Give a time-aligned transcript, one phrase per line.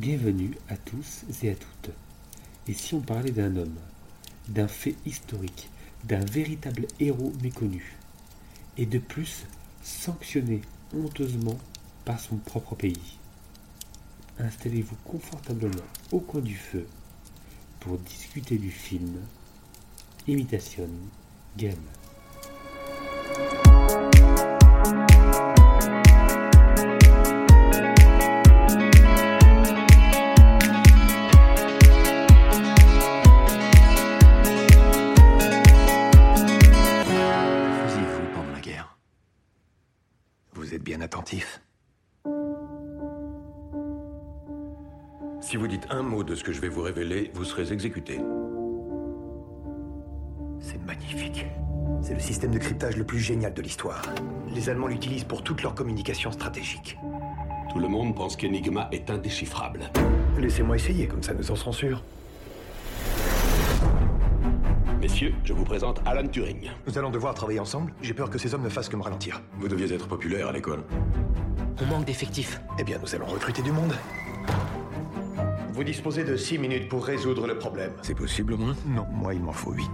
[0.00, 1.90] Bienvenue à tous et à toutes.
[2.66, 3.76] Et si on parlait d'un homme,
[4.48, 5.68] d'un fait historique,
[6.04, 7.98] d'un véritable héros méconnu,
[8.78, 9.44] et de plus
[9.82, 10.62] sanctionné
[10.96, 11.58] honteusement
[12.06, 13.18] par son propre pays
[14.38, 16.86] Installez-vous confortablement au coin du feu
[17.80, 19.18] pour discuter du film
[20.26, 20.88] Imitation
[21.58, 21.76] Game.
[46.30, 48.20] De ce que je vais vous révéler, vous serez exécuté.
[50.60, 51.44] C'est magnifique.
[52.02, 54.02] C'est le système de cryptage le plus génial de l'histoire.
[54.54, 56.96] Les Allemands l'utilisent pour toute leur communication stratégique.
[57.72, 59.90] Tout le monde pense qu'Enigma est indéchiffrable.
[60.38, 62.04] Laissez-moi essayer, comme ça nous en serons sûrs.
[65.00, 66.70] Messieurs, je vous présente Alan Turing.
[66.86, 67.92] Nous allons devoir travailler ensemble.
[68.02, 69.42] J'ai peur que ces hommes ne fassent que me ralentir.
[69.58, 70.84] Vous deviez être populaire à l'école.
[71.82, 72.60] On manque d'effectifs.
[72.78, 73.94] Eh bien, nous allons recruter du monde.
[75.80, 77.94] Vous disposez de 6 minutes pour résoudre le problème.
[78.02, 79.88] C'est possible au moins Non, moi, il m'en faut 8.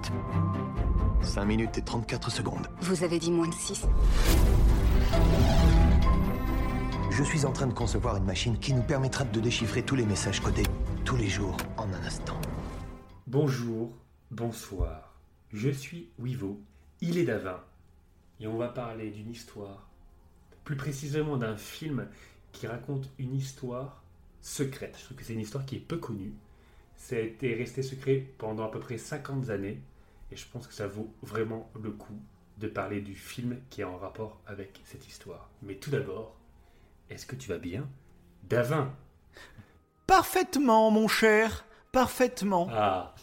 [1.22, 2.66] 5 minutes et 34 secondes.
[2.80, 3.86] Vous avez dit moins de 6.
[7.12, 10.04] Je suis en train de concevoir une machine qui nous permettra de déchiffrer tous les
[10.04, 10.66] messages codés,
[11.04, 12.40] tous les jours, en un instant.
[13.28, 13.92] Bonjour,
[14.32, 15.14] bonsoir.
[15.52, 16.60] Je suis Wivo,
[17.00, 17.60] il est Davin,
[18.40, 19.88] et on va parler d'une histoire,
[20.64, 22.08] plus précisément d'un film
[22.50, 24.02] qui raconte une histoire
[24.46, 24.96] secrète.
[24.98, 26.32] Je trouve que c'est une histoire qui est peu connue.
[26.96, 29.80] Ça a été resté secret pendant à peu près 50 années,
[30.30, 32.18] et je pense que ça vaut vraiment le coup
[32.58, 35.50] de parler du film qui est en rapport avec cette histoire.
[35.62, 36.36] Mais tout d'abord,
[37.10, 37.88] est-ce que tu vas bien?
[38.48, 38.94] Davin
[40.06, 42.68] Parfaitement, mon cher, parfaitement.
[42.70, 43.14] Ah,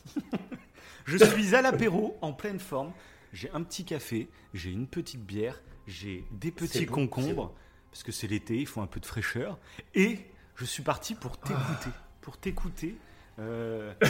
[1.06, 2.92] Je suis à l'apéro, en pleine forme.
[3.32, 7.52] J'ai un petit café, j'ai une petite bière, j'ai des petits bon, concombres, bon.
[7.90, 9.58] parce que c'est l'été, il faut un peu de fraîcheur.
[9.96, 10.20] Et
[10.56, 11.90] je suis parti pour t'écouter.
[12.22, 12.96] Pour t'écouter.
[13.40, 13.92] Euh,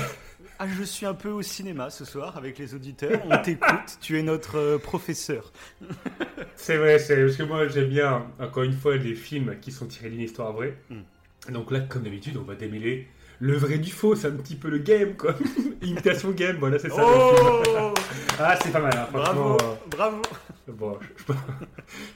[0.60, 3.20] Ah, je suis un peu au cinéma ce soir avec les auditeurs.
[3.26, 5.52] On t'écoute, tu es notre euh, professeur.
[6.56, 9.88] C'est vrai, c'est parce que moi j'aime bien, encore une fois, les films qui sont
[9.88, 10.78] tirés d'une histoire vraie.
[10.90, 11.52] Mm.
[11.54, 13.08] Donc là, comme d'habitude, on va démêler
[13.40, 15.36] le vrai du faux, c'est un petit peu le game, quoi.
[15.82, 17.04] Imitation game, voilà, c'est ça.
[17.06, 17.94] Oh
[18.40, 19.08] Ah, c'est pas mal, hein.
[19.12, 19.58] Bravo,
[19.90, 20.22] bravo.
[20.70, 20.98] euh, bon,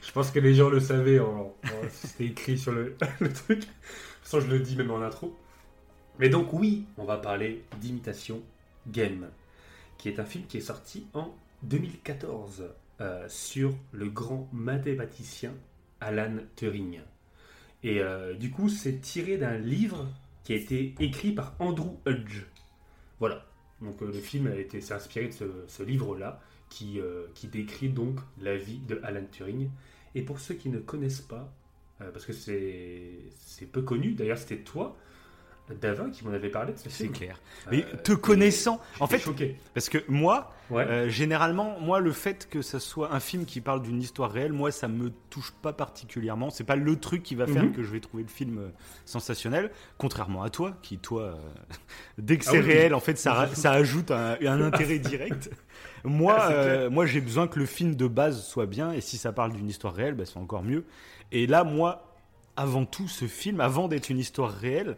[0.02, 3.64] je, pense que les gens le savaient, en- en- c'était écrit sur le, le truc.
[4.28, 5.34] Façon, je le dis même en intro.
[6.18, 8.42] Mais donc, oui, on va parler d'imitation
[8.86, 9.30] game,
[9.96, 12.64] qui est un film qui est sorti en 2014
[13.00, 15.54] euh, sur le grand mathématicien
[16.02, 17.00] Alan Turing.
[17.82, 20.06] Et euh, du coup, c'est tiré d'un livre
[20.44, 22.44] qui a été écrit par Andrew Hudge.
[23.20, 23.46] Voilà.
[23.80, 27.00] Donc euh, le film a été s'est inspiré de ce, livre-là qui,
[27.32, 29.70] qui décrit donc la vie de Alan Turing.
[30.14, 31.50] Et pour ceux qui ne connaissent pas,
[31.98, 33.10] parce que c'est
[33.46, 34.96] c'est peu connu, d'ailleurs c'était toi,
[35.82, 37.12] Davin, qui m'en avait parlé de ce C'est film.
[37.12, 37.38] clair.
[37.66, 39.56] Euh, Mais te connaissant, en fait, choqué.
[39.74, 40.84] parce que moi, Ouais.
[40.86, 44.52] Euh, généralement, moi, le fait que ça soit un film qui parle d'une histoire réelle,
[44.52, 46.50] moi, ça me touche pas particulièrement.
[46.50, 47.72] C'est pas le truc qui va faire Mhm.
[47.72, 48.68] que je vais trouver le film euh,
[49.06, 49.70] sensationnel.
[49.96, 51.34] Contrairement à toi, qui toi, euh,
[52.18, 52.66] dès que Ah c'est oui.
[52.66, 55.50] réel, en fait, ça, ça ajoute un, un intérêt direct.
[56.04, 59.00] Moi, Ah, c'est euh, moi, j'ai besoin que le film de base soit bien, et
[59.00, 60.84] si ça parle d'une histoire réelle, bah, c'est encore mieux.
[61.32, 62.16] Et là, moi,
[62.56, 64.96] avant tout, ce film, avant d'être une histoire réelle.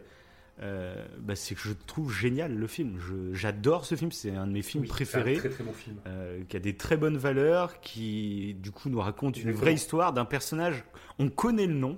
[0.61, 2.99] euh, bah, c'est que je trouve génial le film.
[3.33, 5.95] J'adore ce film, c'est un de mes films Oui, préférés un très très bon film.
[6.07, 10.13] euh, qui a des très bonnes valeurs, qui du coup nous raconte une vraie histoire
[10.13, 10.83] d'un personnage.
[11.19, 11.97] On connaît le nom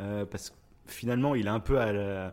[0.00, 0.56] euh, parce que
[0.86, 2.32] finalement il est un peu à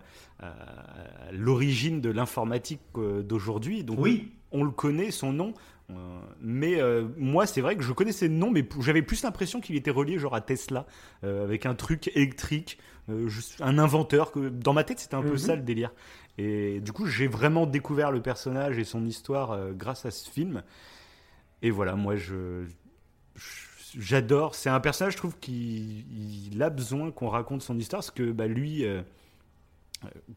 [1.32, 3.84] l'origine de l'informatique d'aujourd'hui.
[3.84, 5.54] Donc Oui, on le connaît son nom.
[5.90, 9.60] Euh, mais euh, moi, c'est vrai que je connaissais le nom, mais j'avais plus l'impression
[9.62, 10.86] qu'il était relié genre à Tesla,
[11.24, 12.78] euh, avec un truc électrique,
[13.10, 14.32] euh, juste un inventeur.
[14.32, 15.38] Que dans ma tête, c'était un peu Mhm.
[15.38, 15.92] ça le délire.
[16.38, 20.64] Et du coup, j'ai vraiment découvert le personnage et son histoire grâce à ce film.
[21.62, 22.66] Et voilà, moi, je
[23.98, 24.56] j'adore.
[24.56, 26.06] C'est un personnage, je trouve, qui
[26.52, 28.86] il a besoin qu'on raconte son histoire, parce que bah, lui.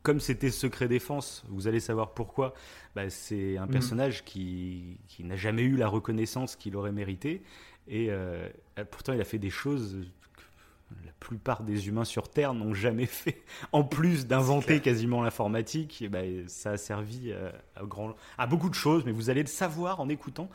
[0.02, 2.54] Comme c'était Secret Défense, vous allez savoir pourquoi.
[2.96, 3.72] Bah, c'est un Mhm.
[3.72, 7.42] personnage qui, qui n'a jamais eu la reconnaissance qu'il aurait mérité.
[7.88, 8.48] Et euh,
[8.90, 10.06] pourtant, il a fait des choses
[10.36, 10.42] que
[11.06, 13.42] la plupart des humains sur Terre n'ont jamais fait.
[13.72, 18.68] En plus d'inventer quasiment l'informatique, et bah, ça a servi euh, à, grand, à beaucoup
[18.68, 19.04] de choses.
[19.04, 20.48] Mais vous allez le savoir en écoutant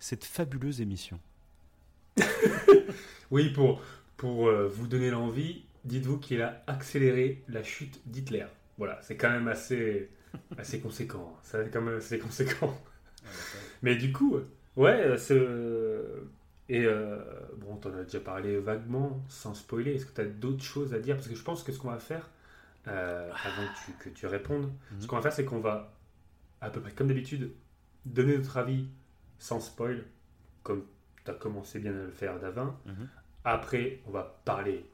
[0.00, 1.18] cette fabuleuse émission.
[3.30, 3.80] oui, pour,
[4.16, 8.46] pour euh, vous donner l'envie, dites-vous qu'il a accéléré la chute d'Hitler.
[8.76, 10.10] voilà, c'est quand même assez,
[10.56, 11.36] assez conséquent.
[11.42, 12.76] C'est quand même assez conséquent.
[13.82, 14.38] Mais du coup,
[14.76, 15.40] ouais, c'est.
[16.70, 17.18] Et euh,
[17.56, 19.94] bon, t'en as déjà parlé vaguement, sans spoiler.
[19.94, 21.16] Est-ce que tu as d'autres choses à dire?
[21.16, 22.28] Parce que je pense que ce qu'on va faire,
[22.88, 24.70] euh, avant que tu, que tu répondes,
[25.00, 25.94] ce qu'on va faire, c'est qu'on va,
[26.60, 27.52] à peu près comme d'habitude,
[28.04, 28.88] donner notre avis
[29.38, 30.04] sans spoil,
[30.62, 30.84] comme
[31.24, 32.78] tu as commencé bien à le faire d'avant.
[32.84, 33.08] Mhm.
[33.44, 34.84] Après, on va parler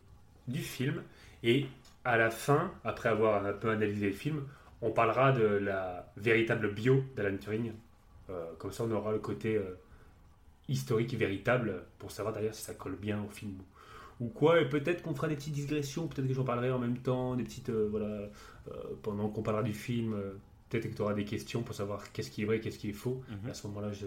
[0.48, 1.02] du film.
[1.42, 1.66] Et
[2.04, 4.44] à la fin, après avoir un peu analysé le film,
[4.82, 7.72] on parlera de la véritable bio d'Alan Turing.
[8.30, 9.78] Euh, comme ça, on aura le côté euh,
[10.68, 13.58] historique et véritable pour savoir d'ailleurs si ça colle bien au film
[14.20, 14.60] ou quoi.
[14.60, 17.44] Et peut-être qu'on fera des petites digressions, peut-être que j'en parlerai en même temps, des
[17.44, 17.70] petites.
[17.70, 18.30] euh, voilà, euh,
[19.02, 20.14] pendant qu'on parlera du film,
[20.68, 22.94] peut-être que tu auras des questions pour savoir qu'est-ce qui est vrai, qu'est-ce qui est
[22.94, 23.22] faux.
[23.28, 23.48] Mhm.
[23.48, 24.06] Et à ce moment-là, je.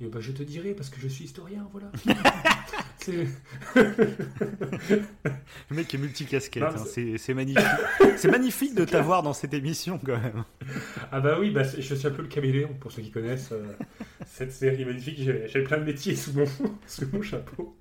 [0.00, 1.90] Et ben, je te dirai parce que je suis historien, voilà.
[5.70, 7.64] Le mec est multicasquette, hein, c'est- magnifique.
[8.16, 10.44] c'est magnifique de t'avoir dans cette émission quand même.
[11.12, 13.64] Ah bah oui, bah, je suis un peu le caméléon pour ceux qui connaissent euh,
[14.26, 15.18] cette série magnifique.
[15.20, 16.44] J'ai plein de métiers sous mon,
[16.86, 17.76] sous mon chapeau.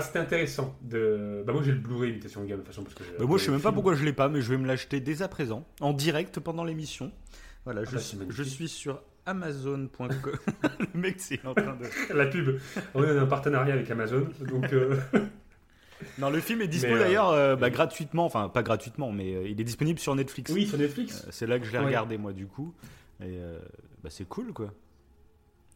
[0.00, 0.76] C'était intéressant.
[0.82, 1.42] De...
[1.46, 3.44] Bah moi j'ai le Blu-ray imitation de gamme de façon parce que Bah, moi je
[3.44, 5.66] sais même pas pourquoi je l'ai pas, mais je vais me l'acheter dès à présent,
[5.80, 7.10] en direct pendant l'émission.
[7.64, 10.10] Voilà, je, bah, je suis sur Amazon.com.
[10.94, 12.14] Le mec c'est en train de.
[12.14, 12.58] La pub.
[12.94, 14.96] On est en partenariat avec Amazon, donc euh,
[16.18, 19.48] Non, le film est dispo euh, d'ailleurs euh, bah, gratuitement, enfin pas gratuitement, mais euh,
[19.48, 20.50] il est disponible sur Netflix.
[20.52, 21.24] oui sur Netflix.
[21.26, 21.84] Euh, c'est là que je l'ai Ouais.
[21.86, 22.74] regardé moi du coup.
[23.20, 23.58] Et euh,
[24.02, 24.72] bah, c'est cool quoi.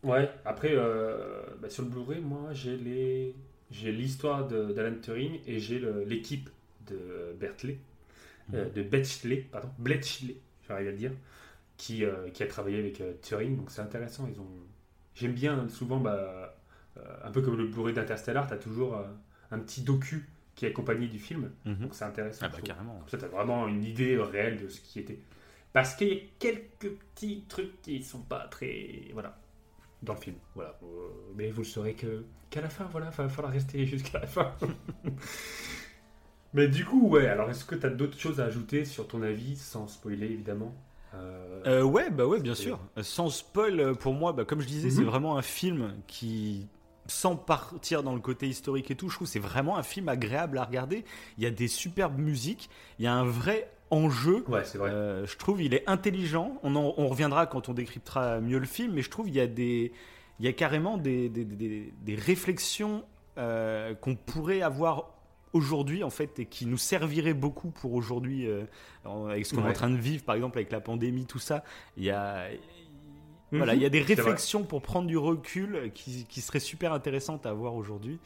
[0.03, 0.29] Ouais.
[0.45, 3.35] Après euh, bah, sur le Blu-ray, moi j'ai les
[3.71, 6.49] j'ai l'histoire de- d'Alan Turing et j'ai l'équipe
[6.89, 7.79] de Bertley,
[8.53, 10.37] euh, de Bletchley, pardon, Bletchley,
[10.69, 11.11] j'arrive à le dire,
[11.85, 14.27] qui, euh, qui a travaillé avec euh, Turing, donc c'est intéressant.
[14.33, 14.49] Ils ont,
[15.15, 16.57] j'aime bien souvent, bah,
[16.97, 19.05] euh, un peu comme le Blu-ray d'Interstellar, t'as toujours euh,
[19.51, 21.75] un petit docu qui est accompagné du film, Mhm.
[21.77, 22.47] donc c'est intéressant.
[22.47, 22.99] Ah bah carrément.
[23.01, 25.19] Comme ça, t'as vraiment une idée réelle de ce qui était.
[25.75, 29.11] Parce qu'il y a quelques petits trucs qui sont pas très.
[29.13, 29.37] Voilà.
[30.03, 30.37] Dans le film.
[30.55, 30.79] Voilà.
[31.35, 33.11] Mais vous le saurez que qu'à la fin, voilà.
[33.13, 34.55] Il va falloir rester jusqu'à la fin.
[36.55, 37.27] mais du coup, ouais.
[37.27, 40.75] Alors, est-ce que tu as d'autres choses à ajouter sur ton avis, sans spoiler évidemment?
[41.15, 42.79] Euh, Euh, ouais, bah ouais, bien sûr.
[42.99, 44.95] Euh, Sans spoil, pour moi, bah, comme je disais, Mhm.
[44.97, 46.67] c'est vraiment un film qui,
[47.07, 50.59] sans partir dans le côté historique et tout, je trouve c'est vraiment un film agréable
[50.59, 51.05] à regarder.
[51.39, 52.69] Il y a des superbes musiques,
[52.99, 54.45] il y a un vrai enjeu.
[54.49, 54.91] Ouais, c'est vrai.
[54.91, 56.59] Euh, je trouve il est intelligent.
[56.63, 59.41] On, en- on reviendra quand on décryptera mieux le film, mais je trouve il y
[59.41, 59.93] a des,
[60.41, 63.05] il y a carrément des, des, des- des réflexions
[63.39, 65.11] euh, qu'on pourrait avoir
[65.55, 68.65] aujourd'hui en fait et qui nous serviraient beaucoup pour aujourd'hui euh,
[69.31, 71.65] avec ce qu'on est en train de vivre, par exemple avec la pandémie, tout ça.
[71.97, 72.49] Il y a
[73.53, 73.59] Mhm.
[73.59, 77.47] voilà, il y a des réflexions pour prendre du recul qui, qui seraient super intéressantes
[77.47, 78.19] à voir aujourd'hui.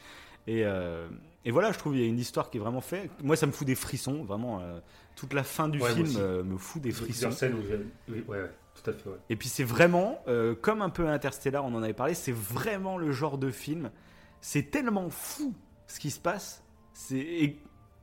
[0.47, 1.07] Et, euh,
[1.45, 3.11] et voilà, je trouve qu'il y a une histoire qui est vraiment faite.
[3.21, 4.59] Moi, ça me fout des frissons, vraiment.
[4.61, 4.79] euh,
[5.15, 7.29] toute la fin du Ouais, film euh, me fout des frissons.
[7.31, 7.77] scènes où j'ai-
[8.11, 9.09] oui, ouais, ouais, tout à fait.
[9.29, 12.97] Et puis c'est vraiment, euh, comme un peu Interstellar, on en avait parlé, c'est vraiment
[12.97, 13.91] le genre de film.
[14.39, 15.53] C'est tellement fou
[15.87, 16.63] ce qui se passe.
[16.99, 17.55] C'est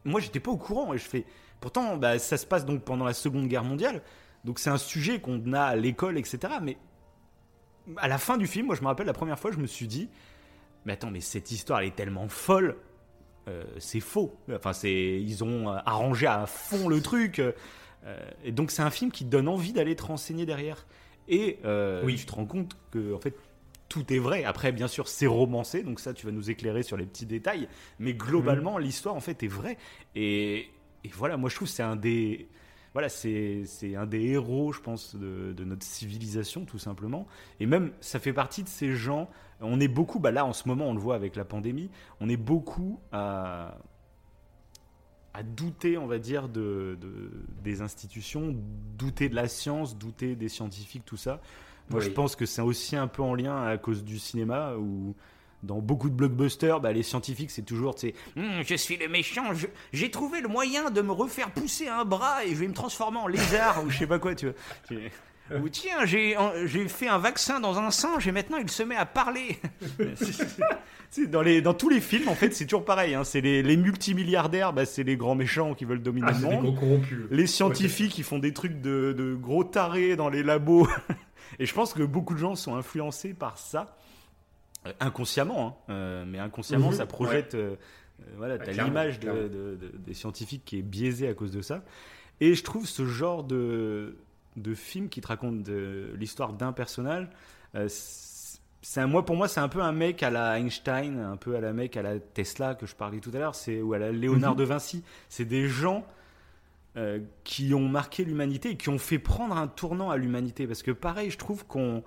[0.04, 1.24] moi j'étais pas au courant et je fais.
[1.60, 4.02] Pourtant, bah, ça se passe donc pendant la Seconde Guerre mondiale,
[4.44, 6.38] donc c'est un sujet qu'on a à l'école, etc.
[6.62, 6.76] Mais
[7.98, 9.86] à la fin du film, moi je me rappelle la première fois, je me suis
[9.86, 10.08] dit,
[10.84, 12.76] mais attends, mais cette histoire elle est tellement folle.
[13.48, 14.34] euh, c'est faux.
[14.52, 17.38] Enfin, c'est ils ont euh, arrangé à fond le truc.
[17.38, 17.52] euh,
[18.44, 20.86] et donc c'est un film qui donne envie d'aller te renseigner derrière.
[21.28, 22.16] Et euh, Oui.
[22.16, 23.34] tu te rends compte que en fait
[23.88, 24.44] tout est vrai.
[24.44, 27.68] Après, bien sûr, c'est romancé, donc ça, tu vas nous éclairer sur les petits détails.
[27.98, 29.78] Mais globalement, l'histoire en fait est vraie.
[30.14, 30.70] Et,
[31.14, 32.48] voilà, moi je trouve que c'est un des
[32.92, 37.26] voilà, c'est un des héros, je pense, de, notre civilisation, tout simplement.
[37.60, 39.28] Et même, ça fait partie de ces gens.
[39.60, 41.90] On est beaucoup, bah là en ce moment, on le voit avec la pandémie,
[42.20, 43.78] on est beaucoup à
[45.34, 46.98] à douter, on va dire, de-
[47.62, 48.56] des institutions,
[48.96, 51.42] douter de la science, douter des scientifiques, tout ça.
[51.90, 52.06] Moi, Oui.
[52.06, 55.14] je pense que c'est aussi un peu en lien à cause du cinéma, où
[55.62, 59.08] dans beaucoup de blockbusters, bah, les scientifiques, c'est toujours, tu sais, Hum, je suis le
[59.08, 59.44] méchant,
[59.92, 63.18] j'ai trouvé le moyen de me refaire pousser un bras et je vais me transformer
[63.18, 64.98] en lézard, ou je sais pas quoi, tu vois.
[65.62, 68.96] Ou tiens, j'ai j'ai fait un vaccin dans un singe et maintenant il se met
[68.96, 69.60] à parler.
[71.30, 73.14] Dans, les, dans tous les films, en fait, c'est toujours pareil.
[73.14, 73.22] hein.
[73.24, 76.44] C'est les, les multimilliardaires, bah, c'est les grands méchants qui veulent dominer Ah, le des
[76.44, 76.64] monde.
[76.64, 77.18] gros corrompus.
[77.30, 80.88] Les scientifiques, qui font des trucs de, de gros tarés dans les labos.
[81.58, 83.96] Et je pense que beaucoup de gens sont influencés par ça,
[84.86, 85.66] Euh, inconsciemment.
[85.88, 85.92] hein.
[85.92, 87.54] Euh, mais inconsciemment, Mhm, ça projette.
[87.54, 87.74] euh,
[88.20, 89.42] euh, voilà, t'as l'image de- clairement.
[89.42, 89.48] de-
[89.80, 91.82] de- des scientifiques qui est biaisée à cause de ça.
[92.40, 94.16] Et je trouve ce genre de,
[94.56, 97.28] de film qui te raconte l'histoire d'un personnage.
[97.74, 101.36] euh, c'est un, moi, pour moi, c'est un peu un mec à la Einstein, un
[101.36, 103.92] peu à la mec à la Tesla que je parlais tout à l'heure, c'est ou
[103.94, 104.58] à la Léonard Mhm.
[104.58, 105.02] de Vinci.
[105.28, 106.06] C'est des gens
[106.96, 110.66] euh, qui ont marqué l'humanité et qui ont fait prendre un tournant à l'humanité.
[110.66, 112.02] Parce que pareil, je trouve qu'on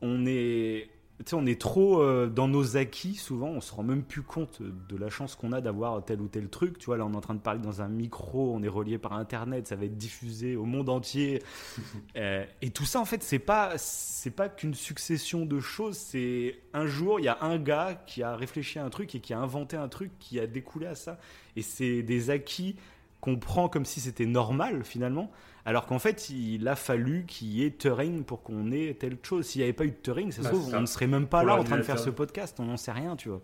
[0.00, 0.88] on est,
[1.34, 4.96] on est trop euh, dans nos acquis souvent, on se rend même plus compte de
[4.96, 6.78] la chance qu'on a d'avoir tel ou tel truc.
[6.78, 8.96] Tu vois, là on est en train de parler dans un micro, on est relié
[8.96, 11.42] par internet, ça va être diffusé au monde entier.
[12.16, 16.60] Euh, et tout ça en fait, c'est pas c'est pas qu'une succession de choses, c'est
[16.72, 19.34] un jour il y a un gars qui a réfléchi à un truc et qui
[19.34, 21.18] a inventé un truc qui a découlé à ça.
[21.56, 22.76] Et c'est des acquis
[23.24, 25.30] qu'on prend comme si c'était normal finalement,
[25.64, 29.46] alors qu'en fait il a fallu qu'il y ait Turing pour qu'on ait telle chose.
[29.46, 30.76] S'il n'y avait pas eu de Turing, ça se Bah, trouve, ça.
[30.76, 32.76] on ne serait même pas Pour là en train de faire ce podcast, on n'en
[32.76, 33.40] sait rien, tu vois.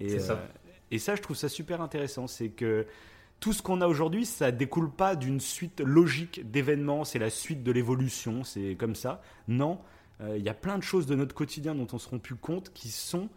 [0.00, 0.32] Et, C'est ça.
[0.32, 0.46] euh,
[0.90, 2.86] et ça, je trouve ça super intéressant, c'est que
[3.40, 7.62] tout ce qu'on a aujourd'hui, ça découle pas d'une suite logique d'événements, c'est la suite
[7.62, 9.20] de l'évolution, c'est comme ça.
[9.46, 9.80] Non,
[10.22, 12.36] euh, il y a plein de choses de notre quotidien dont on se rend plus
[12.36, 13.28] compte qui sont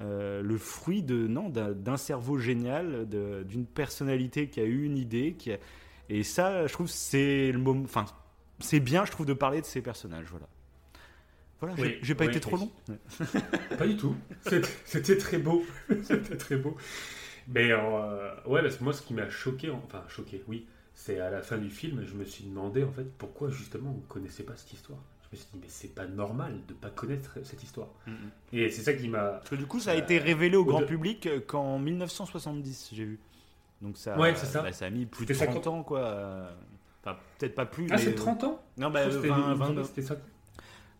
[0.00, 5.34] euh, le fruit de non d'un cerveau génial, d'une personnalité qui a eu une idée,
[5.38, 5.58] qui a-
[6.08, 7.84] et ça, je trouve, c'est le moment.
[7.84, 8.04] Enfin,
[8.60, 10.26] c'est bien, je trouve, de parler de ces personnages.
[10.30, 10.46] Voilà.
[11.60, 12.70] Voilà, j'ai- Oui, j'ai pas oui, été trop long.
[13.78, 14.14] Pas du tout.
[14.42, 15.64] C'était- C'était très beau.
[16.02, 16.76] C'était très beau.
[17.48, 21.30] Mais euh, ouais, parce que moi, ce qui m'a choqué, enfin choqué, oui, c'est à
[21.30, 24.56] la fin du film, je me suis demandé en fait pourquoi justement on connaissait pas
[24.56, 24.98] cette histoire.
[25.34, 27.88] Je me suis dit, mais c'est pas normal de pas connaître cette histoire.
[28.52, 29.18] Et c'est ça qui m'a.
[29.24, 32.90] Parce que du coup, ça a été révélé au grand au-de- public euh, qu'en 1970,
[32.92, 33.18] j'ai vu.
[33.82, 34.62] Donc ça, Ouais, ça.
[34.62, 35.98] bah, ça a mis plus de C'était 30 ans, quoi.
[36.00, 36.50] euh,
[37.04, 37.86] Enfin, peut-être pas plus.
[37.90, 39.66] Ah, mais- c'est 30 ans Non, bah, Je crois que 20, c'était- il me 20,
[39.66, 40.16] semblait que c'était ça.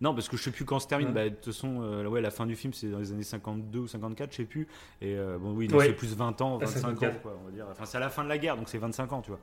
[0.00, 1.08] Non, parce que je sais plus quand se termine.
[1.08, 1.14] Ouais.
[1.14, 3.78] Bah, de toute façon, euh, ouais, la fin du film, c'est dans les années 52
[3.78, 4.66] ou 54, je sais plus.
[5.00, 5.86] Et euh, bon, oui, donc Ouais.
[5.86, 7.22] c'est plus 20 ans, Ah, 25 ans, 54.
[7.22, 7.66] quoi, on va dire.
[7.70, 9.40] Enfin, c'est à la fin de la guerre, donc c'est 25 ans, tu vois.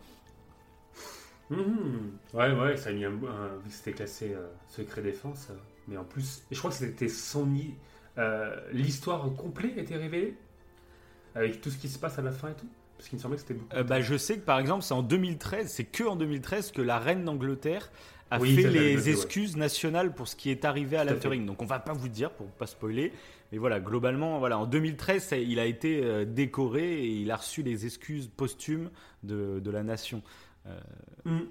[1.52, 2.12] Mhm.
[2.34, 5.48] Ouais, ouais, ça a mis un, un- vu que c'était classé euh, secret défense.
[5.52, 5.54] euh,
[5.88, 7.54] mais en plus, et je crois que c'était son.
[7.54, 7.74] i-
[8.18, 10.36] euh, L'histoire complète était révélée
[11.36, 12.68] Avec tout ce qui se passe à la fin et tout
[12.98, 13.76] Parce qu'il me semblait que c'était beaucoup.
[13.76, 16.82] Euh, bah, je sais que par exemple, c'est en 2013, c'est que en 2013 que
[16.82, 17.92] la reine d'Angleterre
[18.30, 19.10] a Oui, fait les noté, ouais.
[19.12, 21.20] excuses nationales pour ce qui est arrivé à fait.
[21.20, 21.46] Turing.
[21.46, 23.12] Donc on va pas vous dire pour pas spoiler,
[23.52, 27.62] mais voilà, globalement, voilà, en 2013, ça- il a été décoré et il a reçu
[27.64, 28.90] les excuses posthumes
[29.24, 30.22] de, de la nation.
[30.68, 30.80] Euh,
[31.26, 31.48] Mhm.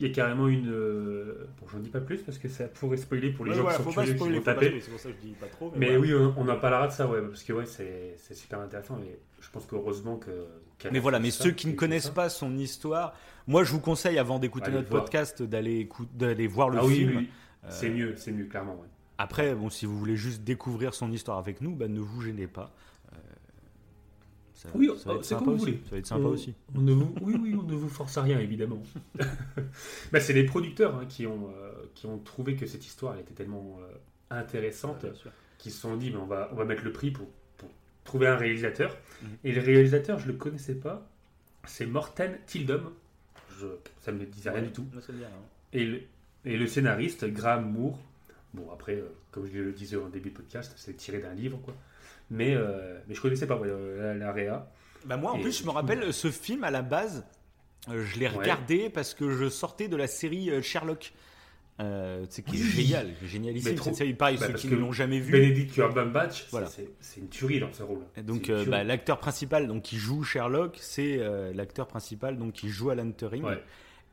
[0.00, 0.70] Il y a carrément une.
[0.70, 3.62] euh, Bon, j'en dis pas plus parce que ça pourrait spoiler pour les ouais, gens
[3.64, 4.66] voilà, qui faut sont pas curieux qui vont pas taper.
[4.66, 5.72] spoiler, c'est pour ça que je dis pas trop.
[5.76, 6.00] Mais voilà.
[6.00, 8.96] oui, on, on en parlera de ça, ouais, parce que ouais, c'est super intéressant.
[9.02, 10.30] Et je pense qu'heureusement que.
[10.92, 12.10] Mais a voilà, mais ça, ceux qui ne connaissent ça.
[12.12, 13.12] pas son histoire,
[13.48, 15.02] moi je vous conseille avant d'écouter Allez notre voir.
[15.04, 15.88] podcast d'aller
[16.46, 17.08] voir le Ah film.
[17.10, 17.28] oui, oui.
[17.64, 18.74] Euh, c'est mieux, c'est mieux, clairement.
[18.76, 18.86] Ouais.
[19.20, 22.46] Après, bon, si vous voulez juste découvrir son histoire avec nous, bah, ne vous gênez
[22.46, 22.72] pas.
[24.66, 25.72] Euh, ça, Oui, ça va oh, être c'est sympa comme vous aussi.
[25.72, 25.82] voulez.
[25.84, 26.54] Ça va être sympa On- aussi.
[26.74, 28.82] On ne vous, oui, oui, on ne vous force à rien, évidemment.
[30.12, 33.20] bah, c'est les producteurs hein, qui, ont, euh, qui ont trouvé que cette histoire elle
[33.20, 33.94] était tellement euh,
[34.30, 35.30] intéressante sûr.
[35.58, 37.68] qu'ils se sont dit mais on, va, on va mettre le prix pour, pour
[38.04, 38.96] trouver un réalisateur.
[39.22, 39.28] Mhm.
[39.44, 41.08] Et le réalisateur, je ne le connaissais pas,
[41.66, 42.90] c'est Morten Tildum.
[43.60, 43.66] Je,
[44.00, 44.86] ça ne me disait rien du tout.
[45.08, 45.28] Rien.
[45.72, 46.00] Et le,
[46.44, 47.98] et le scénariste, Graham Moore.
[48.54, 51.58] Bon, après, euh, comme je le disais en début de podcast, c'est tiré d'un livre,
[51.62, 51.74] quoi.
[52.30, 54.70] Mais, euh, mais je connaissais pas euh, la, la réa.
[55.06, 57.24] Bah, moi, en Et plus, je me rappelle, ce film, à la base,
[57.88, 58.36] euh, je l'ai Ouais.
[58.36, 61.12] regardé parce que je sortais de la série euh, Sherlock.
[61.80, 63.84] Euh, c'est qui est génial, génialissime trop.
[63.84, 64.12] cette série.
[64.12, 65.30] Pareil, Bah, ceux qui ne l'ont jamais vu.
[65.30, 66.66] Benedict Cumberbatch, Voilà.
[66.66, 68.00] c'est une tuerie dans ce rôle.
[68.16, 72.54] Et Donc euh, bah, l'acteur principal donc qui joue Sherlock, c'est euh, l'acteur principal donc
[72.54, 73.44] qui joue Alan Turing.
[73.44, 73.62] Ouais.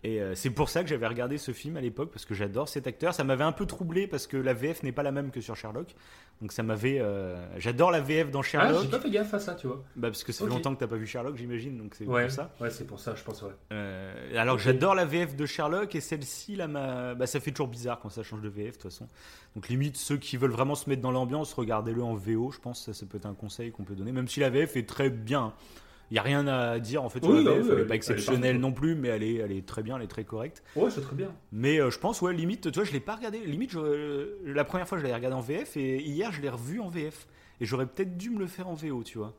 [0.07, 2.69] Et euh, c'est pour ça que j'avais regardé ce film à l'époque parce que j'adore
[2.69, 3.15] cet acteur.
[3.15, 5.55] Ça m'avait un peu troublé parce que la VF n'est pas la même que sur
[5.55, 5.95] Sherlock.
[6.41, 6.99] Donc ça m'avait.
[6.99, 8.83] euh, J'adore la VF dans Ah, Sherlock.
[8.83, 9.83] j'ai pas fait gaffe à ça, tu vois.
[9.95, 10.49] bah, parce que c'est Ok.
[10.51, 11.77] longtemps que t'as pas vu Sherlock, j'imagine.
[11.79, 12.53] Donc c'est Ouais, pour ça.
[12.61, 13.49] ouais c'est pour ça, je pense, ouais.
[13.73, 16.67] Euh, alors que j'adore la VF de Sherlock et celle-ci là,
[17.15, 19.07] bah, ça fait toujours bizarre quand ça change de VF de toute façon.
[19.55, 22.51] Donc limite ceux qui veulent vraiment se mettre dans l'ambiance, regardez-le en VO.
[22.51, 24.75] Je pense ça, ça peut être un conseil qu'on peut donner, même si la VF
[24.77, 25.53] est très bien.
[25.57, 25.84] Il
[26.15, 27.63] y a rien à dire en fait sur Oui, la ah VF.
[27.63, 29.65] oui, elle est elle- pas elle est exceptionnelle non plus, mais elle est, elle est
[29.65, 30.63] très bien, elle est très correcte.
[30.75, 31.33] Ouais, c'est très bien.
[31.51, 33.39] Mais euh, je pense ouais limite, tu vois, je l'ai pas regardé.
[33.39, 36.49] Limite, je- euh, la première fois je l'ai regardé en VF et hier je l'ai
[36.49, 37.27] revu en VF.
[37.61, 39.33] Et j'aurais peut-être dû me le faire en VO, tu vois,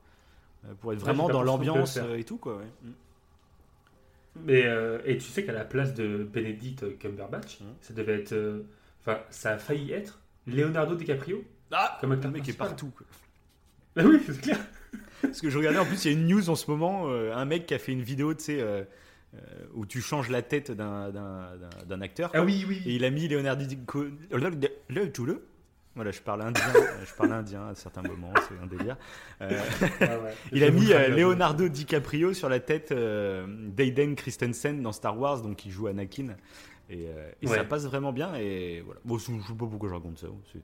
[0.64, 2.56] Euh, pour être vraiment dans le l'ambiance et tout quoi.
[2.56, 2.64] ouais.
[2.83, 2.90] Mm.
[4.45, 7.66] Mais, euh, et tu sais qu'à la place de Benedict Cumberbatch, Mhm.
[7.80, 8.33] ça devait être.
[8.33, 8.62] euh,
[9.00, 10.18] Enfin, ça a failli être
[10.49, 11.45] Leonardo DiCaprio.
[11.71, 12.68] Ah, Comme le acteur mec est principal.
[12.68, 12.90] partout.
[12.97, 13.06] Quoi.
[13.97, 14.59] Ah oui, c'est clair.
[15.23, 17.35] Parce que je regardais, en plus, il y a une news en ce moment, euh,
[17.35, 18.85] un mec qui a fait une vidéo, tu sais, euh,
[19.35, 19.38] euh,
[19.75, 22.31] où tu changes la tête d'un- d'un d'un- d'un acteur.
[22.35, 22.47] Ah quoi.
[22.47, 22.83] oui, oui.
[22.87, 24.11] Et il a mis Leonardo DiCaprio.
[24.88, 25.47] Le tout le.
[25.95, 26.62] Voilà, je parle indien,
[27.09, 28.99] je parle indien à certains moments, c'est un délire.
[29.40, 30.35] Euh, ouais.
[30.52, 35.40] il a mis euh, Leonardo DiCaprio sur la tête euh, d'Aiden Christensen dans Star Wars,
[35.40, 36.37] donc il joue Anakin.
[36.90, 37.05] Et,
[37.40, 37.57] et Ouais.
[37.57, 38.35] ça passe vraiment bien.
[38.35, 39.00] Et voilà.
[39.07, 40.26] Bon, je je sais pas pourquoi je raconte ça.
[40.52, 40.61] c'est-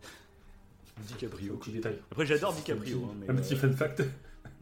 [1.01, 1.55] DiCaprio.
[1.57, 1.99] Petit détail.
[2.11, 2.99] Après, j'adore DiCaprio.
[3.01, 4.03] petit- hein, mais, Un petit euh, fun fact.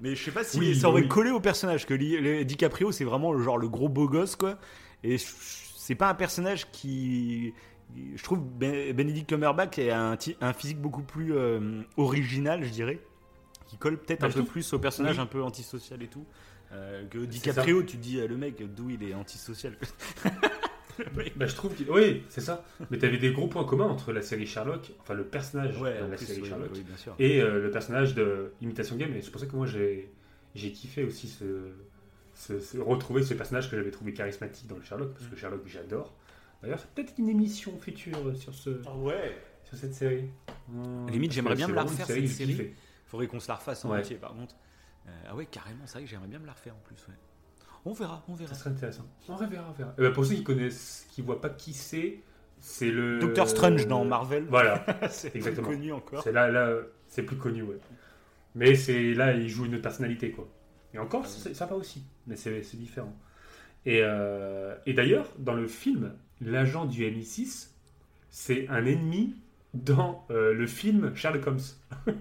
[0.01, 1.09] Mais je sais pas si Oui, ça aurait oui.
[1.09, 1.87] collé au personnage.
[1.87, 4.59] Que DiCaprio, c'est vraiment le genre le gros beau gosse, quoi.
[5.05, 7.53] Et c'est pas un personnage qui.
[8.15, 13.01] Je trouve Ben- Benedict Cumberbatch a un, physique beaucoup plus euh, original, je dirais.
[13.67, 15.23] Qui colle peut-être Bah, un peu plus au personnage oui.
[15.23, 16.25] un peu antisocial et tout.
[16.73, 19.77] Euh, que DiCaprio, tu dis, le mec, d'où il est antisocial.
[21.37, 21.91] Bah, je trouve qu'il.
[21.91, 22.65] Oui, c'est ça.
[22.91, 26.07] Mais t'avais des gros points communs entre la série Sherlock, enfin le personnage Ouais, de
[26.07, 27.15] la plus, série oui, Sherlock, oui, bien sûr.
[27.19, 29.15] et euh, le personnage de Imitation Game.
[29.15, 30.11] Et c'est pour ça que moi j'ai
[30.55, 31.45] j'ai kiffé aussi ce,
[32.35, 35.63] ce- ce- retrouver ce personnage que j'avais trouvé charismatique dans le Sherlock, parce que Sherlock
[35.67, 36.13] j'adore.
[36.63, 39.37] D'ailleurs, c'est peut-être une émission future sur, ce, ouais.
[39.65, 40.25] sur cette série.
[40.75, 42.73] Hum, Limite, j'aimerais bien me la refaire, que cette série.
[43.07, 43.99] Faudrait qu'on se la refasse en Ouais.
[44.01, 44.55] entier, par contre.
[45.09, 46.97] Euh, ah ouais, carrément, c'est vrai que j'aimerais bien me la refaire en plus.
[47.09, 47.15] Ouais.
[47.85, 48.55] On verra, on verra.
[48.55, 49.07] Ça serait intéressant.
[49.29, 49.95] On verra, on verra.
[49.99, 52.21] Et bah, pour ceux qui connaissent, qui voient pas qui c'est,
[52.59, 53.19] c'est le.
[53.19, 54.45] Doctor Strange dans Marvel.
[54.49, 54.85] Voilà.
[55.11, 55.69] c'est exactement.
[55.69, 56.23] plus connu encore.
[56.23, 56.75] C'est là, là,
[57.07, 57.79] c'est plus connu, ouais.
[58.55, 60.49] Mais c'est là, il joue une autre personnalité, quoi.
[60.93, 63.17] Et encore, c'est sympa aussi, mais c'est c'est différent.
[63.87, 67.69] Et, euh, et d'ailleurs, dans le film, l'agent du MI6,
[68.29, 69.37] c'est un ennemi
[69.75, 71.61] dans euh, le film Sherlock Holmes.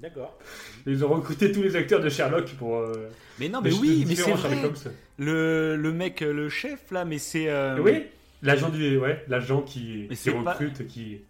[0.00, 0.38] D'accord.
[0.86, 2.76] Ils ont recruté tous les acteurs de Sherlock pour.
[2.78, 4.50] euh, Mais non, mais oui, mais c'est vrai.
[4.50, 4.92] Sherlock Holmes.
[5.18, 7.48] Le, le mec, le chef là, mais c'est.
[7.48, 8.06] euh, Oui,
[8.42, 11.20] l'agent du, ouais, l'agent qui, qui pas- recrute, qui.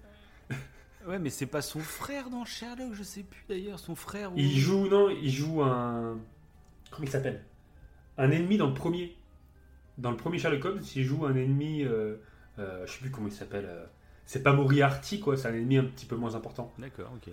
[1.09, 4.33] Ouais, mais c'est pas son frère dans Sherlock, je sais plus d'ailleurs, son frère.
[4.33, 4.37] Ou...
[4.37, 6.19] Il joue, non, il joue un.
[6.91, 7.43] Comment il s'appelle?
[8.19, 9.17] Un ennemi dans le premier.
[9.99, 11.83] Dans le premier Sherlock Holmes, il joue un ennemi.
[11.85, 12.17] Euh,
[12.59, 13.65] euh, je sais plus comment il s'appelle.
[13.67, 13.85] euh,
[14.27, 16.71] c'est pas Moriarty, quoi, c'est un ennemi un petit peu moins important.
[16.79, 17.33] D'accord, ok.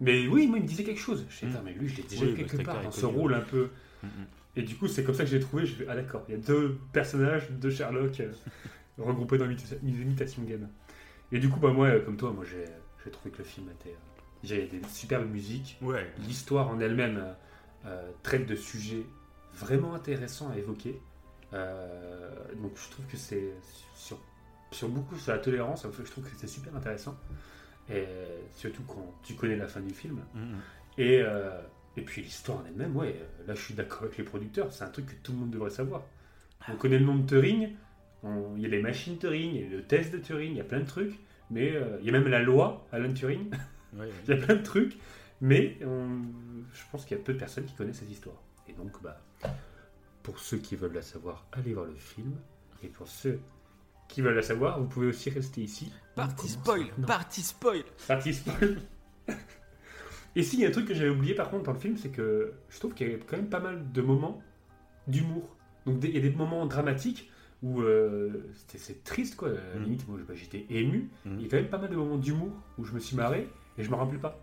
[0.00, 1.24] Mais oui, moi, il me disait quelque chose.
[1.30, 1.52] Je sais Mm.
[1.52, 3.38] pas, mais lui, je l'ai déjà Oui, vu bah, quelque part dans ce rôle ouais.
[3.38, 3.70] un peu.
[4.02, 4.26] Mm, mm.
[4.56, 5.66] Et du coup, c'est comme ça que j'ai trouvé.
[5.66, 8.32] Je fais, ah d'accord, il y a deux personnages de Sherlock euh,
[8.98, 10.68] regroupés dans une imita- une imitation game.
[11.32, 12.64] Et du coup, bah, moi, euh, comme toi, moi, j'ai
[13.04, 13.94] j'ai trouvé que le film était.
[14.42, 15.76] Déjà, il y a des superbes musiques.
[15.82, 16.10] Ouais.
[16.26, 17.32] L'histoire en elle-même euh,
[17.86, 19.04] euh, traite de sujets
[19.54, 21.00] vraiment intéressants à évoquer.
[21.52, 22.30] Euh,
[22.62, 23.52] donc je trouve que c'est
[23.94, 24.18] sur,
[24.70, 27.16] sur beaucoup sur la tolérance, je trouve que c'est super intéressant.
[27.90, 28.04] Et
[28.50, 30.20] surtout quand tu connais la fin du film.
[30.34, 30.60] Mm, mm.
[30.98, 31.60] Et, euh,
[31.96, 34.84] et puis l'histoire en elle-même, ouais, euh, là je suis d'accord avec les producteurs, c'est
[34.84, 36.02] un truc que tout le monde devrait savoir.
[36.68, 37.70] On connaît le nom de Turing,
[38.24, 40.60] il y a les machines Turing, il y a le test de Turing, il y
[40.60, 41.18] a plein de trucs,
[41.50, 43.50] mais euh, il y a même la loi Alan Turing.
[43.96, 44.12] Ouais, ouais.
[44.26, 44.98] Il y a plein de trucs,
[45.40, 46.22] mais on-
[46.72, 48.34] je pense qu'il y a peu de personnes qui connaissent cette histoire.
[48.66, 49.20] Et donc, bah,
[50.24, 52.32] pour ceux qui veulent la savoir, allez voir le film.
[52.82, 53.38] Et pour ceux
[54.14, 55.90] qui veulent la savoir, vous pouvez aussi rester ici.
[56.14, 57.82] Commence spoil, party spoil.
[58.06, 58.78] Party spoil.
[60.36, 61.96] Et si, il y a un truc que j'avais oublié par contre dans le film,
[61.96, 64.40] c'est que je trouve qu'il y a quand même pas mal de moments
[65.08, 65.56] d'humour.
[65.86, 67.30] Donc des- il y a des moments dramatiques
[67.62, 69.48] où euh, c'est- triste quoi.
[69.48, 69.82] À la Mm.
[69.84, 71.08] limite, moi bah, j'étais ému.
[71.24, 71.34] Mm.
[71.38, 73.48] Il y a quand même pas mal de moments d'humour où je me suis marré
[73.78, 74.38] et je me rappelle pas.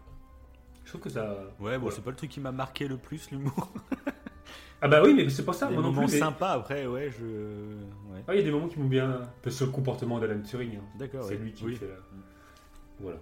[0.84, 1.38] Je trouve que ça.
[1.60, 1.95] Ouais, bon, Voilà.
[1.95, 3.73] c'est pas le truc qui m'a marqué le plus, l'humour.
[4.83, 6.01] Ah bah oui, mais c'est pas ça, Des moi non plus.
[6.01, 7.25] mais- sympas après, ouais, je.
[8.11, 8.23] Ouais.
[8.27, 9.21] Ah, il y a des moments qui m'ont bien.
[9.43, 10.77] Peu sur le comportement d'Alan Turing.
[10.77, 10.81] hein.
[10.97, 11.37] D'accord, C'est ouais.
[11.37, 11.75] lui qui Oui.
[11.75, 11.95] fait la-
[12.99, 13.19] Voilà.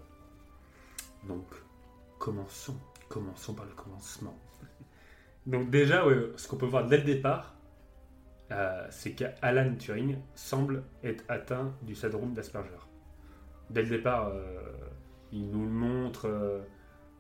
[1.28, 1.46] Donc,
[2.18, 2.78] commençons.
[3.10, 4.38] Commençons par le commencement.
[5.46, 7.56] Donc, déjà, ouais, ce qu'on peut voir dès le départ,
[8.52, 12.70] euh, c'est qu'Alan Turing semble être atteint du syndrome d'Asperger.
[13.70, 14.62] Dès le départ, euh,
[15.32, 16.60] il nous le montre, euh,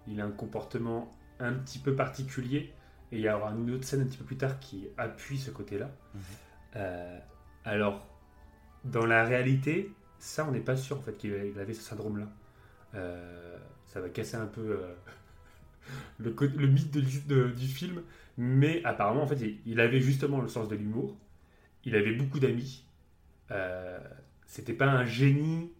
[0.07, 2.73] il a un comportement un petit peu particulier,
[3.11, 5.51] et il y aura une autre scène un petit peu plus tard qui appuie ce
[5.51, 5.89] côté-là.
[6.13, 6.21] Mhm.
[6.75, 7.19] Euh,
[7.65, 8.07] alors,
[8.85, 12.27] dans la réalité, ça, on n'est pas sûr en fait qu'il il avait ce syndrome-là.
[12.95, 14.93] Euh, ça va casser un peu euh,
[16.19, 18.01] le, mythe de- de- du film,
[18.37, 21.17] mais apparemment, en fait, il, il avait justement le sens de l'humour.
[21.85, 22.85] Il avait beaucoup d'amis.
[24.45, 25.71] C'était pas un génie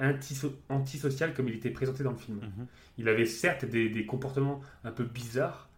[0.00, 2.38] antiso- antisocial comme il était présenté dans le film.
[2.38, 2.66] Mhm.
[2.98, 5.68] Il avait certes des, des comportements un peu bizarres,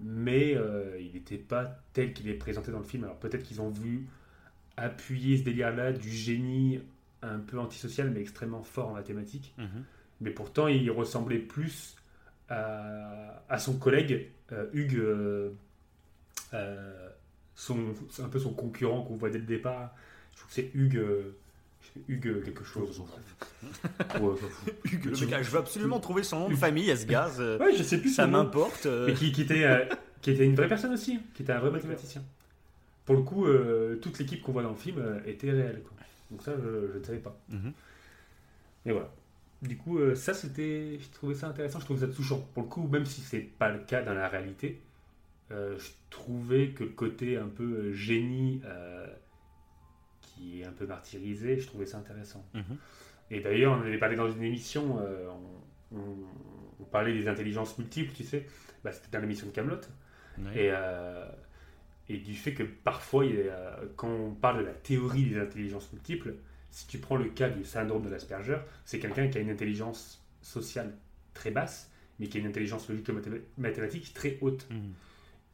[0.00, 3.04] mais euh, il n'était pas tel qu'il est présenté dans le film.
[3.04, 4.06] Alors peut-être qu'ils ont voulu
[4.76, 6.80] appuyer ce délire-là du génie
[7.22, 9.54] un peu antisocial, mais extrêmement fort en mathématiques.
[9.58, 9.84] Mhm.
[10.20, 11.96] Mais pourtant, il ressemblait plus
[12.48, 15.50] à, à son collègue euh, Hugues, euh,
[16.54, 17.08] euh,
[17.54, 19.94] son, un peu son concurrent qu'on voit dès le départ.
[20.32, 21.36] Je trouve que c'est Hugues, euh,
[22.08, 23.02] Hugues quelque chose.
[24.84, 27.40] Hugues, le Tu- mec, je veux absolument trouver son nom de famille à ce gaz.
[27.40, 28.86] Ouais, je sais plus ça m'importe.
[28.86, 29.84] euh, Mais qui, qui était, euh,
[30.22, 32.22] qui était une vraie personne aussi, qui était un vrai mathématicien.
[33.04, 35.82] Pour le coup, euh, toute l'équipe qu'on voit dans le film était réelle.
[35.82, 35.96] quoi.
[36.30, 37.36] Donc ça, je, je ne savais pas.
[37.50, 37.72] Mhm.
[38.86, 39.12] Et voilà.
[39.62, 40.98] Du coup, ça, c'était...
[41.00, 42.40] Je trouvais ça intéressant, je trouvais ça touchant.
[42.54, 44.80] Pour le coup, même si c'est pas le cas dans la réalité,
[45.50, 48.60] je trouvais que le côté un peu génie
[50.36, 52.44] qui est un peu martyrisé, je trouvais ça intéressant.
[52.54, 52.76] Mhm.
[53.30, 55.28] Et d'ailleurs, on avait parlé dans une émission, euh,
[55.92, 55.98] on,
[56.80, 58.46] on parlait des intelligences multiples, tu sais,
[58.84, 59.80] bah, c'était dans l'émission de Camelot.
[60.54, 61.26] Et, euh,
[62.08, 65.38] et du fait que parfois, il y a- quand on parle de la théorie des
[65.40, 66.34] intelligences multiples,
[66.70, 70.22] si tu prends le cas du syndrome de l'Asperger, c'est quelqu'un qui a une intelligence
[70.42, 70.92] sociale
[71.34, 74.66] très basse, mais qui a une intelligence logico-mathématique très haute.
[74.70, 74.92] Mhm.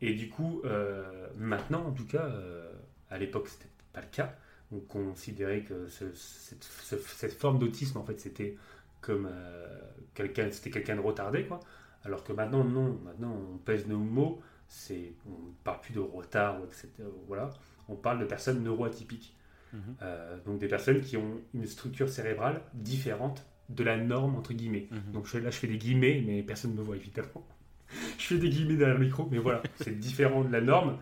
[0.01, 2.73] Et du coup, euh, maintenant, en tout cas, euh,
[3.11, 4.37] à l'époque, c'était pas le cas.
[4.73, 8.57] On considérait que ce- cette, ce- cette forme d'autisme, en fait, c'était
[9.01, 9.79] comme euh,
[10.15, 11.61] quelqu'un, c'était quelqu'un de retardé, quoi.
[12.05, 12.99] Alors que maintenant, non.
[13.05, 14.41] Maintenant, on pèse nos mots.
[14.69, 16.89] C'est, on ne parle plus de retard, etc.
[17.29, 17.51] Voilà.
[17.89, 19.37] On parle de personnes neuroatypiques.
[19.73, 19.81] Mhm.
[20.03, 24.89] Euh, donc des personnes qui ont une structure cérébrale différente de la norme entre guillemets.
[24.91, 25.13] Mhm.
[25.13, 27.47] Donc je, là, je fais des guillemets, mais personne ne me voit évidemment.
[28.19, 30.99] je fais des guillemets derrière le micro, mais voilà, c'est différent de la norme.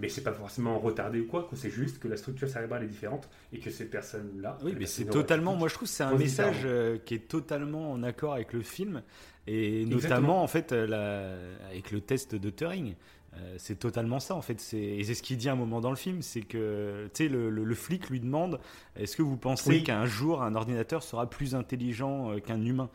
[0.00, 3.28] Mais c'est pas forcément retardé ou quoi, c'est juste que la structure cérébrale est différente
[3.52, 4.56] et que ces personnes-là.
[4.62, 5.56] Oui, les mais c'est totalement.
[5.56, 8.62] Moi, je trouve que c'est un message euh, qui est totalement en accord avec le
[8.62, 9.02] film
[9.46, 10.00] et Exactement.
[10.20, 12.94] notamment en fait euh, la- avec le test de Turing.
[13.34, 14.54] Euh, c'est totalement ça en fait.
[14.72, 17.28] Et c'est ce qu'il dit à un moment dans le film, c'est que tu sais
[17.28, 18.58] le, le- le flic lui demande
[18.96, 19.84] est-ce que vous pensez Oui.
[19.84, 22.88] qu'un jour un ordinateur sera plus intelligent euh, qu'un humain?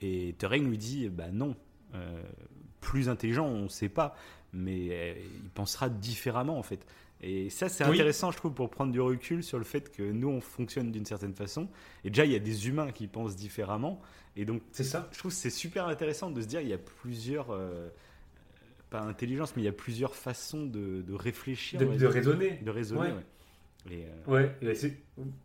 [0.00, 1.54] Et Turing lui dit bah non,
[1.94, 2.22] Euh,
[2.80, 4.14] plus intelligent on ne sait pas,
[4.52, 6.86] mais euh, il pensera différemment en fait.
[7.20, 7.94] Et ça, c'est Oui.
[7.94, 11.04] intéressant, je trouve, pour prendre du recul sur le fait que nous, on fonctionne d'une
[11.04, 11.68] certaine façon.
[12.04, 14.00] Et déjà, il y a des humains qui pensent différemment.
[14.36, 15.08] Et donc, C'est ça.
[15.12, 17.88] je trouve que c'est super intéressant de se dire il y a plusieurs, euh,
[18.88, 22.58] pas intelligence, mais il y a plusieurs façons de, de réfléchir, De, raisonner.
[22.62, 23.00] de raisonner.
[23.00, 23.14] Ouais.
[23.90, 24.06] ouais.
[24.28, 24.56] Euh, Ouais,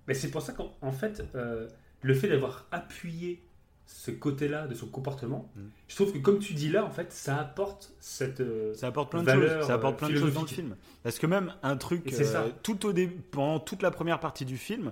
[0.08, 1.68] mais c'est pour ça qu'en en fait, euh,
[2.02, 3.42] le fait d'avoir appuyé
[3.86, 5.62] ce côté-là de son comportement, Mm.
[5.88, 8.39] je trouve que comme tu dis là, en fait, ça apporte cette.
[8.41, 9.65] euh, Ça apporte plein de choses.
[9.67, 10.76] Ça apporte plein de choses dans le film.
[11.04, 12.43] Parce que même un truc ça.
[12.43, 14.91] euh, tout au début, pendant toute la première partie du film,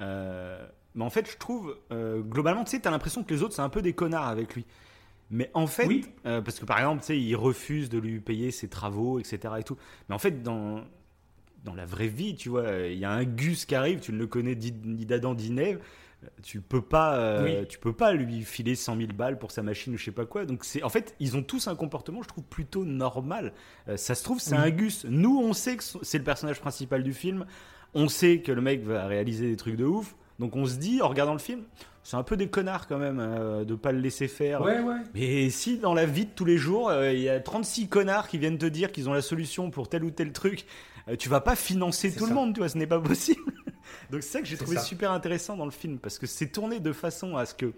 [0.00, 3.62] euh, mais en fait, je trouve globalement, tu sais, t'as l'impression que les autres c'est
[3.62, 4.64] un peu des connards avec lui.
[5.30, 6.06] Mais en fait, Oui.
[6.24, 9.54] parce que par exemple, tu sais, il refuse de lui payer ses travaux, etc.
[9.58, 9.76] Et tout.
[10.08, 10.82] Mais en fait, dans
[11.62, 14.18] dans la vraie vie, tu vois, il y a un Gus qui arrive, tu ne
[14.18, 15.78] le connais ni ni d'Adam ni d'Ève,
[16.42, 17.66] tu peux pas, euh, Oui.
[17.68, 20.26] tu peux pas lui filer 100 000 balles pour sa machine ou je sais pas
[20.26, 20.44] quoi.
[20.44, 23.52] Donc c'est, en fait, ils ont tous un comportement, je trouve plutôt normal.
[23.88, 24.60] Euh, ça se trouve, c'est Oui.
[24.62, 25.06] un Gus.
[25.08, 27.46] Nous, on sait que c'est le personnage principal du film.
[27.94, 30.14] On sait que le mec va réaliser des trucs de ouf.
[30.38, 31.62] Donc on se dit, en regardant le film,
[32.02, 34.62] c'est un peu des connards quand même euh, de pas le laisser faire.
[34.62, 34.96] Ouais, ouais.
[35.14, 38.26] Mais si dans la vie de tous les jours, euh, il y a 36 connards
[38.28, 40.64] qui viennent te dire qu'ils ont la solution pour tel ou tel truc,
[41.18, 43.40] tu vas pas financer tout le monde, tu vois, ce n'est pas possible.
[44.10, 44.82] Donc c'est ça que j'ai trouvé ça.
[44.82, 47.72] super intéressant dans le film, parce que c'est tourné de façon à ce que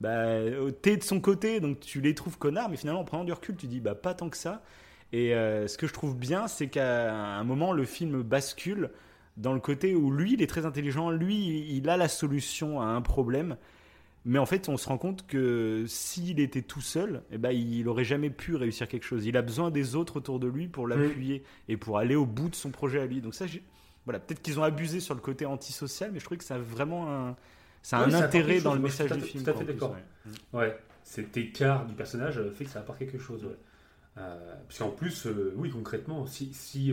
[0.00, 3.24] bah, euh, t'es de son côté, donc tu les trouves connards, mais finalement en prenant
[3.24, 4.62] du recul, tu dis bah pas tant que ça.
[5.12, 8.90] Et euh, ce que je trouve bien, c'est qu'à un moment, le film bascule
[9.36, 12.86] dans le côté où lui, il est très intelligent, lui, il a la solution à
[12.86, 13.56] un problème.
[14.28, 17.88] Mais en fait, on se rend compte que s'il était tout seul, eh ben, il
[17.88, 19.24] aurait jamais pu réussir quelque chose.
[19.24, 22.50] Il a besoin des autres autour de lui pour l'appuyer et pour aller au bout
[22.50, 23.22] de son projet à lui.
[23.22, 23.46] Donc ça,
[24.04, 26.58] voilà, peut-être qu'ils ont abusé sur le côté antisocial, mais je trouvais que ça a
[26.58, 27.36] vraiment un,
[27.80, 29.44] ça a un ça intérêt dans le message du film.
[29.44, 29.96] tout à quoi, fait en plus, d'accord.
[30.52, 30.60] ouais.
[30.60, 33.46] Ouais, cet écart du personnage euh, fait que ça apporte quelque chose.
[33.46, 33.56] Ouais.
[34.18, 36.92] Euh, parce qu'en plus, euh, oui, concrètement, si, si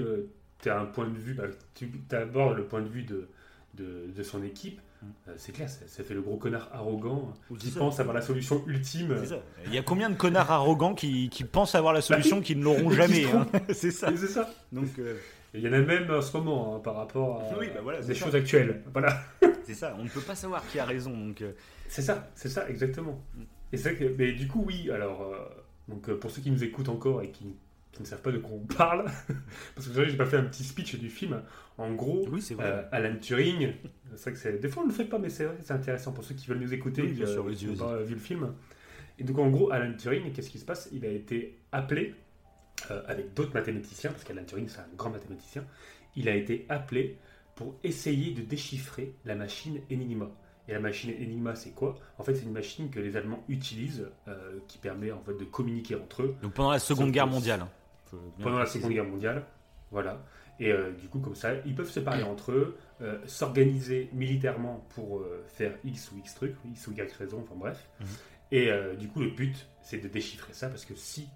[0.59, 3.27] tu as un point de vue, bah, tu abordes le point de vue de,
[3.75, 5.07] de, de son équipe, Mm.
[5.27, 7.79] euh, c'est clair, ça, ça fait le gros connard arrogant qui ça.
[7.79, 9.15] pense avoir la solution ultime.
[9.65, 12.63] Il y a combien de connards arrogants qui, qui pensent avoir la solution, qui ne
[12.63, 13.47] l'auront jamais hein.
[13.73, 14.15] C'est ça.
[14.15, 14.49] Ça.
[14.71, 15.17] Donc euh,
[15.53, 18.01] Il y en a même en ce moment hein, par rapport à Oui, bah voilà,
[18.01, 18.25] c'est des ça.
[18.25, 18.83] choses actuelles.
[18.93, 19.21] Voilà.
[19.65, 19.95] c'est ça.
[19.99, 21.11] On ne peut pas savoir qui a raison.
[21.15, 21.51] Donc euh,
[21.87, 23.21] C'est ça, c'est ça, exactement.
[23.35, 23.41] Mm.
[23.73, 25.33] Et que, mais du coup, oui, alors,
[25.89, 27.55] donc, pour ceux qui nous écoutent encore et qui,
[27.95, 29.05] qui ne savent pas de quoi on parle,
[29.75, 31.41] parce que vous savez, j'ai pas fait un petit speech du film.
[31.77, 32.65] En gros, oui, c'est vrai.
[32.65, 33.73] euh, Alan Turing,
[34.15, 35.73] c'est vrai que c'est, des fois on ne le fait pas, mais c'est vrai, c'est
[35.73, 37.97] intéressant pour ceux qui veulent nous écouter Oui, bien sûr, euh, vas-y, qui n'ont pas
[38.03, 38.53] vu le film.
[39.17, 40.89] Et donc, en gros, Alan Turing, qu'est-ce qui se passe?
[40.91, 42.13] Il a été appelé,
[42.91, 45.65] euh, avec d'autres mathématiciens, parce qu'Alan Turing, c'est un grand mathématicien,
[46.17, 47.17] il a été appelé
[47.55, 50.29] pour essayer de déchiffrer la machine Enigma.
[50.67, 51.95] Et la machine Enigma, c'est quoi?
[52.17, 55.43] En fait, c'est une machine que les Allemands utilisent, euh, qui permet en fait de
[55.45, 57.61] communiquer entre eux Donc pendant la Seconde Guerre mondiale.
[57.61, 57.69] hein.
[58.13, 58.65] Bien pendant la.
[58.65, 59.45] Seconde Guerre mondiale.
[59.91, 60.21] Voilà.
[60.59, 64.85] Et euh, du coup, comme ça, ils peuvent se parler entre eux, euh, s'organiser militairement
[64.95, 67.89] pour euh, faire X ou X truc, X ou Y raison, enfin bref.
[67.99, 68.07] Mhm.
[68.51, 71.27] Et du coup, le but, c'est de déchiffrer ça, parce que si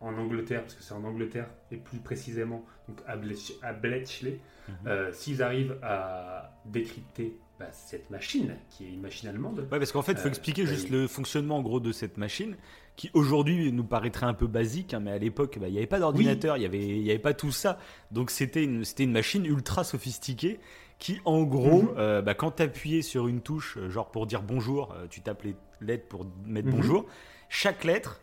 [0.00, 4.40] en Angleterre, parce que c'est en Angleterre, et plus précisément donc à, Bletch- à Bletchley,
[4.68, 5.12] Mhm.
[5.12, 10.02] s'ils arrivent à décrypter bah, cette machine, qui est une machine allemande, Ouais, parce qu'en
[10.02, 12.56] fait, il faut expliquer bah, juste le fonctionnement en gros de cette machine,
[12.96, 15.86] qui aujourd'hui nous paraîtrait un peu basique, hein, mais à l'époque, bah, il n'y avait
[15.86, 17.78] pas d'ordinateur, il n'y avait, il y avait pas tout ça.
[18.10, 20.60] Donc c'était une, c'était une machine ultra sophistiquée
[20.98, 21.94] qui en gros, Mhm.
[21.96, 25.20] euh, bah, quand tu appuyais sur une touche, euh, genre pour dire bonjour, euh, tu
[25.22, 26.74] tapes les lettres pour mettre Mhm.
[26.76, 27.06] bonjour,
[27.48, 28.20] chaque lettre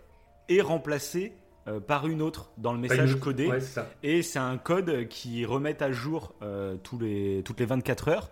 [0.49, 1.33] est remplacée
[1.67, 3.47] euh, par une autre dans le message codé.
[3.47, 3.89] Ouais, c'est ça.
[4.01, 6.33] Et c'est un code qui remet à jour
[6.83, 8.29] tous les, toutes les 24 heures.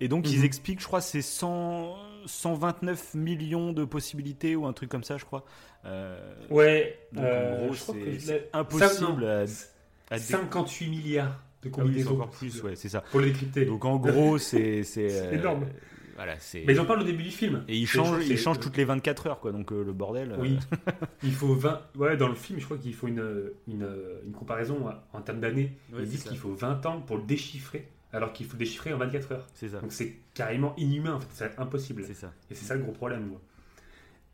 [0.00, 0.44] Et donc, ils Mhm.
[0.46, 1.94] expliquent, je crois, c'est 100
[2.26, 5.44] 129 millions de possibilités ou un truc comme ça, je crois.
[5.84, 9.68] Euh, Ouais, donc, euh, en gros, je crois c'est impossible ça,
[10.10, 12.14] à, à dé- 58 milliards de Ah oui, combinaisons.
[12.14, 13.00] encore plus, ouais, c'est ça.
[13.00, 13.64] Pour le décrypter.
[13.64, 14.82] Donc, en gros, c'est.
[14.84, 15.66] C'est C'est énorme.
[16.14, 16.34] Voilà.
[16.54, 17.64] Mais ils en parlent au début du film.
[17.68, 19.50] Et ils changent, ils changent toutes les 24 heures, quoi.
[19.50, 20.32] Donc, euh, le bordel.
[20.32, 20.58] euh, Oui,
[21.22, 21.80] il faut 20.
[21.96, 23.88] Ouais, dans le film, je crois qu'il faut une, une,
[24.26, 25.72] une comparaison en termes d'années.
[25.92, 28.92] Ouais, Ils disent qu'il faut 20 ans pour le déchiffrer, alors qu'il faut le déchiffrer
[28.92, 29.48] en 24 heures.
[29.54, 29.80] c'est ça.
[29.80, 32.04] Donc c'est carrément inhumain, en fait, c'est impossible.
[32.06, 32.32] C'est ça.
[32.50, 33.26] Et c'est ça le gros problème.
[33.26, 33.40] Moi.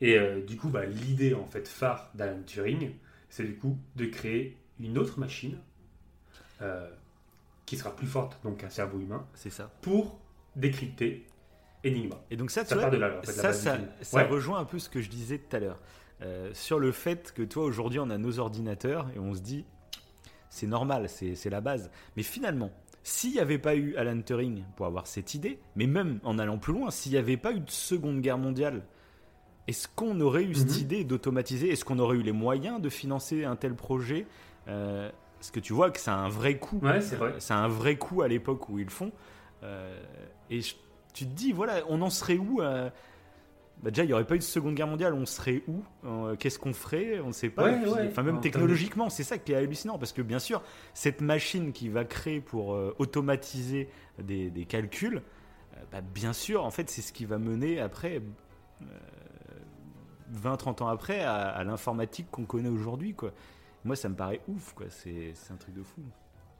[0.00, 2.92] Et euh, du coup, bah, l'idée en fait phare d'Alan Turing,
[3.28, 5.58] c'est du coup de créer une autre machine
[6.62, 6.88] euh,
[7.66, 9.70] qui sera plus forte donc qu'un cerveau humain C'est ça.
[9.82, 10.18] pour
[10.56, 11.26] décrypter
[11.86, 12.16] Enigma.
[12.30, 13.78] Et donc, ça, tu Ça vois, de là, en fait, la ça,
[14.12, 14.24] Ouais.
[14.24, 15.78] rejoint un peu ce que je disais tout à l'heure.
[16.22, 19.64] Euh, sur le fait que toi, aujourd'hui, on a nos ordinateurs et on se dit,
[20.50, 21.90] c'est normal, c'est c'est la base.
[22.16, 22.72] Mais finalement,
[23.04, 26.58] s'il n'y avait pas eu Alan Turing pour avoir cette idée, mais même en allant
[26.58, 28.82] plus loin, s'il n'y avait pas eu de Seconde Guerre mondiale,
[29.68, 30.80] est-ce qu'on aurait eu cette Mhm.
[30.80, 31.70] idée d'automatiser?
[31.70, 34.26] Est-ce qu'on aurait eu les moyens de financer un tel projet?
[34.66, 36.80] Euh, Parce que tu vois que c'est un vrai coût.
[36.82, 37.34] Ouais, c'est vrai.
[37.38, 39.12] C'est un vrai coup à l'époque où ils le font.
[39.62, 39.96] Euh,
[40.50, 40.74] et je-
[41.14, 42.90] tu te dis, voilà, on en serait où euh,
[43.80, 45.84] bah Déjà, il n'y aurait pas eu de Seconde Guerre mondiale, on serait où?
[46.40, 47.20] Qu'est-ce qu'on ferait?
[47.20, 47.62] On ne sait pas.
[47.64, 48.08] Ouais, Et puis, ouais.
[48.10, 49.96] Enfin, même En technologiquement, c'est ça qui est hallucinant.
[49.98, 50.60] Parce que bien sûr,
[50.94, 53.88] cette machine qui va créer pour automatiser
[54.20, 55.22] des, des calculs,
[55.92, 58.20] bah, bien sûr, en fait, c'est ce qui va mener après.
[60.34, 63.32] 20-30 ans après à, à l'informatique qu'on connaît aujourd'hui quoi.
[63.84, 66.02] Moi ça me paraît ouf quoi, c'est c'est un truc de fou.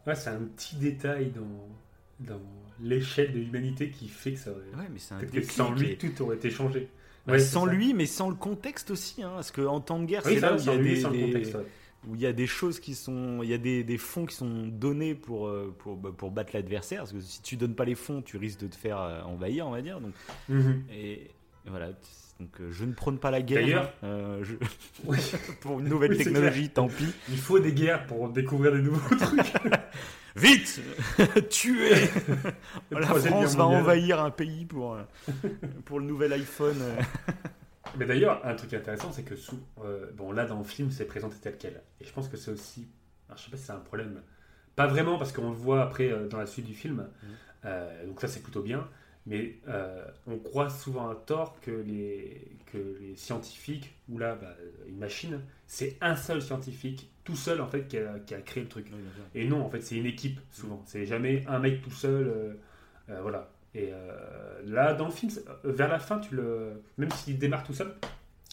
[0.06, 2.40] Ouais, c'est un petit détail dans, dans
[2.80, 4.60] l'échelle de l'humanité qui fait que ça aurait.
[4.82, 6.88] Ouais mais c'est un déclic sans lui, et- tout aurait été changé.
[7.26, 10.22] Bah, Ouais, sans lui, mais sans le contexte aussi, hein, parce qu'en temps de guerre,
[10.24, 11.54] Oui, c'est là où il y sans a lui, des, sans le des- contexte.
[11.56, 11.66] ouais.
[12.08, 14.34] où il y a des choses qui sont, il y a des, des fonds qui
[14.36, 17.84] sont donnés pour euh, pour, bah, pour battre l'adversaire, parce que si tu donnes pas
[17.84, 20.00] les fonds, tu risques de te faire euh, envahir, on va dire.
[20.00, 20.12] Donc
[20.48, 20.84] Mhm.
[20.90, 21.30] et
[21.68, 21.88] voilà,
[22.40, 23.62] donc euh, je ne prône pas la guerre.
[23.62, 24.54] D'ailleurs- hein, euh, je-
[25.04, 25.18] Oui.
[25.60, 27.12] pour une nouvelle Oui, technologie, tant pis.
[27.28, 29.52] Il faut des guerres pour découvrir des nouveaux trucs.
[30.36, 30.80] Vite,
[31.50, 31.94] tuez
[32.92, 35.02] La France va envahir un pays pour euh,
[35.84, 36.80] pour le nouvel iPhone.
[37.96, 41.06] Mais d'ailleurs, un truc intéressant, c'est que sous, euh, bon là dans le film, c'est
[41.06, 41.82] présenté tel quel.
[42.00, 42.86] Et je pense que c'est aussi,
[43.28, 44.20] alors, je sais pas si c'est un problème,
[44.76, 47.08] pas vraiment parce qu'on le voit après dans la suite du film.
[47.64, 48.86] Euh, donc ça c'est plutôt bien.
[49.28, 54.56] Mais euh, on croit souvent à tort que les, que les scientifiques, ou là, bah,
[54.88, 58.62] une machine, c'est un seul scientifique, tout seul en fait, qui a, qui a créé
[58.62, 58.86] le truc.
[59.34, 60.82] Et non, en fait, c'est une équipe souvent.
[60.86, 62.26] C'est jamais un mec tout seul.
[62.26, 62.54] euh,
[63.10, 63.50] euh, voilà.
[63.74, 63.92] Et
[64.64, 65.30] là, dans le film,
[65.62, 67.94] vers la fin, tu le, même s'il démarre tout seul,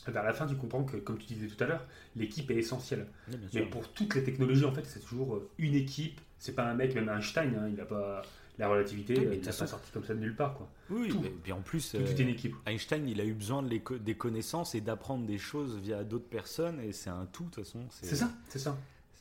[0.08, 1.86] vers la fin, tu comprends que, comme tu disais tout à l'heure,
[2.16, 3.08] l'équipe est essentielle.
[3.54, 6.20] Mais pour toutes les technologies, en fait, c'est toujours une équipe.
[6.38, 8.22] C'est pas un mec, même Einstein, hein, il a pas
[8.58, 10.70] la relativité, Oui, mais euh, il pas sorti comme ça de nulle part, quoi.
[10.90, 11.22] Oui, Tout.
[11.46, 12.56] mais en plus, Tout euh, est une équipe.
[12.66, 16.04] Einstein, il a eu besoin de les co- des connaissances et d'apprendre des choses via
[16.04, 17.82] d'autres personnes, et c'est un tout de toute façon.
[17.90, 18.78] C'est ça, c'est ça.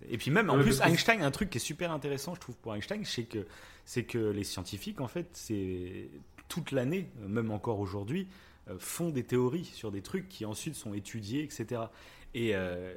[0.08, 2.74] Et puis même en plus, Einstein, un truc qui est super intéressant, je trouve pour
[2.74, 3.46] Einstein, c'est que
[4.06, 6.10] que les scientifiques, en fait, c'est
[6.48, 8.28] toute l'année, même encore aujourd'hui,
[8.68, 11.82] euh, font des théories sur des trucs qui ensuite sont étudiés, etc.
[12.34, 12.94] Et euh,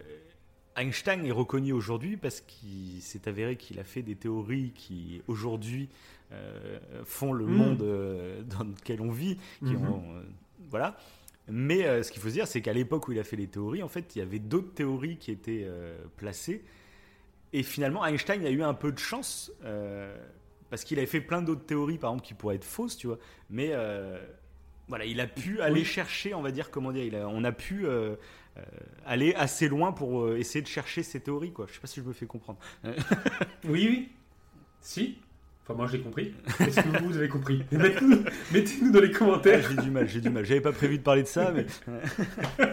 [0.76, 5.89] Einstein est reconnu aujourd'hui parce qu'il s'est avéré qu'il a fait des théories qui aujourd'hui
[7.05, 7.51] font le Mm.
[7.51, 9.89] monde euh, dans lequel on vit, qui Mhm.
[9.89, 10.21] ont, euh,
[10.69, 10.97] voilà.
[11.49, 13.47] Mais euh, ce qu'il faut se dire, c'est qu'à l'époque où il a fait les
[13.47, 16.63] théories, en fait, il y avait d'autres théories qui étaient euh, placées.
[17.53, 20.13] Et finalement, Einstein a eu un peu de chance euh,
[20.69, 23.19] parce qu'il avait fait plein d'autres théories, par exemple, qui pourraient être fausses, tu vois.
[23.49, 24.17] Mais euh,
[24.89, 25.85] voilà, il a pu aller Oui.
[25.85, 28.15] chercher, on va dire, comment dire, il a- on a pu euh,
[28.57, 28.61] euh,
[29.05, 31.65] aller assez loin pour euh, essayer de chercher ces théories, quoi.
[31.69, 32.59] Je sais pas si je me fais comprendre.
[33.63, 34.09] Oui, oui.
[34.81, 35.17] Si.
[35.67, 36.34] Enfin, moi, j'ai compris.
[36.62, 37.62] Est-ce que vous avez compris?
[38.53, 39.62] Mettez-nous dans les commentaires.
[39.69, 40.45] j'ai du mal, j'ai du mal.
[40.45, 41.65] J'avais pas prévu de parler de ça, mais.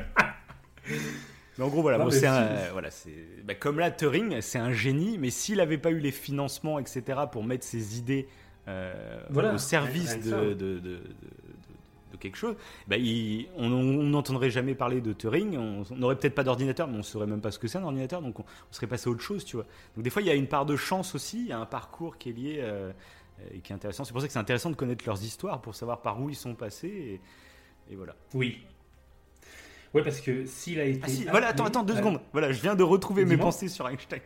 [1.58, 3.10] mais en gros, voilà, bon, c'est un- euh, voilà, c'est
[3.44, 7.02] bah, comme là, Turing, c'est un génie, mais s'il avait pas eu les financements, etc.,
[7.32, 8.28] pour mettre ses idées
[8.68, 8.94] euh,
[9.28, 10.56] Voilà, au service de
[12.24, 12.56] quelque chose,
[12.88, 15.56] bah, il- on n'entendrait jamais parler de Turing.
[15.56, 18.20] On n'aurait peut-être pas d'ordinateur, mais on saurait même pas ce que c'est un ordinateur,
[18.22, 19.66] donc on, on serait passé à autre chose, tu vois.
[19.94, 21.66] Donc des fois, il y a une part de chance aussi, il y a un
[21.66, 22.90] parcours qui est lié euh,
[23.52, 24.04] et qui est intéressant.
[24.04, 26.36] C'est pour ça que c'est intéressant de connaître leurs histoires pour savoir par où ils
[26.36, 27.20] sont passés.
[27.88, 28.14] Et, et voilà.
[28.34, 28.60] Oui.
[29.92, 31.00] Ouais, parce que s'il a été.
[31.04, 32.20] Ah si, voilà, attends, attends, deux euh, secondes.
[32.32, 34.20] Voilà, je viens de retrouver mes pensées sur Einstein.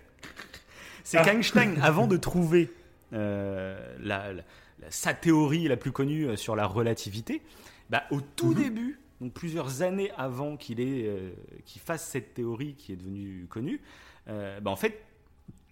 [1.05, 1.25] C'est Ah.
[1.25, 2.71] qu'Einstein, avant de trouver
[3.13, 4.43] euh, la- la-
[4.81, 7.43] la- sa théorie la plus connue euh, sur la relativité,
[7.91, 11.31] bah, au tout début, donc plusieurs années avant qu'il euh,
[11.65, 13.81] qu'il fasse cette théorie qui est devenue connue,
[14.29, 15.03] euh, bah, en fait,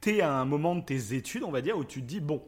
[0.01, 2.21] tu es à un moment de tes études, on va dire, où tu te dis,
[2.21, 2.43] bon,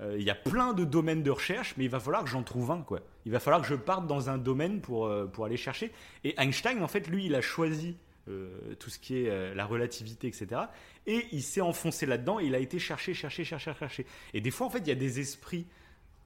[0.00, 2.42] euh, il y a plein de domaines de recherche, mais il va falloir que j'en
[2.42, 3.00] trouve un, quoi.
[3.24, 5.92] Il va falloir que je parte dans un domaine pour, pour aller chercher.
[6.24, 7.96] Et Einstein, en fait, lui, il a choisi
[8.28, 10.62] euh, tout ce qui est euh, la relativité, etc.
[11.06, 14.06] Et il s'est enfoncé là-dedans et il a été chercher, chercher, chercher, chercher.
[14.34, 15.66] Et des fois, en fait, il y a des esprits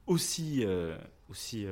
[0.09, 0.97] aussi, euh,
[1.29, 1.67] aussi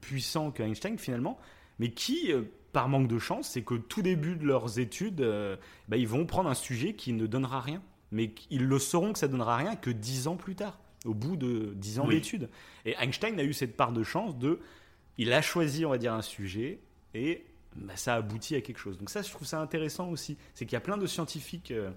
[0.00, 1.38] puissants qu'Einstein, finalement,
[1.78, 5.56] mais qui, euh, par manque de chance, c'est qu'au tout début de leurs études, euh,
[5.88, 7.82] bah, ils vont prendre un sujet qui ne donnera rien.
[8.12, 11.36] Mais ils le sauront que ça donnera rien que dix ans plus tard, au bout
[11.36, 12.16] de dix ans Oui.
[12.16, 12.48] d'études.
[12.84, 14.58] Et Einstein a eu cette part de chance de.
[15.16, 16.80] Il a choisi, on va dire, un sujet
[17.14, 17.44] et
[17.76, 18.98] bah, ça aboutit à quelque chose.
[18.98, 20.36] Donc, ça, je trouve ça intéressant aussi.
[20.54, 21.90] C'est qu'il y a plein de scientifiques euh,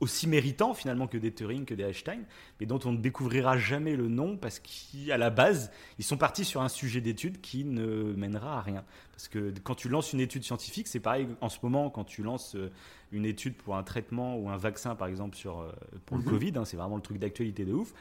[0.00, 2.24] aussi méritants finalement que des Turing, que des Einstein,
[2.58, 6.44] mais dont on ne découvrira jamais le nom parce qu'à la base, ils sont partis
[6.44, 8.84] sur un sujet d'étude qui ne mènera à rien.
[9.12, 12.24] Parce que quand tu lances une étude scientifique, c'est pareil en ce moment quand tu
[12.24, 12.72] lances euh,
[13.12, 15.70] une étude pour un traitement ou un vaccin, par exemple, sur, euh,
[16.04, 16.28] pour le Mhm.
[16.30, 17.94] Covid, hein, c'est vraiment le truc d'actualité de ouf.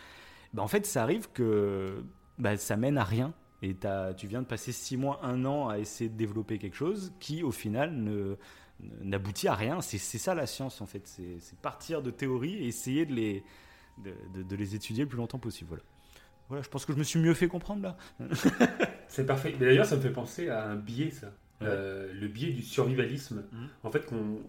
[0.56, 2.04] Bah, en fait, ça arrive que
[2.40, 3.32] bah, ça mène à rien.
[3.64, 3.76] Et
[4.18, 7.44] tu viens de passer six mois, un an à essayer de développer quelque chose qui,
[7.44, 8.36] au final, ne
[9.02, 9.82] n'aboutit à rien.
[9.82, 11.08] C'est ça la science, en fait.
[11.08, 13.44] C'est partir de théories et essayer de les,
[14.04, 15.70] de, de- de les étudier le plus longtemps possible.
[15.70, 15.84] Voilà.
[16.50, 17.98] Voilà, je pense que je me suis mieux fait comprendre là.
[19.08, 19.56] C'est parfait.
[19.60, 21.28] Mais d'ailleurs, ça me fait penser à un biais, ça.
[21.62, 21.68] Ouais.
[21.70, 23.44] Euh, le biais du survivalisme.
[23.52, 23.68] Mhm.
[23.84, 24.06] En fait,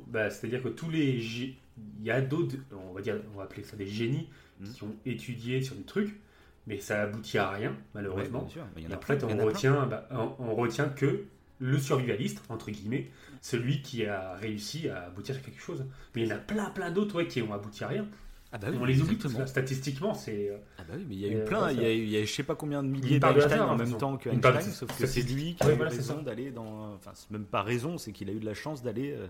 [0.08, 1.56] bah, c'est-à-dire que tous les, il
[2.02, 4.28] y a d'autres, on va dire, on va appeler ça des génies
[4.60, 4.72] Mhm.
[4.72, 6.20] qui ont étudié sur des trucs,
[6.66, 8.40] mais ça aboutit à rien, malheureusement.
[8.40, 8.66] Ouais, bien sûr.
[8.76, 9.44] Il y en Et a en plein, fait, il y en on plein.
[9.46, 11.24] retient, bah, on, on retient que
[11.62, 15.84] le survivaliste, entre guillemets, celui qui a réussi à aboutir à quelque chose.
[16.14, 18.06] Mais il y en a plein, plein d'autres ouais, qui ont abouti à rien.
[18.54, 19.16] Ah bah oui, on les oublie.
[19.46, 20.50] Statistiquement, c'est.
[20.50, 22.02] euh, Ah bah oui, mais il y a eu Euh, plein, il y a, eu-
[22.02, 23.92] il y a je sais pas combien de milliers de d'Einstein hasard, en hein, même
[23.92, 26.50] de temps que de- Einstein, sauf que c'est lui qui a eu voilà, raison d'aller
[26.50, 26.92] dans...
[26.94, 29.26] Enfin, c'est même pas raison, c'est qu'il a eu de la chance d'aller euh,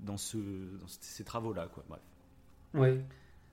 [0.00, 1.68] dans, ce, dans ces ces travaux-là.
[1.74, 1.84] quoi.
[1.88, 2.00] Bref.
[2.74, 2.96] Ouais.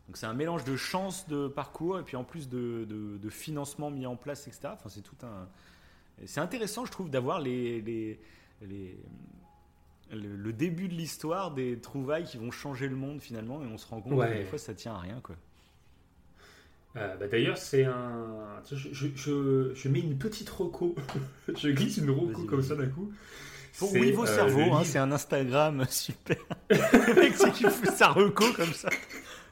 [0.08, 3.30] Donc c'est un mélange de chance de parcours et puis en plus de, de, de
[3.30, 4.74] financement mis en place, etc.
[4.74, 5.48] Enfin, c'est tout un...
[6.28, 7.82] C'est intéressant, je trouve, d'avoir les...
[7.82, 8.20] les,
[8.62, 8.98] les-
[10.12, 13.80] le, le début de l'histoire des trouvailles qui vont changer le monde finalement et on
[13.80, 14.30] se rend compte Ouais.
[14.32, 15.36] que des fois ça tient à rien quoi.
[16.98, 18.62] Euh, bah, D'ailleurs, c'est un.
[18.72, 20.94] Je, je, je, je mets une petite roco.
[21.58, 23.12] je glisse une roco comme ça d'un coup.
[23.80, 26.38] Pour oui, vos euh, cerveaux, hein, c'est un Instagram super.
[26.70, 28.90] le mec, c'est qui fout sa reco comme ça.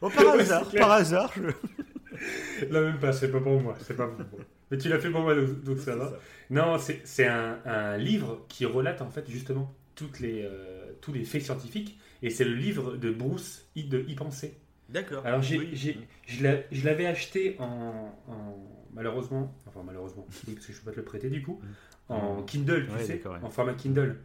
[0.01, 1.33] Oh, par Ouais, hasard, par hasard.
[1.35, 2.65] Je...
[2.67, 3.75] Là, même pas, c'est pas pour moi.
[3.81, 4.45] C'est pas pour moi.
[4.71, 6.17] Mais tu l'as fait pour moi, donc, donc ça va.
[6.49, 11.23] Non, c'est un, un livre qui relate en fait justement toutes les, euh, tous les
[11.25, 11.99] faits scientifiques.
[12.23, 14.55] Et c'est le livre de Bruce I- de Y penser.
[14.89, 15.25] D'accord.
[15.25, 15.69] Alors j'ai, Oui.
[15.73, 18.57] j'ai- je l'a- je l'avais acheté en, en-
[18.93, 21.61] malheureusement, enfin malheureusement, parce que je peux pas te le prêter du coup,
[22.09, 23.37] en Kindle, tu Ouais, sais, ouais.
[23.41, 24.17] en format Kindle.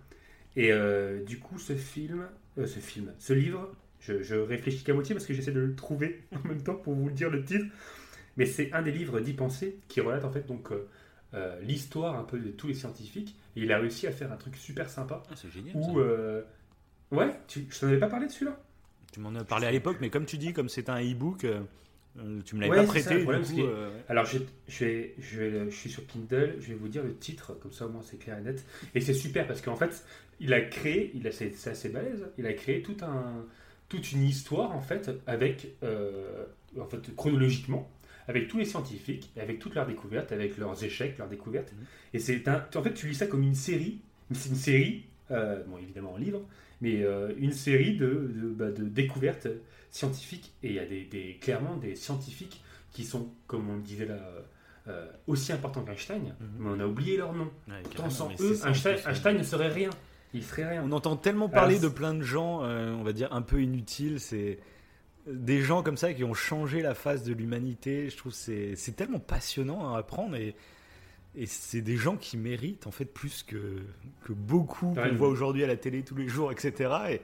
[0.57, 2.27] Et euh, du coup, ce film,
[2.59, 5.75] euh, ce film, ce livre, je, je réfléchis qu'à moitié parce que j'essaie de le
[5.77, 7.67] trouver en même temps pour vous dire le titre.
[8.37, 10.89] Mais c'est un des livres d'y penser qui relate en fait donc euh,
[11.35, 13.37] euh, l'histoire un peu de tous les scientifiques.
[13.57, 15.75] Et il a réussi à faire un truc super sympa Ah, c'est génial.
[15.75, 15.99] où, ça.
[16.01, 16.43] euh,
[17.13, 18.59] ouais, tu, je t'en avais pas parlé de celui-là?
[19.13, 21.61] Tu m'en as parlé à l'époque, mais comme tu dis, comme c'est un e-book, euh,
[22.19, 23.19] euh, tu me l'avais Ouais, pas ça, prêté.
[23.21, 23.91] problème, coup, que-.
[24.09, 27.15] Alors, je, je, vais, je, vais- je suis sur Kindle, je vais vous dire le
[27.17, 28.65] titre, comme ça au moins c'est clair et net.
[28.95, 30.05] Et c'est super parce qu'en fait,
[30.41, 33.45] il a créé, il a, c'est, c'est assez balèze, il a créé tout un,
[33.89, 36.45] toute une histoire en fait, avec, euh,
[36.79, 37.91] en fait, chronologiquement,
[38.29, 41.73] avec tous les scientifiques, avec toutes leurs découvertes, avec leurs échecs, leurs découvertes.
[41.73, 41.85] Mhm.
[42.15, 44.01] Et c'est un, en fait, tu lis ça comme une série,
[44.33, 46.43] c'est une série, euh, bon évidemment en livre,
[46.81, 49.49] mais euh, une série de, de, bah, de découvertes
[49.91, 50.53] scientifiques.
[50.63, 52.63] Et il y a des, des- clairement des scientifiques
[52.93, 54.19] qui sont, comme on le disait là,
[54.89, 57.51] euh, aussi importants qu'Einstein, mais on a oublié leur nom.
[57.69, 59.91] Ouais, Pourtant, sans eux, ça, Einstein, ne serait rien.
[60.35, 60.83] Il serait rien.
[60.85, 64.21] On entend tellement parler de plein de gens, on va dire un peu inutiles.
[64.21, 64.59] C'est
[65.27, 68.11] des gens comme ça qui ont changé la face de l'humanité.
[68.11, 70.55] Je trouve c'est c'est tellement passionnant à apprendre et,
[71.35, 73.83] et c'est des gens qui méritent en fait plus que,
[74.25, 76.73] que beaucoup qu'on voit aujourd'hui à la télé tous les jours, etc.
[77.11, 77.19] Et euh,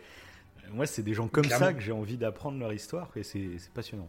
[0.72, 4.09] moi, c'est des gens comme ça que j'ai envie d'apprendre leur histoire et c'est passionnant.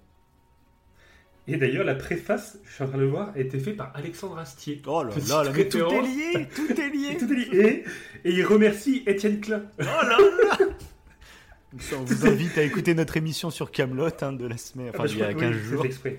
[1.46, 3.92] Et d'ailleurs, la préface, je suis en train de le voir, a été faite par
[3.96, 4.82] Alexandre Astier.
[4.88, 7.18] Oh là Petite là, là, mais tout est lié, tout est lié.
[7.18, 7.86] Tout est lié.
[8.24, 9.64] Et, et il remercie Étienne Klein.
[9.78, 10.66] Oh là là
[11.80, 15.02] ça, on vous invite à écouter notre émission sur Camelot de la semaine, enfin Ah
[15.04, 15.86] bah, je il y a crois que 15 oui, c'est jours.
[15.86, 16.18] exprès.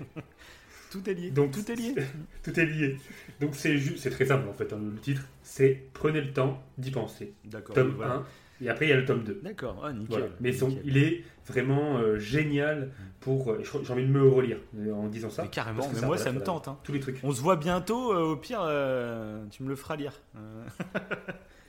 [0.91, 1.31] Tout est lié.
[1.31, 1.93] Donc, tout est lié.
[2.43, 2.97] Tout est lié.
[3.41, 5.23] Donc c'est c'est très simple en fait, hein, le titre.
[5.43, 7.33] C'est Prenez le temps d'y penser.
[7.43, 7.75] D'accord.
[7.75, 8.13] Tome voilà.
[8.15, 8.25] 1.
[8.61, 9.41] Et après il y a le tome 2.
[9.43, 10.07] D'accord, ah, nickel.
[10.19, 10.25] Voilà.
[10.39, 10.83] Mais son- nickel.
[10.85, 13.51] il est vraiment euh, génial pour.
[13.51, 15.41] euh, J'ai envie de me relire euh, en disant ça.
[15.43, 16.69] Mais carrément, mais ça, moi voilà, ça me tente.
[16.69, 16.77] hein.
[16.83, 17.17] Tous les trucs.
[17.23, 18.61] On se voit bientôt, euh, au pire,
[19.51, 20.13] tu me le feras lire.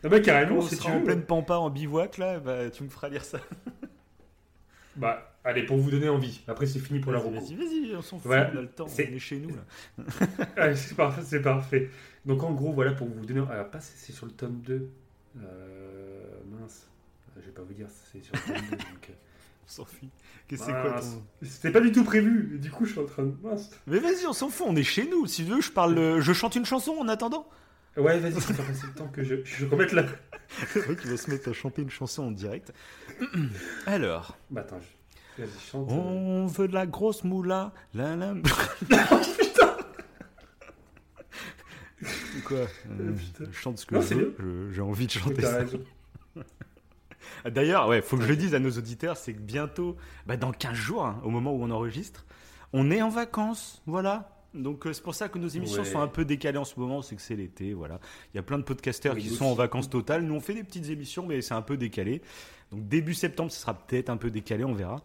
[0.04, 1.04] Euh, Non, mais carrément, si tu en veux.
[1.04, 3.38] pleine pampa en bivouac là, bah, tu me feras lire ça.
[4.96, 6.40] Bah, allez, pour vous donner envie.
[6.48, 7.32] Après, c'est fini pour la reco.
[7.32, 10.04] vas-y, vas-y, on s'en fout, Voilà, on a le temps, on est chez nous là.
[10.56, 11.90] Ah, c'est parfait, c'est parfait.
[12.24, 13.44] Donc, en gros, voilà, pour vous donner.
[13.50, 14.88] Alors, pas, c'est sur le tome 2.
[15.38, 16.24] Euh,
[16.58, 16.86] mince.
[17.36, 18.76] Je vais pas vous dire, c'est sur le tome 2.
[18.76, 19.12] Donc, euh,
[19.66, 20.08] On s'en fout.
[20.48, 21.12] Qu'est-ce que c'est quoi mince.
[21.12, 21.46] ton.
[21.46, 22.58] C'était pas du tout prévu.
[22.58, 23.34] Du coup, je suis en train de.
[23.42, 23.70] Mince.
[23.86, 25.26] Mais vas-y, on s'en fout, on est chez nous.
[25.26, 27.46] Si tu veux, je parle, euh, je chante une chanson en attendant.
[27.96, 30.04] Ouais, vas-y, ça fait passer le temps que je, je remette là.
[30.68, 32.72] C'est vrai qu'il va se mettre à chanter une chanson en direct.
[33.86, 34.78] Alors, Bah, attends,
[35.38, 35.42] je...
[35.42, 35.90] vas-y, chante.
[35.90, 35.94] euh.
[35.94, 37.72] on veut de la grosse moula.
[37.94, 38.34] La la.
[42.44, 43.44] Quoi euh, putain.
[43.50, 44.70] Je chante ce que Non, je c'est veux.
[44.72, 45.58] J'ai envie de chanter T'as ça.
[45.58, 45.80] raison.
[47.44, 50.36] Ah, D'ailleurs, ouais, faut que je le dise à nos auditeurs, c'est que bientôt, bah,
[50.36, 52.26] dans 15 jours, hein, au moment où on enregistre,
[52.72, 54.35] on est en vacances, voilà.
[54.56, 55.88] Donc euh, c'est pour ça que nos émissions Ouais.
[55.90, 58.00] sont un peu décalées en ce moment, c'est que c'est l'été, voilà.
[58.32, 60.22] Il y a plein de podcasteurs Oui, qui sont en vacances totales.
[60.22, 62.22] Nous on fait des petites émissions, mais c'est un peu décalé.
[62.72, 65.02] Donc début septembre, ce sera peut-être un peu décalé, on verra.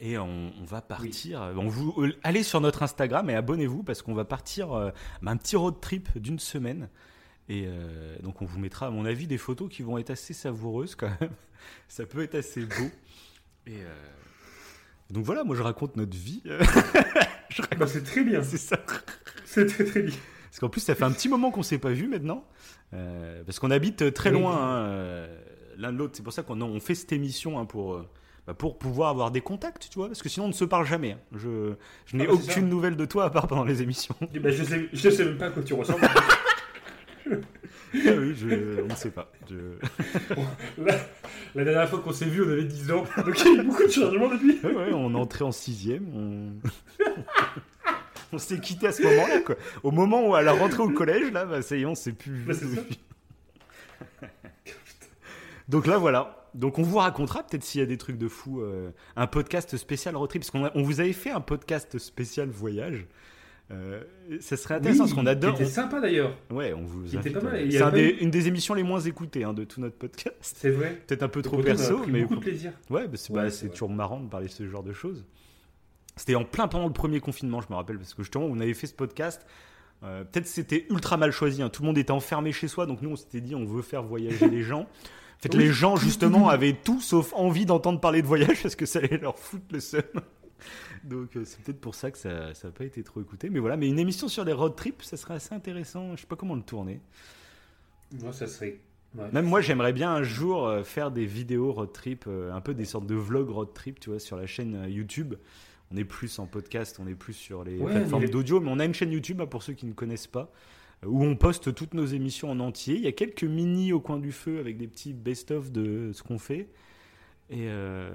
[0.00, 1.42] Et on, on va partir.
[1.42, 4.90] euh, On vous, euh, allez sur notre Instagram et abonnez-vous parce qu'on va partir euh,
[5.26, 6.88] un petit road trip d'une semaine.
[7.48, 10.34] Et euh, donc on vous mettra, à mon avis, des photos qui vont être assez
[10.34, 11.30] savoureuses quand même.
[11.88, 12.90] Ça peut être assez beau.
[13.66, 13.78] Et
[15.10, 16.42] donc voilà, moi je raconte notre vie.
[17.78, 18.42] Bah, c'est très bien.
[18.42, 18.78] C'est ça.
[19.44, 20.14] C'est très très bien.
[20.50, 22.44] Parce qu'en plus, ça fait un petit moment qu'on s'est pas vu maintenant.
[22.94, 24.40] Euh, parce qu'on habite très Oui.
[24.40, 25.38] loin hein, euh,
[25.76, 26.14] l'un de l'autre.
[26.16, 28.08] C'est pour ça qu'on on fait cette émission hein, pour, euh,
[28.46, 30.08] bah, pour pouvoir avoir des contacts, tu vois.
[30.08, 31.12] Parce que sinon, on ne se parle jamais.
[31.12, 31.18] hein.
[31.36, 31.74] Je,
[32.06, 32.60] je n'ai Ah, bah, aucune ça.
[32.62, 34.14] nouvelle de toi à part pendant les émissions.
[34.40, 36.00] Bah, je, sais, je sais même pas à quoi tu ressembles.
[37.94, 39.30] Ah oui, je, on ne sait pas.
[39.48, 39.56] Je-
[40.82, 40.94] la,
[41.54, 43.04] la dernière fois qu'on s'est vu, on avait 10 ans.
[43.24, 44.58] Donc il y a eu beaucoup de changements depuis.
[44.62, 46.04] Ouais, ouais, on est entré en sixième.
[46.14, 46.52] On,
[48.32, 49.56] on s'est quitté à ce moment-là, quoi.
[49.82, 52.12] Au moment où à la rentrée au collège, là, bah, ça y est, on s'est
[52.12, 52.54] plus vu Bah.
[55.68, 56.46] Donc là, voilà.
[56.54, 59.76] Donc on vous racontera peut-être s'il y a des trucs de fou, euh, un podcast
[59.76, 63.06] spécial road trip, parce qu'on a- on vous avait fait un podcast spécial voyage.
[63.70, 64.00] Euh,
[64.40, 65.56] ça serait intéressant parce qu'on adore.
[65.58, 66.34] C'était sympa d'ailleurs.
[66.50, 69.00] Ouais, on vous invite, pas mal, euh, C'est un des- une des émissions les moins
[69.00, 70.36] écoutées hein, de tout notre podcast.
[70.40, 71.02] C'est vrai.
[71.06, 72.72] Peut-être un peu trop perso, mais beaucoup de plaisir.
[72.88, 75.24] Ouais, bah, c'est Ouais, bah, toujours marrant de parler de ce genre de choses.
[76.16, 78.74] C'était en plein pendant le premier confinement, je me rappelle, parce que justement, on avait
[78.74, 79.46] fait ce podcast.
[80.02, 81.60] euh, Peut-être c'était ultra mal choisi.
[81.62, 81.68] hein.
[81.68, 84.02] Tout le monde était enfermé chez soi, donc nous, on s'était dit, on veut faire
[84.02, 84.82] voyager les gens.
[84.82, 85.64] En fait, Oui.
[85.64, 89.18] les gens, justement, avaient tout sauf envie d'entendre parler de voyage parce que ça allait
[89.18, 90.02] leur foutre le seum.
[91.04, 93.50] Donc, euh, c'est peut-être pour ça que ça n'a pas été trop écouté.
[93.50, 96.14] Mais voilà, mais une émission sur les road trips, ça serait assez intéressant.
[96.16, 97.00] Je sais pas comment le tourner.
[98.20, 98.80] Moi, ça serait.
[99.16, 99.30] ouais.
[99.32, 102.74] Même moi, j'aimerais bien un jour euh, faire des vidéos road trip, euh, un peu
[102.74, 105.34] des sortes de vlogs road trip, tu vois, sur la chaîne YouTube.
[105.90, 108.70] On est plus en podcast, on est plus sur les Ouais, plateformes mais- d'audio, mais
[108.70, 110.50] on a une chaîne YouTube, hein, pour ceux qui ne connaissent pas,
[111.06, 112.96] où on poste toutes nos émissions en entier.
[112.96, 116.22] Il y a quelques mini au coin du feu avec des petits best-of de ce
[116.22, 116.68] qu'on fait.
[117.50, 118.10] Et, euh,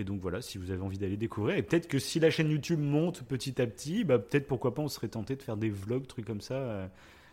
[0.00, 1.56] et donc voilà, si vous avez envie d'aller découvrir.
[1.56, 4.82] Et peut-être que si la chaîne YouTube monte petit à petit, bah, peut-être pourquoi pas
[4.82, 6.54] on serait tenté de faire des vlogs, trucs comme ça.
[6.54, 6.86] euh,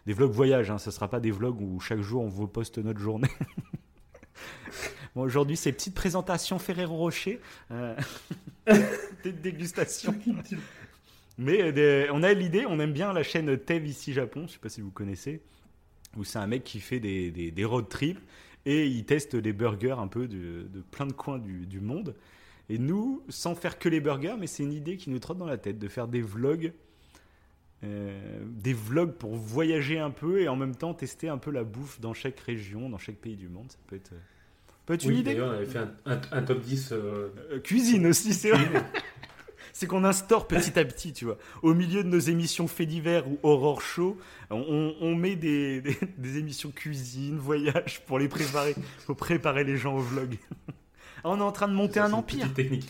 [0.06, 2.78] des vlogs voyage, hein, ça sera pas des vlogs où chaque jour on vous poste
[2.78, 3.28] notre journée.
[5.16, 7.40] bon, aujourd'hui, c'est petite présentation Ferrero Rocher,
[7.72, 7.96] euh,
[9.24, 10.16] des dégustations.
[11.38, 14.54] Mais euh, des- on a l'idée, on aime bien la chaîne Tev ici Japon, je
[14.54, 15.42] sais pas si vous connaissez,
[16.16, 18.20] où c'est un mec qui fait des, des, des road trips
[18.66, 22.16] et il teste les burgers un peu de, plein de coins du monde.
[22.70, 25.46] Et nous, sans faire que les burgers, mais c'est une idée qui nous trotte dans
[25.46, 26.74] la tête de faire des vlogs,
[27.84, 31.64] euh, des vlogs pour voyager un peu et en même temps tester un peu la
[31.64, 33.72] bouffe dans chaque région, dans chaque pays du monde.
[33.72, 34.12] Ça peut être,
[34.86, 35.32] peut être une Oui, idée.
[35.32, 36.92] d'ailleurs, on avait fait un, un- un top 10.
[36.92, 38.68] euh, Euh, cuisine aussi, c'est vrai.
[39.74, 41.38] C'est qu'on instaure petit à petit, tu vois.
[41.62, 44.18] Au milieu de nos émissions faits divers ou horror show,
[44.50, 48.74] on, on met des, des- des émissions cuisine, voyage pour les préparer,
[49.06, 50.36] pour préparer les gens au vlog.
[51.24, 52.54] Ah, on est en train de monter ça, un empire.
[52.54, 52.90] technique.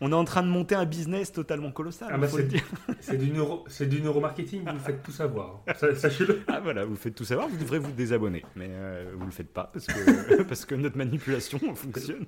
[0.00, 2.08] On est en train de monter un business totalement colossal.
[2.12, 2.64] Ah bah, c'est dire.
[3.00, 5.62] c'est du, neuro, c'est du neuromarketing, vous faites tout savoir.
[5.78, 6.40] Sa- Sachez-le.
[6.48, 8.44] Ah voilà, vous faites tout savoir, vous devrez vous désabonner.
[8.56, 12.26] Mais euh, vous le faites pas parce que, parce que notre manipulation fonctionne.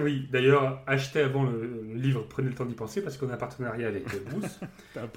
[0.00, 3.34] Oui, d'ailleurs, achetez avant le, le livre, prenez le temps d'y penser parce qu'on a
[3.34, 4.60] un partenariat avec euh, Bruce.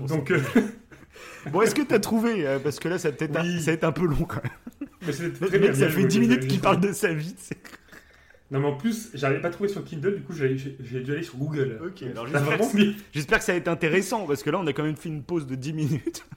[0.08, 0.40] Donc, euh,
[1.52, 3.60] Bon, est-ce que t'as trouvé euh, Parce que là, ça va Oui.
[3.62, 4.90] ça va être un peu long quand même.
[5.06, 6.80] mais c'est Le très mec, bien, ça bien fait joué, 10 bien minutes qu'il parle
[6.80, 7.36] de sa vie.
[8.52, 11.24] Non, mais en plus, j'arrivais pas à trouver sur Kindle, du coup, j'ai dû aller
[11.24, 11.80] sur Google.
[11.86, 12.96] Ok, alors j'espère que- mis.
[13.14, 15.22] J'espère que ça va être intéressant parce que là, on a quand même fait une
[15.24, 16.26] pause de 10 minutes.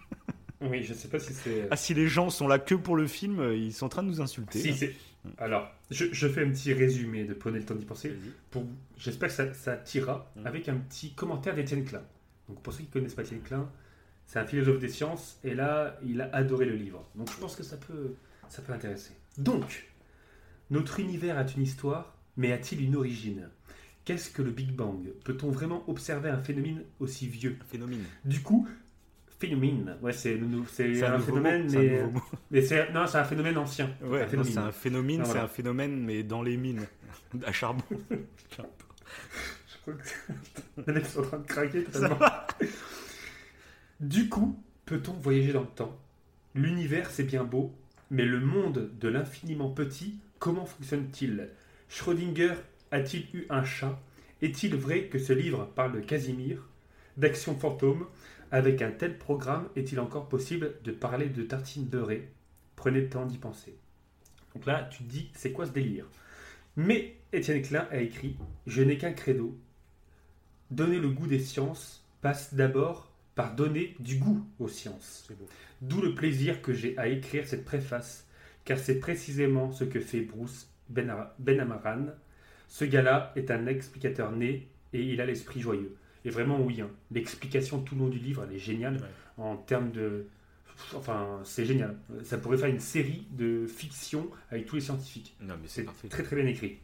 [0.64, 1.66] Oui, je sais pas si c'est.
[1.72, 4.04] Ah, si les gens sont là que pour le film, euh, ils sont en train
[4.04, 4.60] de nous insulter.
[4.60, 4.94] Si, c'est.
[5.38, 8.12] Alors, je, je fais un petit résumé de Prenez le temps d'y penser.
[8.52, 8.64] Pour...
[8.96, 10.46] J'espère que ça, ça tirera Mm.
[10.46, 12.02] avec un petit commentaire d'Étienne Klein.
[12.48, 13.68] Donc, pour ceux qui connaissent pas Étienne Klein,
[14.24, 17.04] c'est un philosophe des sciences et là, il a adoré le livre.
[17.16, 18.14] Donc, je pense que ça peut,
[18.48, 19.10] ça peut intéresser.
[19.38, 19.88] Donc,
[20.70, 23.48] notre univers a une histoire, mais a-t-il une origine?
[24.04, 25.12] Qu'est-ce que le Big Bang?
[25.24, 27.56] Peut-on vraiment observer un phénomène aussi vieux?
[27.68, 28.04] Phénomène.
[28.24, 28.66] Du coup,
[29.42, 33.90] phénomène, ouais, c'est un, un, phénomène, mot, un mais, c'est non, c'est un phénomène ancien.
[34.02, 35.44] Ouais, un c'est un phénomène, c'est voilà.
[35.44, 36.86] un phénomène, mais dans les mines
[37.46, 37.82] à charbon.
[38.50, 38.56] Je
[39.82, 42.18] crois que sont en train de craquer totalement.
[43.98, 45.98] du coup, peut-on voyager dans le temps?
[46.54, 47.74] L'univers, c'est bien beau,
[48.10, 51.50] mais le monde de l'infiniment petit, comment fonctionne-t-il?
[51.88, 52.54] Schrödinger
[52.90, 53.96] a-t-il eu un chat?
[54.42, 56.68] Est-il vrai que ce livre parle de Casimir,
[57.16, 58.08] d'action fantôme?
[58.50, 62.28] Avec un tel programme, est-il encore possible de parler de tartines beurrées
[62.74, 63.76] Prenez le temps d'y penser.
[64.54, 66.06] Donc là, tu te dis, c'est quoi ce délire?
[66.74, 68.36] Mais Étienne Klein a écrit
[68.66, 69.56] Je n'ai qu'un credo.
[70.72, 75.28] Donner le goût des sciences passe d'abord par donner du goût aux sciences.
[75.82, 78.26] D'où le plaisir que j'ai à écrire cette préface,
[78.64, 80.68] car c'est précisément ce que fait Bruce
[81.38, 82.06] Benamaran.
[82.68, 85.94] Ce gars-là est un explicateur né et il a l'esprit joyeux.
[86.24, 89.44] Et vraiment, oui, hein, l'explication tout le long du livre, elle est géniale Ouais.
[89.44, 90.26] en termes de.
[90.94, 91.96] Enfin, c'est génial.
[92.24, 95.34] Ça pourrait faire une série de fiction avec tous les scientifiques.
[95.40, 96.78] Non, mais c'est très très bien écrit.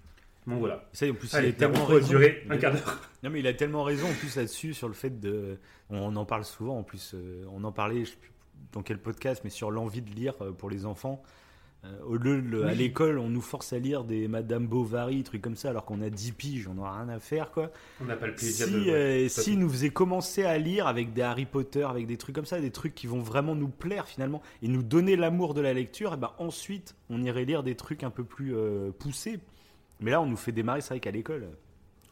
[0.47, 0.89] Bon voilà.
[0.93, 2.09] Ça, en plus, Allez, il a tellement raison.
[2.09, 3.01] durer un quart d'heure.
[3.23, 5.59] Non, mais il a tellement raison en plus là-dessus sur le fait de.
[5.91, 7.13] On en parle souvent en plus.
[7.15, 8.33] euh, on en parlait, je sais plus
[8.73, 11.23] dans quel podcast, mais sur l'envie de lire euh, pour les enfants.
[11.85, 12.75] Euh, au lieu de- à Oui.
[12.77, 16.11] l'école, on nous force à lire des Madame Bovary, trucs comme ça, alors qu'on a
[16.11, 17.71] 10 piges, on n'a rien à faire quoi.
[18.01, 18.81] On n'a pas le plaisir Si, de.
[18.81, 22.35] ouais, euh, si nous faisait commencer à lire avec des Harry Potter, avec des trucs
[22.35, 25.61] comme ça, des trucs qui vont vraiment nous plaire finalement et nous donner l'amour de
[25.61, 29.39] la lecture, et ben ensuite on irait lire des trucs un peu plus euh, poussés.
[30.01, 31.47] Mais là, on nous fait démarrer, c'est vrai qu'à l'école,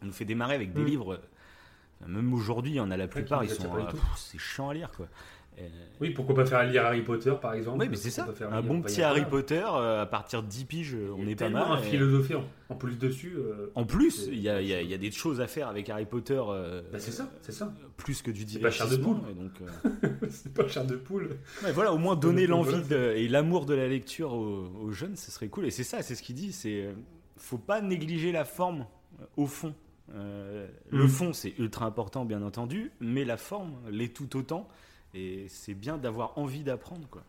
[0.01, 0.87] on nous fait démarrer avec des Mm.
[0.87, 1.13] livres.
[1.15, 3.69] euh, Même aujourd'hui, il y en a la plupart, ils sont.
[4.17, 5.09] c'est chiant à lire quoi.
[5.59, 5.69] Euh,
[6.01, 8.27] Oui, pourquoi pas faire lire Harry Potter par exemple oui, mais c'est ça.
[8.51, 9.25] Un bon petit Harry.
[9.25, 11.65] Potter, euh, à partir de 10 piges, on Il y a est pas mal.
[11.71, 13.35] un philosophie en, en plus dessus.
[13.39, 15.47] euh, En plus, il y a, il y a- il y a des choses à
[15.47, 16.39] faire avec Harry Potter.
[16.47, 17.73] euh, Bah, c'est ça, c'est ça.
[17.97, 19.21] Plus que du C'est pas chair de divertissement.
[19.23, 19.71] poule.
[20.05, 21.31] euh, c'est pas cher de poule.
[21.65, 25.31] Ouais, voilà, au moins donner l'envie et l'amour de la lecture aux, aux jeunes, ce
[25.31, 25.65] serait cool.
[25.65, 26.53] Et c'est ça, c'est ce qu'il dit.
[26.53, 26.93] C'est euh,
[27.39, 28.85] faut pas négliger la forme
[29.21, 29.75] euh, au fond.
[30.15, 31.09] Euh, Le Mm.
[31.09, 34.69] fond, c'est ultra important, bien entendu, mais la forme l'est tout autant.
[35.19, 37.23] Et c'est bien d'avoir envie d'apprendre, quoi.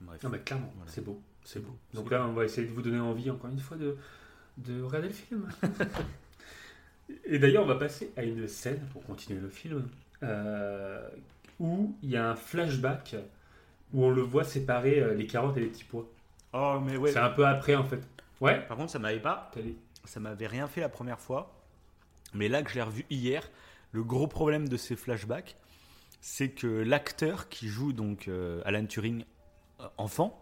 [0.00, 0.22] Bref.
[0.22, 0.92] Non mais clairement, Voilà.
[0.92, 1.74] c'est beau, c'est beau.
[1.94, 3.96] Donc là, on va essayer de vous donner envie encore une fois de,
[4.58, 5.48] de regarder le film.
[7.24, 9.88] Et d'ailleurs, on va passer à une scène pour continuer le film
[10.22, 11.08] euh,
[11.58, 13.16] où il y a un flashback
[13.94, 16.06] où on le voit séparer euh, les carottes et les petits pois.
[16.52, 17.10] Oh, mais ouais.
[17.12, 18.00] C'est un peu après en fait.
[18.40, 18.60] Ouais.
[18.66, 19.50] Par contre, ça m'avait pas
[20.04, 21.54] ça m'avait rien fait la première fois.
[22.34, 23.48] Mais là que je l'ai revu hier,
[23.92, 25.56] le gros problème de ces flashbacks,
[26.20, 29.24] c'est que l'acteur qui joue donc euh, Alan Turing
[29.80, 30.38] euh, enfant,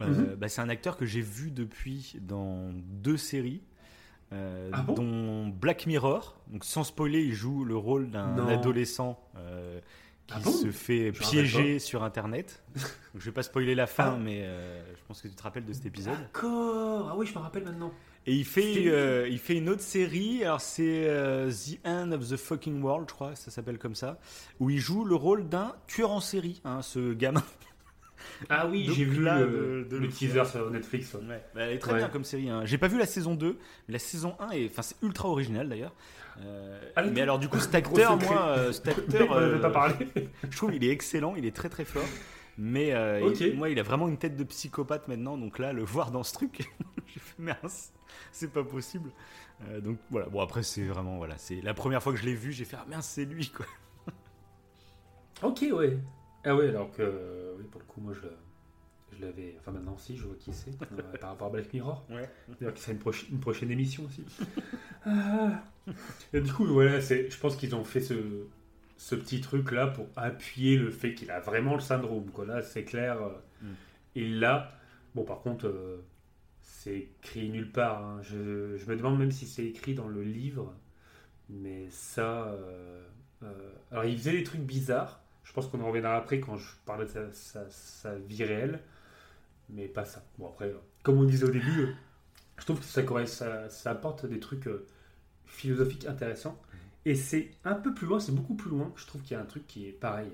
[0.00, 0.36] euh, Mhm.
[0.36, 3.62] bah, c'est un acteur que j'ai vu depuis dans deux séries.
[4.32, 4.94] euh, Ah bon?
[4.94, 8.46] dont Black Mirror, donc sans spoiler, il joue le rôle d'un Non.
[8.48, 9.80] adolescent euh,
[10.26, 10.50] qui Ah bon?
[10.50, 12.62] se fait Je piéger sur Internet.
[12.74, 14.18] Donc, je vais pas spoiler la fin, Ah.
[14.22, 16.18] mais euh, je pense que tu te rappelles de cet épisode.
[16.18, 17.08] D'accord.
[17.10, 17.90] Ah oui, je me rappelle maintenant.
[18.30, 22.12] Et il fait, C'était- euh, il fait une autre série, alors c'est euh, The End
[22.12, 24.18] of the Fucking World, je crois, ça s'appelle comme ça,
[24.60, 27.42] où il joue le rôle d'un tueur en série, hein, ce gamin.
[28.50, 31.14] Ah oui, j'ai vu là, de- de le le teaser sur Netflix.
[31.14, 31.42] ouais.
[31.54, 31.98] Bah, elle est très Ouais.
[31.98, 32.50] bien comme série.
[32.50, 32.62] Hein.
[32.66, 33.56] J'ai pas vu la saison 2,
[33.88, 35.94] mais la saison 1 est, enfin, c'est ultra original d'ailleurs.
[36.42, 39.94] Euh, Ah, mais alors du coup, cet acteur, moi, cet acteur, euh, pas parlé.
[40.50, 42.04] je trouve il est excellent, il est très très fort.
[42.60, 45.84] Mais euh, il- moi, il a vraiment une tête de psychopathe maintenant, donc là, le
[45.84, 46.68] voir dans ce truc,
[47.06, 47.92] j'ai fait mince,
[48.32, 49.10] c'est pas possible.
[49.68, 52.34] Euh, donc voilà, bon après c'est vraiment voilà, c'est la première fois que je l'ai
[52.34, 53.66] vu, j'ai fait ah mince c'est lui quoi.
[55.42, 55.98] Ok, ouais.
[56.44, 59.56] Ah ouais, alors que euh, oui, pour le coup, moi je, je l'avais.
[59.60, 62.04] Enfin, maintenant, si, je vois qui c'est euh, par rapport à Black Mirror.
[62.10, 62.28] Ouais.
[62.60, 64.24] D'ailleurs, qui sera une, proche- une prochaine émission aussi.
[65.04, 65.62] Ah.
[66.32, 68.14] Et du coup, voilà, je pense qu'ils ont fait ce,
[68.98, 72.30] ce petit truc là pour appuyer le fait qu'il a vraiment le syndrome.
[72.30, 72.44] Quoi.
[72.46, 73.22] Là, c'est clair.
[73.22, 73.30] euh,
[73.62, 73.66] Mm.
[74.14, 74.70] Il l'a.
[75.14, 76.04] Bon, par contre, euh,
[76.62, 78.04] c'est écrit nulle part.
[78.04, 78.20] hein.
[78.22, 80.74] Je, je me demande même si c'est écrit dans le livre.
[81.48, 82.48] Mais ça.
[82.48, 83.02] euh,
[83.42, 85.20] euh, alors, il faisait des trucs bizarres.
[85.44, 88.80] Je pense qu'on en reviendra après quand je parlais de sa, sa- sa vie réelle.
[89.70, 90.22] Mais pas ça.
[90.38, 90.72] Bon, après,
[91.02, 91.94] comme on disait au début,
[92.58, 94.68] je trouve que ça, ça, ça apporte des trucs
[95.46, 96.60] philosophiques intéressants.
[97.04, 98.92] Et c'est un peu plus loin, c'est beaucoup plus loin.
[98.96, 100.30] Je trouve qu'il y a un truc qui est pareil.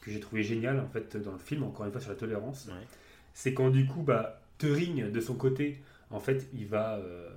[0.00, 2.66] que j'ai trouvé génial en fait dans le film, encore une fois sur la tolérance,
[2.66, 2.86] Ouais.
[3.32, 5.80] c'est quand du coup, bah, Turing, de son côté,
[6.10, 7.30] en fait, il va euh,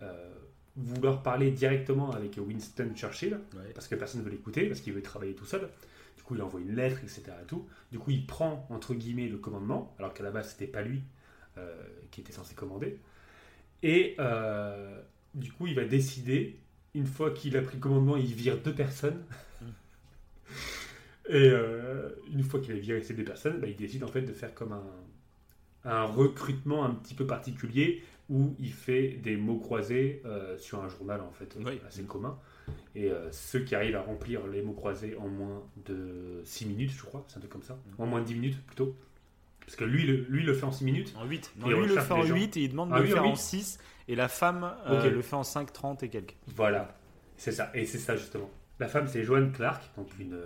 [0.00, 0.34] euh,
[0.76, 3.70] vouloir parler directement avec Winston Churchill, Ouais.
[3.74, 5.68] parce que personne ne veut l'écouter, parce qu'il veut travailler tout seul.
[6.16, 7.24] Du coup, il envoie une lettre, etc.
[7.42, 7.66] et tout.
[7.92, 11.02] Du coup, il prend, entre guillemets, le commandement, alors qu'à la base, c'était pas lui
[11.58, 11.76] euh,
[12.10, 12.98] qui était censé commander.
[13.82, 14.16] Et
[15.34, 16.58] du coup, il va décider,
[16.96, 19.22] une fois qu'il a pris le commandement, il vire deux personnes.
[21.28, 24.22] Et euh, une fois qu'il a viré ces deux personnes, bah, il décide en fait
[24.22, 24.84] de faire comme un,
[25.84, 30.88] un recrutement un petit peu particulier où il fait des mots croisés euh, sur un
[30.88, 31.80] journal en fait Oui.
[31.86, 32.38] assez commun.
[32.94, 36.92] Et euh, ceux qui arrivent à remplir les mots croisés en moins de 6 minutes,
[36.96, 38.96] je crois, c'est un truc comme ça, en moins de 10 minutes plutôt.
[39.60, 41.14] Parce que lui, le, lui le fait en 6 minutes.
[41.16, 41.52] En 8.
[41.56, 42.34] Et Non, lui, il le fait en les gens.
[42.34, 43.36] 8 et il demande Ah de le faire en huit.
[43.36, 43.78] 6.
[44.08, 45.12] Et la femme euh, Ok.
[45.12, 46.36] le fait en 5, 30 et quelques.
[46.46, 46.96] Voilà,
[47.36, 47.70] c'est ça.
[47.74, 48.50] Et c'est ça justement.
[48.78, 50.38] La femme, c'est Joanne Clark, donc une,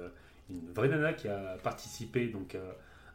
[0.51, 2.73] une vraie nana qui a participé donc euh,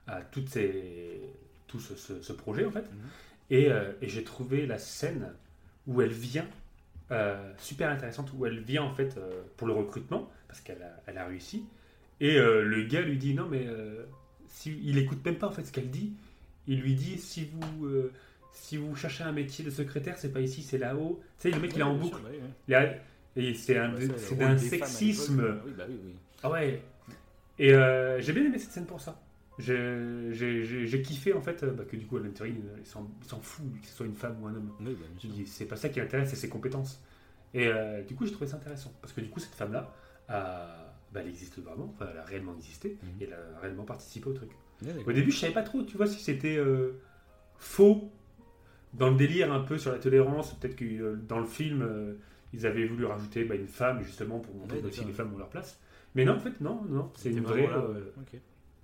[0.08, 1.22] à toutes ces,
[1.68, 2.82] tout ce, ce- ce projet en fait.
[2.92, 3.10] Mhm.
[3.50, 5.34] Et, euh, et j'ai trouvé la scène
[5.88, 6.48] où elle vient
[7.12, 11.02] euh, super intéressante, où elle vient en fait euh, pour le recrutement parce qu'elle a,
[11.08, 11.66] elle a réussi.
[12.20, 13.68] Et euh, le gars lui dit non mais
[14.48, 16.14] si, il écoute même pas en fait ce qu'elle dit.
[16.68, 17.88] Il lui dit si vous
[18.56, 21.22] si vous cherchez un métier de secrétaire, c'est pas ici, c'est là-haut.
[21.40, 22.20] Tu sais, le mec il est en boucle.
[22.68, 22.96] Il a-
[23.36, 25.60] et c'est un- c'est d'un sexisme.
[25.66, 26.16] Oui, bah oui, oui.
[26.42, 26.82] Ah ouais.
[27.60, 29.22] Et euh, j'ai bien aimé cette scène pour ça.
[29.60, 32.78] J'ai j'ai- j'ai- j'ai kiffé en fait euh, bah, que du coup Alan Turing euh,
[32.80, 34.72] il s'en il s'en fout que ce soit une femme ou un homme.
[34.82, 35.44] Oui, bah, bien sûr.
[35.48, 37.02] C'est pas ça qui l'intéresse, c'est ses compétences.
[37.54, 39.94] Et euh, du coup j'ai trouvé ça intéressant parce que du coup cette femme là
[40.28, 43.10] bah, elle existe vraiment, enfin elle a réellement existé Mhm.
[43.22, 44.50] et elle a réellement participé au truc.
[45.06, 46.60] Au début je savais pas trop, tu vois, si c'était
[47.58, 48.12] faux
[48.98, 52.14] dans le délire un peu sur la tolérance, peut-être que euh, dans le film euh,
[52.54, 55.38] ils avaient voulu rajouter bah, une femme justement pour montrer que aussi les femmes ont
[55.38, 55.80] leur place.
[56.16, 57.68] Mais non en fait non, non, c'est une vraie...
[57.78, 58.12] euh.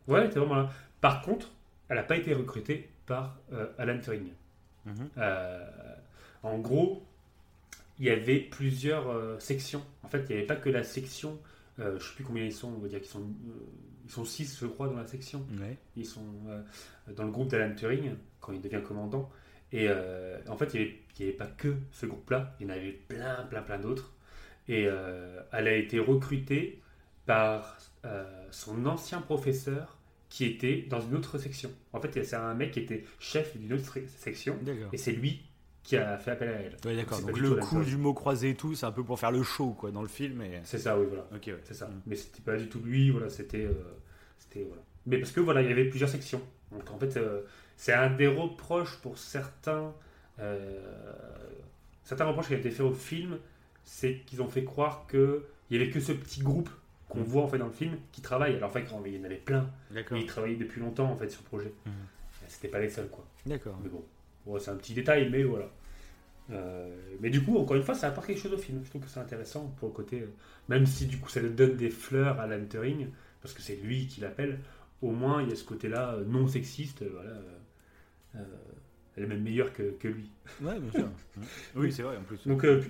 [0.07, 0.70] Ouais, t'es vraiment là.
[0.99, 1.49] Par contre,
[1.89, 4.30] elle n'a pas été recrutée par euh, Alan Turing.
[4.86, 4.93] Mhm.
[5.18, 5.66] Euh,
[6.43, 7.03] en gros,
[7.99, 9.84] il y avait plusieurs euh, sections.
[10.03, 11.38] En fait, il n'y avait pas que la section.
[11.80, 12.70] euh, je sais plus combien ils sont.
[12.70, 13.22] On va dire qu'ils sont.
[13.22, 13.53] euh,
[14.05, 15.45] ils sont six, je crois, dans la section.
[15.59, 15.78] Ouais.
[15.95, 16.62] Ils sont euh,
[17.16, 19.30] dans le groupe d'Alan Turing quand il devient commandant.
[19.74, 22.55] Et euh, en fait, il n'y avait, pas que ce groupe-là.
[22.59, 24.13] Il y en avait plein, plein, plein d'autres.
[24.67, 26.82] Et euh, elle a été recrutée
[27.26, 29.97] par euh, son ancien professeur
[30.30, 31.72] qui était dans une autre section.
[31.93, 34.57] En fait, c'est un mec qui était chef d'une autre section.
[34.93, 35.41] Et c'est lui
[35.84, 36.78] qui a fait appel à elle.
[36.86, 37.22] Ouais, d'accord.
[37.22, 39.72] Donc le coup du mot croisé et tout, c'est un peu pour faire le show
[39.72, 40.41] quoi dans le film.
[40.41, 40.61] Et...
[40.63, 41.28] C'est ça, oui, voilà.
[41.36, 41.59] Ok, ouais.
[41.63, 41.88] C'est ça.
[41.88, 42.01] Mm.
[42.05, 43.67] Mais c'était pas du tout lui, voilà, c'était.
[44.38, 44.84] c'était voilà.
[45.05, 46.41] Mais parce que voilà, il y avait plusieurs sections.
[46.72, 47.41] Donc en fait, euh,
[47.82, 49.91] c'est un des reproches pour certains.
[50.39, 51.13] euh,
[52.03, 53.39] certains reproches qui ont été faits au film,
[53.84, 56.69] c'est qu'ils ont fait croire qu'il y avait que ce petit groupe
[57.09, 58.55] qu'on voit en fait dans le film qui travaille.
[58.55, 59.67] Alors en fait, il y en avait plein.
[60.19, 61.73] Ils travaillaient depuis longtemps en fait sur le projet.
[61.88, 61.91] Mhm.
[62.47, 63.25] C'était pas les seuls quoi.
[63.47, 63.79] D'accord.
[63.84, 64.03] Mais bon,
[64.45, 65.69] Bon, c'est un petit détail, mais voilà.
[66.51, 68.82] Euh, mais du coup, encore une fois, ça apporte quelque chose au film.
[68.84, 70.21] Je trouve que c'est intéressant pour le côté.
[70.21, 70.27] euh,
[70.69, 73.07] même si du coup, ça donne des fleurs à Alan Turing,
[73.41, 74.59] parce que c'est lui qui l'appelle,
[75.01, 77.03] au moins, il y a ce côté-là euh, non sexiste.
[77.11, 77.32] voilà,
[78.34, 80.32] elle est même meilleure que, que lui.
[80.61, 81.09] Ouais, bien sûr.
[81.75, 82.47] Oui, c'est vrai en plus.
[82.47, 82.82] Donc, euh,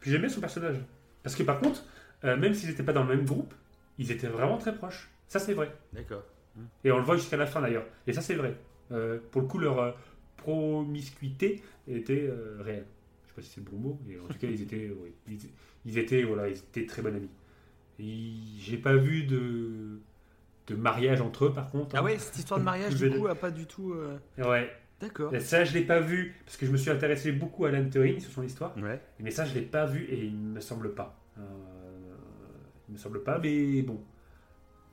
[0.00, 0.76] puis, bien son personnage.
[1.22, 1.84] Parce que par contre,
[2.24, 3.54] euh, même s'ils n'étaient pas dans le même groupe,
[3.98, 5.10] ils étaient vraiment très proches.
[5.28, 5.72] Ça, c'est vrai.
[5.92, 6.24] D'accord.
[6.84, 7.86] Et on le voit jusqu'à la fin d'ailleurs.
[8.06, 8.56] Et ça, c'est vrai.
[8.92, 9.92] Euh, pour le coup, leur euh,
[10.36, 12.86] promiscuité était euh, réelle.
[13.24, 15.12] Je sais pas si c'est le bon mot, mais en tout cas, ils étaient, oui,
[15.28, 15.38] ils,
[15.84, 17.30] ils étaient, voilà, ils étaient très bons amis.
[17.98, 20.00] J'ai pas vu de,
[20.66, 21.94] de mariage entre eux, par contre.
[21.94, 22.04] Ah hein.
[22.04, 23.92] ouais, cette histoire de mariage du coup a pas du tout.
[23.92, 24.70] euh, Ouais.
[25.00, 25.32] D'accord.
[25.40, 28.20] Ça, je l'ai pas vu parce que je me suis intéressé beaucoup à Alan Turing
[28.20, 28.74] sur son histoire.
[28.78, 29.00] Ouais.
[29.20, 31.18] Mais ça, je l'ai pas vu et il me semble pas.
[31.38, 31.42] Euh,
[32.88, 34.00] il me semble pas, mais bon.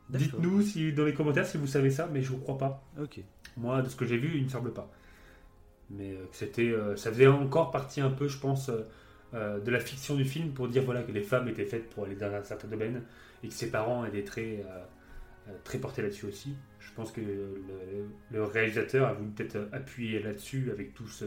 [0.10, 2.84] Dites-nous si, dans les commentaires si vous savez ça, mais je vous crois pas.
[3.02, 3.20] Ok.
[3.56, 4.90] Moi, de ce que j'ai vu, il me semble pas.
[5.90, 8.82] Mais euh, c'était, euh, ça faisait encore partie un peu, je pense, euh,
[9.34, 12.06] euh, de la fiction du film pour dire voilà que les femmes étaient faites pour
[12.06, 13.04] aller dans un certain domaine
[13.44, 14.64] et que ses parents étaient très,
[15.64, 16.56] très portés là-dessus aussi.
[16.80, 17.64] Je pense que le,
[18.32, 21.26] le réalisateur a voulu peut-être euh, appuyer là-dessus avec tout ce,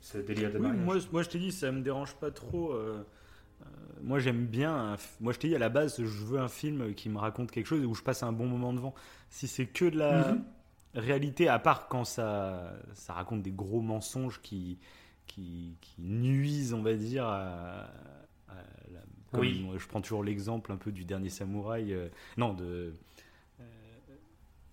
[0.00, 0.84] ce délire de Oui, mariage.
[0.84, 2.72] moi, moi je t'ai dit, ça me dérange pas trop.
[2.72, 3.04] euh,
[3.62, 3.64] euh,
[4.02, 4.74] moi j'aime bien.
[4.74, 7.50] un moi je t'ai dit à la base, je veux un film qui me raconte
[7.50, 8.94] quelque chose et où je passe un bon moment devant.
[9.30, 10.44] Si c'est que de la Mhm.
[10.94, 14.78] réalité, à part quand ça, ça raconte des gros mensonges qui,
[15.26, 17.84] qui, qui nuisent, on va dire, à,
[18.48, 18.54] à
[18.92, 19.66] la- Oui.
[19.78, 21.92] je prends toujours l'exemple un peu du dernier samouraï.
[21.94, 22.94] euh, non, de.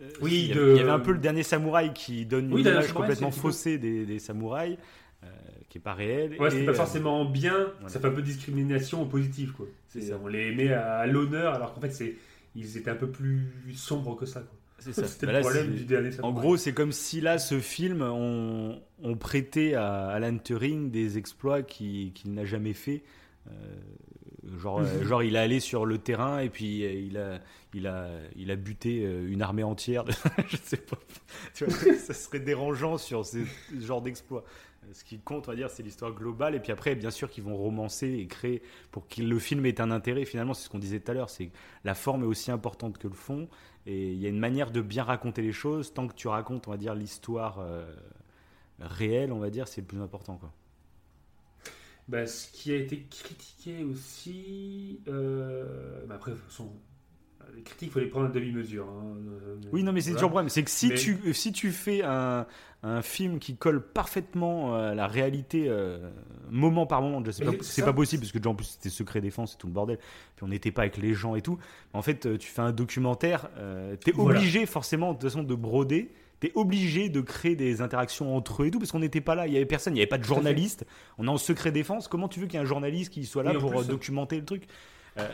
[0.02, 2.26] Euh, Oui, il y, avait, de- il y avait un peu le dernier samouraï qui
[2.26, 4.78] donne Oui, une image complètement c'est faussée des, des samouraïs,
[5.24, 5.28] euh,
[5.70, 6.36] qui est pas réelle.
[6.40, 7.90] Ouais, c'était et, pas euh, forcément bien, voilà.
[7.90, 9.66] ça fait un peu de discrimination au positif, quoi.
[9.88, 10.20] C'est C'est- ça.
[10.24, 12.16] On les met à, l'honneur alors qu'en fait, c'est,
[12.56, 14.40] ils étaient un peu plus sombres que ça.
[14.42, 14.58] quoi.
[14.80, 15.06] C'est ça.
[15.08, 16.42] C'était Bah le là, problème c'est- du dernier En Samouraï.
[16.42, 21.62] gros, c'est comme si là, ce film, on, on prêtait à Alan Turing des exploits
[21.64, 23.04] qui- qu'il n'a jamais fait.
[23.48, 23.52] Euh,
[24.58, 27.40] genre, euh, genre, il est allé sur le terrain et puis euh, il a,
[27.74, 30.06] il a, il a buté euh, une armée entière.
[30.48, 30.98] Je sais pas.
[31.54, 33.38] Tu vois, ça serait dérangeant sur ce
[33.80, 34.44] genre d'exploit.
[34.94, 36.56] Ce qui compte, on va dire, c'est l'histoire globale.
[36.56, 39.82] Et puis après, bien sûr, qu'ils vont romancer et créer pour que le film ait
[39.82, 40.26] un intérêt.
[40.26, 41.30] Finalement, c'est ce qu'on disait tout à l'heure.
[41.30, 41.52] C'est
[41.84, 43.48] la forme est aussi importante que le fond.
[43.86, 45.94] Et il y a une manière de bien raconter les choses.
[45.94, 47.86] Tant que tu racontes, on va dire, l'histoire euh,
[48.80, 50.38] réelle, on va dire, c'est le plus important.
[50.38, 50.52] Quoi.
[52.10, 55.00] Bah, ce qui a été critiqué aussi.
[55.08, 56.32] euh, bah, après,
[57.56, 58.86] les critiques, il faut les prendre à demi-mesure.
[58.88, 59.16] hein.
[59.46, 60.18] Euh, Oui, non, mais c'est voilà.
[60.20, 60.50] toujours le problème.
[60.50, 62.48] C'est que si, Mais- tu, si tu fais un,
[62.84, 66.10] un film qui colle parfaitement à la réalité, euh,
[66.50, 67.86] moment par moment, pas, c'est ça.
[67.86, 69.98] pas possible parce que déjà en plus c'était secret défense et tout le bordel.
[70.36, 71.60] Puis on n'était pas avec les gens et tout.
[71.94, 74.40] En fait, euh, tu fais un documentaire, euh, t'es Voilà.
[74.40, 76.12] obligé forcément de toute façon de broder.
[76.40, 79.46] T'es obligé de créer des interactions entre eux et tout parce qu'on n'était pas là.
[79.48, 80.86] Il y avait personne, il n'y avait pas de journaliste.
[81.18, 82.08] On est en secret défense.
[82.08, 83.84] Comment tu veux qu'il y ait un journaliste qui soit là Oui, pour plus, euh,
[83.84, 83.88] ça.
[83.90, 84.64] documenter le truc?
[85.18, 85.28] Euh,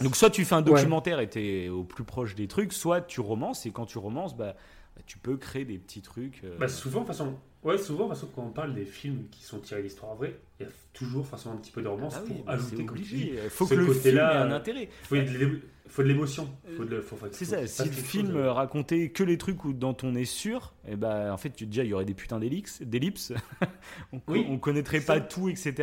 [0.00, 3.20] Donc soit tu fais un documentaire et t'es au plus proche des trucs, soit tu
[3.20, 4.54] romances et quand tu romances, bah,
[4.96, 6.42] bah, tu peux créer des petits trucs.
[6.44, 7.34] euh, Bah, souvent, de toute façon,
[7.66, 10.68] ouais, souvent, façon, quand on parle des films qui sont tirés d'histoire vraie, il y
[10.68, 12.96] a toujours façon un petit peu de romance ah oui, pour bah, ajouter, c'est comme
[12.96, 13.34] obligé.
[13.44, 14.88] Il faut ce que le film ait un intérêt.
[15.02, 16.48] il faut de faut de l'émotion.
[16.76, 19.96] Faut de- faut- C'est ça, si le film chose, racontait que les trucs où dont
[20.02, 22.82] on est sûr, et ben en fait tu- déjà il y aurait des putains d'ellipses,
[24.12, 25.20] on, Oui, on connaîtrait pas ça.
[25.20, 25.74] tout, etc.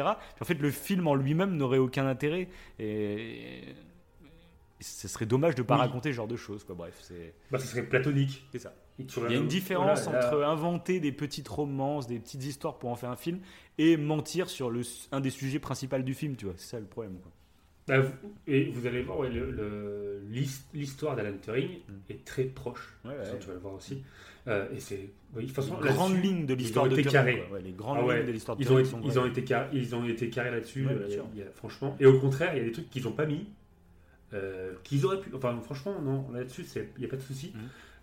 [0.42, 3.76] En fait le film en lui-même n'aurait aucun intérêt et, et
[4.82, 5.82] ce serait dommage de pas Oui.
[5.82, 6.66] raconter ce genre de choses.
[6.66, 6.76] Quoi.
[6.76, 8.46] Bref, c'est Bah, ce serait platonique.
[8.52, 8.74] c'est ça.
[9.00, 12.90] Il y a une différence voilà, entre inventer des petites romances, des petites histoires pour
[12.92, 13.40] en faire un film
[13.80, 14.82] et mentir sur le,
[15.12, 16.54] un des sujets principaux du film, tu vois.
[16.58, 17.18] C'est ça le problème.
[17.22, 17.32] Quoi.
[17.88, 18.14] Bah, vous-
[18.48, 19.30] et vous allez voir, ouais,
[20.74, 21.94] l'histoire d'Alan Turing Mm.
[22.12, 22.96] est très proche.
[23.04, 23.26] Ouais, ouais.
[23.26, 24.04] Ça, tu vas le voir aussi.
[24.48, 27.00] Euh, et c'est, oui, de toute façon, Les grandes là-dessus, lignes de l'histoire ont de
[27.00, 29.20] été Turing, les grandes Ah ouais, lignes de l'histoire de Ils ont, Turing été, ils,
[29.20, 31.96] ont été carrés, ils ont été carrés là-dessus, euh, franchement.
[32.00, 33.48] Et au contraire, il y a des trucs qu'ils n'ont pas mis,
[34.34, 35.30] euh, qu'ils auraient pu.
[35.34, 37.54] Enfin, franchement, non, là-dessus, il n'y a pas de souci.
[37.56, 37.58] Et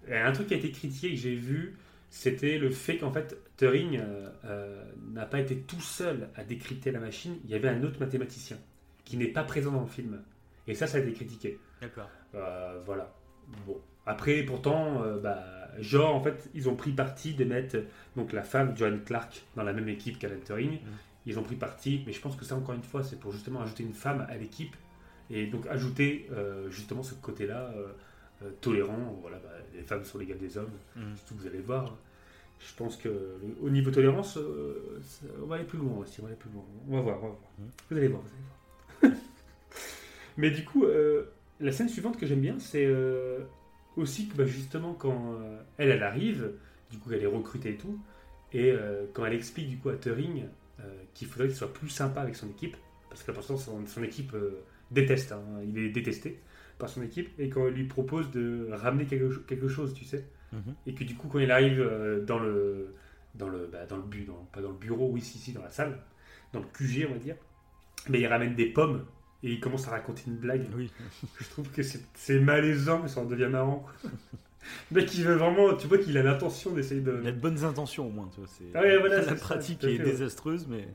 [0.08, 1.76] Un truc qui a été critiqué, que j'ai vu,
[2.08, 6.90] c'était le fait qu'en fait, Turing euh, euh, n'a pas été tout seul à décrypter
[6.90, 7.36] la machine.
[7.44, 8.58] Il y avait un autre mathématicien
[9.04, 10.20] qui n'est pas présent dans le film.
[10.66, 11.58] Et ça, ça a été critiqué.
[11.80, 12.08] D'accord.
[12.34, 13.14] Euh, voilà.
[13.66, 13.80] Bon.
[14.06, 15.44] Après, pourtant, euh, bah,
[15.78, 17.76] genre, en fait, ils ont pris parti de mettre
[18.16, 20.78] donc, la femme, Joanne Clark, dans la même équipe qu'Alan Turing.
[21.26, 23.60] Ils ont pris parti, mais je pense que ça, encore une fois, c'est pour justement
[23.60, 24.74] ajouter une femme à l'équipe
[25.30, 27.92] et donc ajouter euh, justement ce côté-là euh, euh,
[28.60, 29.18] tolérant.
[29.20, 30.70] Voilà, bah, les femmes sont l'égale des hommes,
[31.16, 31.96] c'est tout que vous allez voir.
[32.58, 33.08] Je pense que
[33.62, 36.20] au niveau tolérance, euh, ça- on va aller plus loin aussi.
[36.20, 36.62] On va aller plus loin.
[36.88, 37.38] On va voir, on va voir.
[37.58, 37.68] Mhm.
[37.90, 38.28] Vous allez voir, vous
[39.06, 39.20] allez voir.
[40.36, 41.24] Mais du coup, euh,
[41.60, 43.40] la scène suivante que j'aime bien, c'est euh,
[43.96, 46.52] aussi que bah, justement quand euh, elle, elle arrive,
[46.90, 47.98] du coup elle est recrutée et tout,
[48.52, 50.44] et euh, quand elle explique du coup à Turing
[50.80, 50.82] euh,
[51.14, 52.76] qu'il faudrait qu'il soit plus sympa avec son équipe,
[53.08, 54.60] parce que pour l'instant son, son équipe euh,
[54.90, 56.38] déteste, hein, il est détesté
[56.80, 60.04] par son équipe, et quand elle lui propose de ramener quelque, cho- quelque chose, tu
[60.04, 60.74] sais, Mhm.
[60.86, 62.92] et que du coup quand il arrive euh, dans le
[63.36, 65.62] dans le bah, dans le bu dans- pas dans le bureau oui si si dans
[65.62, 65.96] la salle
[66.52, 67.36] dans le QG on va dire
[68.08, 69.04] mais il ramène des pommes
[69.44, 70.90] et il commence à raconter une blague Oui.
[71.38, 73.86] je trouve que c'est malaisant mais ça en devient marrant
[74.90, 77.38] le mec il veut vraiment tu vois qu'il a l'intention d'essayer de Il a de
[77.40, 78.48] bonnes intentions au moins, tu vois.
[78.48, 80.10] c'est- Ah ouais, voilà, la ça, pratique à est fait, ouais.
[80.10, 80.88] désastreuse, mais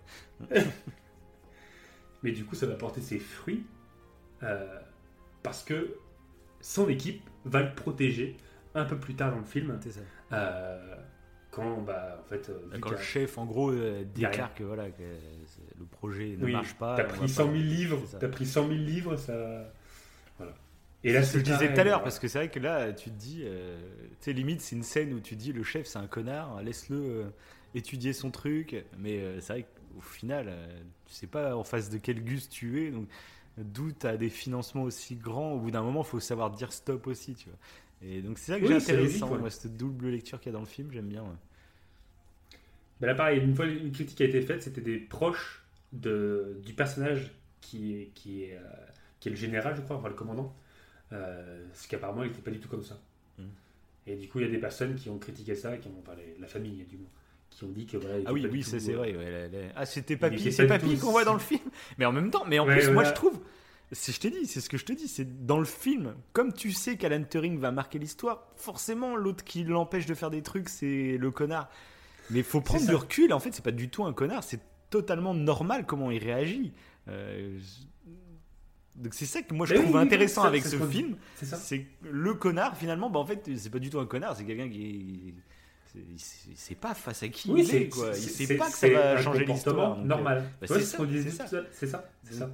[2.23, 3.63] mais du coup ça va porter ses fruits
[4.43, 4.79] euh,
[5.45, 5.95] parce que
[6.61, 8.37] son équipe va le protéger
[8.73, 10.01] un peu plus tard dans le film c'est ça.
[10.33, 10.95] euh,
[11.51, 15.03] quand bah en fait euh, Quand le chef, en gros, euh, déclare que voilà, que
[15.79, 16.95] le projet ne Oui, marche pas.
[16.97, 19.71] T'as pris va 100 pas- 000 livres, t'as pris 100 000 livres, ça.
[20.37, 20.53] Voilà.
[21.05, 22.59] Et là, C'est ce que je disais tout à l'heure, parce que c'est vrai que
[22.59, 23.79] là, tu te dis, euh,
[24.19, 26.97] tu sais, limite, c'est une scène où tu dis le chef, c'est un connard, laisse-le
[26.97, 27.23] euh,
[27.75, 28.75] étudier son truc.
[28.97, 30.67] Mais euh, c'est vrai qu'au final, euh,
[31.05, 33.07] tu sais pas en face de quel gus tu es, donc
[33.57, 35.53] d'où tu as des financements aussi grands.
[35.53, 37.59] Au bout d'un moment, il faut savoir dire stop aussi, tu vois.
[38.01, 39.37] Et donc c'est ça que Oui, j'ai intéressant, logique, ouais.
[39.37, 41.23] moi, cette double lecture qu'il y a dans le film, j'aime bien.
[41.23, 41.37] ouais.
[42.99, 46.73] Ben là, pareil, une fois une critique a été faite, c'était des proches de, du
[46.73, 47.31] personnage
[47.61, 48.61] qui est, qui, est, euh,
[49.19, 50.55] qui est le général, je crois, enfin le commandant.
[51.13, 52.99] Euh, ce qu'apparemment, il n'était pas du tout comme ça.
[53.37, 53.43] Mm.
[54.07, 56.35] Et du coup, il y a des personnes qui ont critiqué ça, qui ont parlé,
[56.39, 57.09] la famille du moins,
[57.57, 58.15] qui ont dit que voilà.
[58.25, 59.15] Ah oui, oui, c'est euh, vrai.
[59.15, 61.61] ouais, Ah, c'était Papy, c'est Papy qu'on voit si- dans le film.
[61.97, 63.39] Mais en même temps, mais en Ouais, plus, moi je trouve,
[63.91, 66.51] c'est je t'ai dit, c'est ce que je te dis, c'est dans le film, comme
[66.53, 70.69] tu sais qu'Alan Turing va marquer l'histoire, forcément l'autre qui l'empêche de faire des trucs,
[70.69, 71.69] c'est le connard.
[72.31, 73.31] Mais il faut prendre du recul.
[73.33, 76.73] En fait, c'est pas du tout un connard, c'est totalement normal comment il réagit.
[77.07, 77.57] Euh,
[78.95, 81.85] Donc c'est ça que moi je Mais trouve oui, intéressant ça, avec ce film, C'est
[82.01, 85.35] le connard finalement, bah en fait c'est pas du tout un connard, c'est quelqu'un qui
[86.11, 86.19] il
[86.57, 88.09] sait- pas face à qui Oui, il c'est est quoi.
[88.09, 89.95] Il sait pas que ça va changer l'histoire.
[89.95, 90.37] donc, euh, normal.
[90.39, 91.47] bah, Ouais, c'est c'est ce ça, qu'on disait c'est tout ça.
[91.47, 91.67] seul.
[91.71, 92.09] C'est ça.
[92.23, 92.49] C'est ça.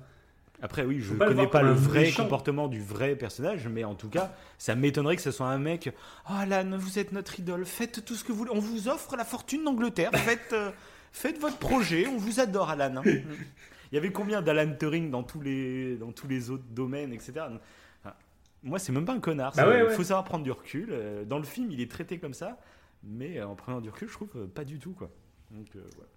[0.64, 2.22] Après, oui, je le connais pas le vrai méchant.
[2.24, 5.90] comportement du vrai personnage, mais en tout cas, ça m'étonnerait que ce soit un mec.
[6.30, 8.52] Oh Alan, vous êtes notre idole, faites tout ce que vous voulez.
[8.54, 10.70] On vous offre la fortune d'Angleterre, faites, euh,
[11.12, 13.02] faites votre projet, on vous adore, Alan.
[13.06, 17.34] Il y avait combien d'Alan Turing dans tous les, dans tous les autres domaines, etc.
[18.04, 18.16] Enfin,
[18.64, 19.54] moi, c'est même pas un connard.
[19.56, 19.94] Bah ouais, Il ouais.
[19.96, 20.90] faut savoir prendre du recul.
[20.92, 22.58] Euh, Dans le film, il est traité comme ça,
[23.04, 24.94] mais euh, en prenant du recul, je trouve euh, pas du tout.
[24.94, 25.10] Quoi.
[25.52, 26.10] Donc, euh, voilà.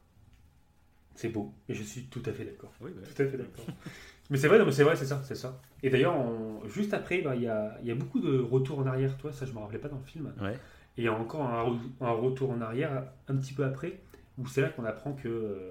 [1.14, 1.52] C'est beau.
[1.68, 2.72] Et je suis tout à fait d'accord.
[2.80, 3.64] Oui, bah, Tout à fait d'accord.
[4.30, 5.60] mais c'est vrai, non, mais c'est vrai, c'est ça, c'est ça.
[5.82, 8.78] Et d'ailleurs, on- juste après, ben, il y, a, il y a beaucoup de retours
[8.80, 10.32] en arrière, toi, ça je me rappelais pas dans le film.
[10.40, 10.54] ouais.
[10.96, 14.00] Et il y a encore un, re- un retour en arrière un petit peu après,
[14.38, 15.70] où c'est là qu'on apprend que, euh,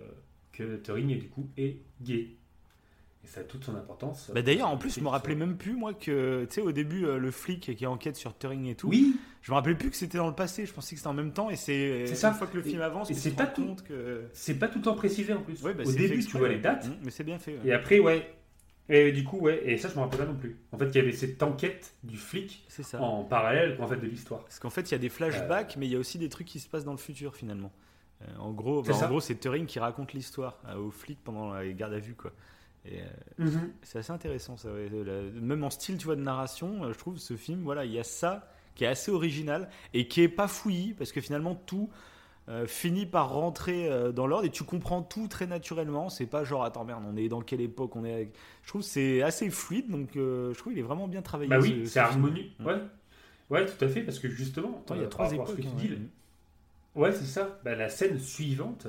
[0.51, 2.35] que Turing, du coup, est gay.
[3.23, 4.31] Et ça a toute son importance.
[4.35, 7.05] Bah d'ailleurs, en plus, je me rappelais même plus, moi, que, tu sais, au début,
[7.05, 9.95] euh, le flic qui enquête sur Turing et tout, Oui, je me rappelais plus que
[9.95, 12.29] c'était dans le passé, je pensais que c'était en même temps, et c'est ça.
[12.29, 13.65] une fois que le film Et- avance, c'est pas tout.
[13.65, 14.23] compte que...
[14.33, 15.61] c'est pas tout le temps précisé en plus.
[15.63, 16.55] Ouais, bah, Au début, tu vois ouais.
[16.55, 17.53] les dates, Mmh, mais c'est bien fait.
[17.53, 17.61] ouais.
[17.67, 18.29] et après, ouais.
[18.89, 20.57] Et du coup, ouais, et ça, je me rappelle pas non plus.
[20.73, 23.01] En fait, il y avait cette enquête du flic ça.
[23.01, 24.41] en parallèle en fait, de l'histoire.
[24.43, 26.47] Parce qu'en fait, il y a des flashbacks, mais il y a aussi des trucs
[26.47, 27.71] qui se passent dans le futur, finalement.
[28.21, 29.07] Euh, en gros, C'est bah, en ça.
[29.07, 32.33] gros, c'est Turing qui raconte l'histoire euh, aux flics pendant la garde à vue, quoi.
[32.85, 33.05] Et, euh,
[33.45, 33.71] Mhm.
[33.83, 34.71] C'est assez intéressant, ça.
[34.73, 34.89] ouais.
[34.89, 37.91] La- Même en style, tu vois, de narration, euh, je trouve ce film, voilà, il
[37.91, 41.53] y a ça qui est assez original et qui est pas fouillis parce que finalement
[41.55, 41.89] tout
[42.49, 46.09] euh, finit par rentrer euh, dans l'ordre et tu comprends tout très naturellement.
[46.09, 48.13] C'est pas genre attends merde, on est dans quelle époque on est.
[48.13, 48.33] Avec...
[48.63, 51.49] Je trouve que c'est assez fluide, donc euh, je trouve qu'il est vraiment bien travaillé.
[51.49, 52.47] Bah oui, ce c'est harmonieux.
[52.59, 52.81] Ouais.
[53.49, 55.47] ouais, tout à fait, parce que justement, il y a trois époques.
[55.49, 55.99] ce que hein, tu dis, ouais.
[56.95, 57.59] Ouais, c'est ça.
[57.63, 58.87] Bah, la scène suivante,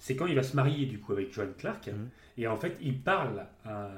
[0.00, 1.86] c'est quand il va se marier du coup avec Joan Clark.
[1.86, 2.08] Mhm.
[2.38, 3.90] Et en fait, il parle à,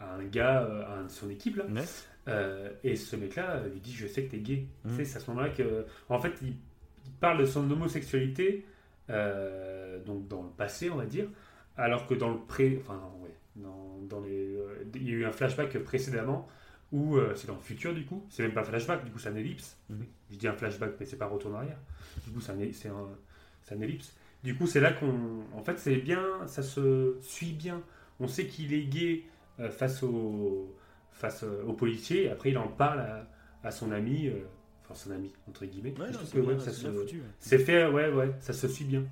[0.00, 1.82] à un gars, euh, à un de son équipe, là, Ouais.
[2.28, 4.66] euh, et ce mec-là lui dit Je sais que t'es gay.
[4.86, 5.84] Tu sais, c'est à ce moment-là que.
[6.08, 6.48] En fait, il,
[7.06, 8.64] il parle de son homosexualité,
[9.10, 11.26] euh, donc dans le passé, on va dire,
[11.76, 12.78] alors que dans le pré.
[12.82, 13.34] Enfin, non, ouais.
[13.56, 16.48] Dans, dans les, euh, il y a eu un flashback précédemment
[16.92, 18.24] où euh, c'est dans le futur du coup.
[18.30, 19.76] C'est même pas un flashback, du coup, c'est un ellipse.
[19.90, 20.06] Mhm.
[20.30, 21.78] Je dis un flashback, mais c'est pas un retour en arrière.
[22.24, 24.14] Du coup, c'est un, un ellipse.
[24.44, 25.42] Du coup, c'est là qu'on.
[25.54, 27.82] En fait, c'est bien, ça se suit bien.
[28.20, 29.24] On sait qu'il est gay
[29.60, 30.74] euh, face au
[31.12, 32.24] face euh, au policier.
[32.24, 33.28] Et après, il en parle à,
[33.64, 34.34] à son ami, euh,
[34.84, 35.94] enfin son ami entre guillemets.
[35.98, 37.26] Ouais, Je non, que, bien, ouais, ça se- bien foutu, ouais.
[37.40, 39.04] c'est fait, ouais, ouais, ça se suit bien.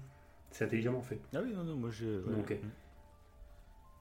[0.53, 1.21] C'est intelligemment fait.
[1.35, 2.07] Ah oui, non, non, moi je.
[2.07, 2.45] ouais.
[2.53, 2.57] Euh,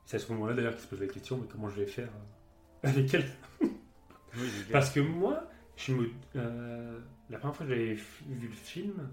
[0.05, 2.09] C'est à ce moment-là d'ailleurs qu'il se pose la question, mais comment je vais faire
[2.83, 3.25] avec elle?
[3.61, 9.09] Oui, Parce que moi, je me, la première fois que j'avais vu le film,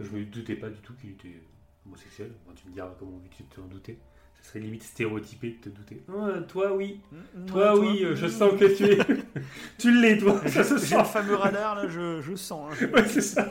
[0.00, 1.42] je me doutais pas du tout qu'il était
[1.86, 2.32] homosexuel.
[2.46, 3.98] Bon, tu me diras comment tu te en douter.
[4.40, 6.02] Ça serait limite stéréotypé de te douter.
[6.08, 8.30] Ah, toi oui, Mm, toi ouais, oui, euh, je mm.
[8.30, 8.98] sens que tu es,
[9.78, 10.40] tu l'es toi.
[10.48, 11.10] Ça se J'ai le sent.
[11.12, 12.72] fameux radar là, je, je sens.
[12.72, 12.86] hein.
[12.94, 13.50] Ouais, c'est ça.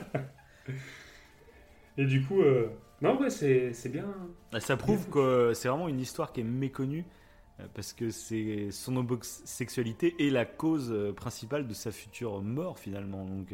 [1.98, 2.70] Et du coup, euh,
[3.02, 4.06] non ouais, c'est c'est bien.
[4.52, 7.06] Ah, Ça prouve que c'est vraiment une histoire qui est méconnue
[7.60, 12.80] euh, parce que c'est son homosexualité est la cause euh, principale de sa future mort
[12.80, 13.26] finalement.
[13.26, 13.54] Donc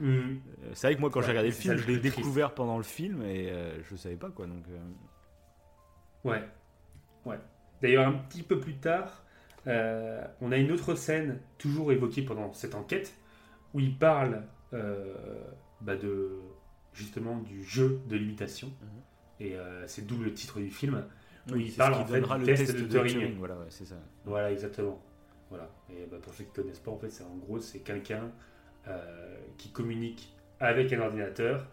[0.00, 0.40] euh, Mhm.
[0.74, 2.16] c'est vrai que moi quand Ouais, j'ai regardé le film, je l'ai triste.
[2.16, 4.46] découvert pendant le film et euh, je savais pas quoi.
[4.46, 4.78] Donc euh,
[6.24, 6.42] Ouais,
[7.26, 7.38] ouais.
[7.80, 9.24] D'ailleurs, un petit peu plus tard,
[9.66, 13.12] euh, on a une autre scène, toujours évoquée pendant cette enquête,
[13.74, 14.42] où il parle
[15.80, 16.38] bah, de
[16.92, 18.72] justement du jeu de l'imitation.
[19.40, 21.04] Et euh, c'est d'où le titre du film.
[21.50, 23.12] où il c'est parle en fait du le test, test de, de Turing.
[23.12, 23.36] Turing.
[23.38, 23.96] Voilà, ouais, c'est ça.
[24.24, 25.02] Voilà, exactement.
[25.50, 25.68] Voilà.
[25.90, 28.30] Et bah, pour ceux qui ne connaissent pas, en fait, c'est en gros, c'est quelqu'un
[28.88, 28.98] euh,
[29.58, 31.66] qui communique avec un ordinateur.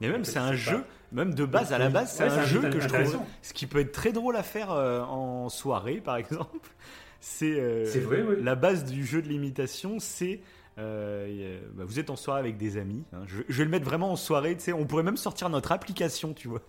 [0.00, 2.44] Mais même c'est un jeu, pas- même de base à la base, c'est Ouais, un
[2.44, 3.18] jeu jeu que je trouve.
[3.42, 6.68] Ce qui peut être très drôle à faire euh, en soirée, par exemple,
[7.20, 8.36] c'est euh, C'est vrai, oui.
[8.42, 10.40] la base du jeu de l'imitation, c'est
[10.78, 13.02] euh, bah, vous êtes en soirée avec des amis.
[13.12, 13.22] hein.
[13.26, 14.54] je, je vais le mettre vraiment en soirée.
[14.56, 16.62] Tu sais, on pourrait même sortir notre application, tu vois,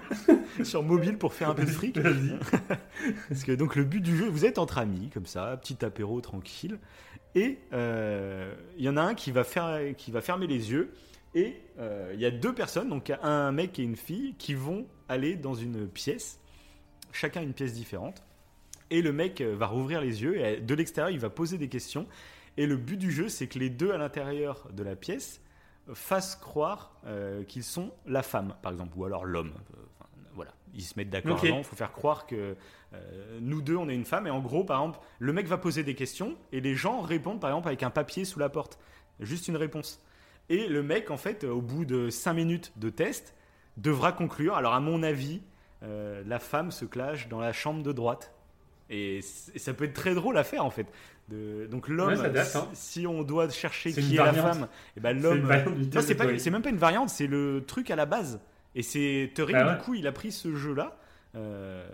[0.62, 1.98] sur mobile pour faire un peu de fric.
[3.28, 6.20] Parce que donc le but du jeu, vous êtes entre amis, comme ça, petit apéro
[6.20, 6.78] tranquille,
[7.36, 10.92] et euh, il y en a un qui va, fermer les yeux,
[11.34, 14.86] et euh, il y a deux personnes, donc un mec et une fille, qui vont
[15.08, 16.40] aller dans une pièce,
[17.12, 18.24] chacun une pièce différente,
[18.90, 21.68] et le mec euh, va rouvrir les yeux, et de l'extérieur, il va poser des
[21.68, 22.06] questions,
[22.56, 25.42] et le but du jeu, c'est que les deux à l'intérieur de la pièce
[25.92, 29.52] fassent croire euh, qu'ils sont la femme, par exemple, ou alors l'homme.
[30.74, 31.44] Ils se mettent d'accord Ok.
[31.44, 32.56] avant, il faut faire croire que
[32.94, 35.58] euh, nous deux, on est une femme, et en gros, par exemple, le mec va
[35.58, 38.78] poser des questions, et les gens répondent, par exemple, avec un papier sous la porte.
[39.20, 40.02] Juste une réponse.
[40.48, 43.34] Et le mec, en fait, au bout de 5 minutes de test,
[43.76, 44.54] devra conclure.
[44.56, 45.40] Alors, à mon avis,
[45.82, 48.32] euh, la femme se clash dans la chambre de droite.
[48.88, 50.86] Et, ça peut être très drôle à faire en fait.
[51.28, 52.44] De- donc l'homme, Ouais, hein.
[52.72, 56.38] si, si on doit chercher qui est la femme, et ben C'est l'homme.
[56.38, 58.40] c'est même pas une variante, c'est le truc à la base.
[58.76, 59.76] Et c'est Turing, Ah ouais.
[59.76, 60.98] du coup, il a pris ce jeu-là,
[61.34, 61.84] euh,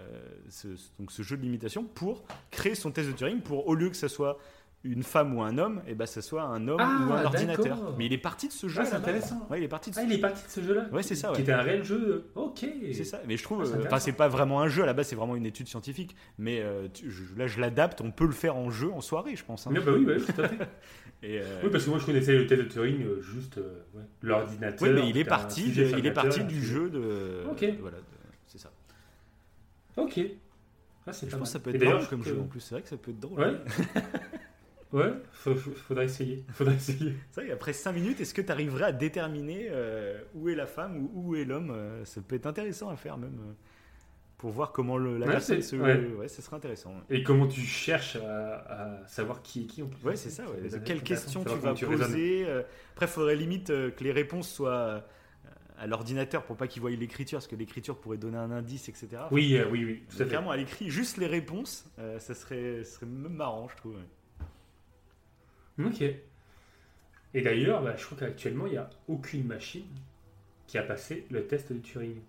[0.50, 0.68] ce,
[0.98, 3.96] donc ce jeu de limitation, pour créer son test de Turing, pour au lieu que
[3.96, 4.36] ça soit
[4.84, 7.94] une femme ou un homme, et ben ça soit un homme Ah, ou un ordinateur.
[7.98, 8.80] Mais il est parti de ce jeu.
[8.82, 9.46] Ah, c'est intéressant.
[9.48, 11.14] Ouais, il est parti de ce Ah, il est parti de ce jeu-là Ouais, c'est
[11.14, 11.36] ça, ouais.
[11.36, 12.30] Qui était un réel jeu.
[12.34, 12.66] Ok.
[12.92, 14.86] C'est ça, mais je trouve, Ah, c'est euh, enfin c'est pas vraiment un jeu à
[14.86, 16.16] la base, c'est vraiment une étude scientifique.
[16.38, 19.36] Mais euh, tu- je- là je l'adapte, on peut le faire en jeu, en soirée,
[19.36, 19.66] je pense.
[19.66, 19.70] hein.
[19.72, 20.58] Mais bah oui, bah oui, tout à fait.
[21.24, 24.88] Et, euh, Oui, parce que moi je connaissais le Turing euh, juste euh, ouais, l'ordinateur.
[24.88, 27.44] oui, mais il est parti, de- il est parti du jeu de.
[27.48, 27.64] Ok.
[27.80, 27.98] Voilà,
[28.48, 28.72] c'est ça.
[29.96, 30.18] Ok.
[31.06, 32.60] Ah, Je pense que ça peut être marrant comme je- jeu en plus.
[32.60, 33.60] C'est vrai que ça peut être drôle.
[34.93, 35.12] Ouais.
[35.32, 36.45] Faudra essayer.
[36.53, 37.14] Faudra essayer.
[37.30, 40.66] C'est vrai qu'après 5 minutes, est-ce que tu arriverais à déterminer euh, où est la
[40.66, 43.38] femme ou où est l'homme euh, Ça peut être intéressant à faire même.
[43.40, 43.53] euh,
[44.38, 45.76] pour voir comment le- la Ouais, personne se.
[45.76, 46.05] ouais.
[46.18, 46.93] Ouais, ça serait intéressant.
[47.09, 48.57] Et comment tu cherches à,
[49.03, 50.43] à savoir qui est qui en plus Ouais, c'est ça.
[50.47, 50.68] Ouais.
[50.84, 52.62] Quelles questions tu vas poser euh,
[52.95, 55.05] Après, il faudrait limite que les réponses soient
[55.78, 59.09] à l'ordinateur pour pas qu'il voie l'écriture, parce que l'écriture pourrait donner un indice, etc.
[59.14, 60.28] Enfin, Oui, oui, oui, tout à donc, fait.
[60.30, 61.86] Clairement, à l'écrit, juste les réponses,
[62.18, 63.97] ça serait, ça serait même marrant, je trouve.
[65.78, 66.02] Ok.
[67.34, 69.86] Et d'ailleurs, bah, je crois qu'actuellement, il n'y a aucune machine
[70.66, 72.20] qui a passé le test de Turing.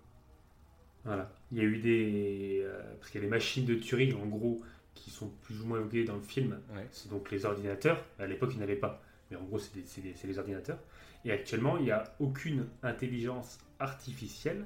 [1.04, 1.30] Voilà.
[1.52, 2.62] Il y a eu des.
[2.64, 4.62] euh, parce qu'il y a des machines de Turing, en gros,
[4.94, 6.58] qui sont plus ou moins évoquées dans le film.
[6.74, 6.86] Ouais.
[6.90, 8.04] C'est donc les ordinateurs.
[8.18, 9.02] À l'époque, il n'y en avait pas.
[9.30, 10.78] Mais en gros, c'est les ordinateurs.
[11.26, 14.64] Et actuellement, il n'y a aucune intelligence artificielle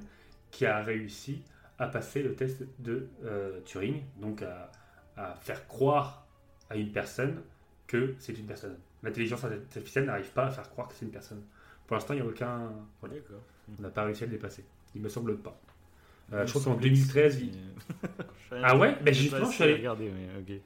[0.51, 1.41] qui a réussi
[1.77, 4.01] à passer le test de euh, Turing.
[4.21, 4.71] Donc, à,
[5.17, 6.25] à faire croire
[6.69, 7.41] à une personne
[7.89, 8.77] que c'est une personne.
[9.03, 11.41] L'intelligence artificielle n'arrive pas à faire croire que c'est une personne.
[11.87, 12.71] Pour l'instant, il n'y a aucun.
[13.01, 13.15] voilà.
[13.77, 14.63] On n'a pas réussi à le dépasser.
[14.95, 15.59] Il me semble pas.
[16.31, 17.51] Euh, je crois qu'en semble 2013, que il-
[18.49, 18.95] c'est- Ah ouais?
[19.01, 20.59] Ben, justement, je suis allé- regardé, mais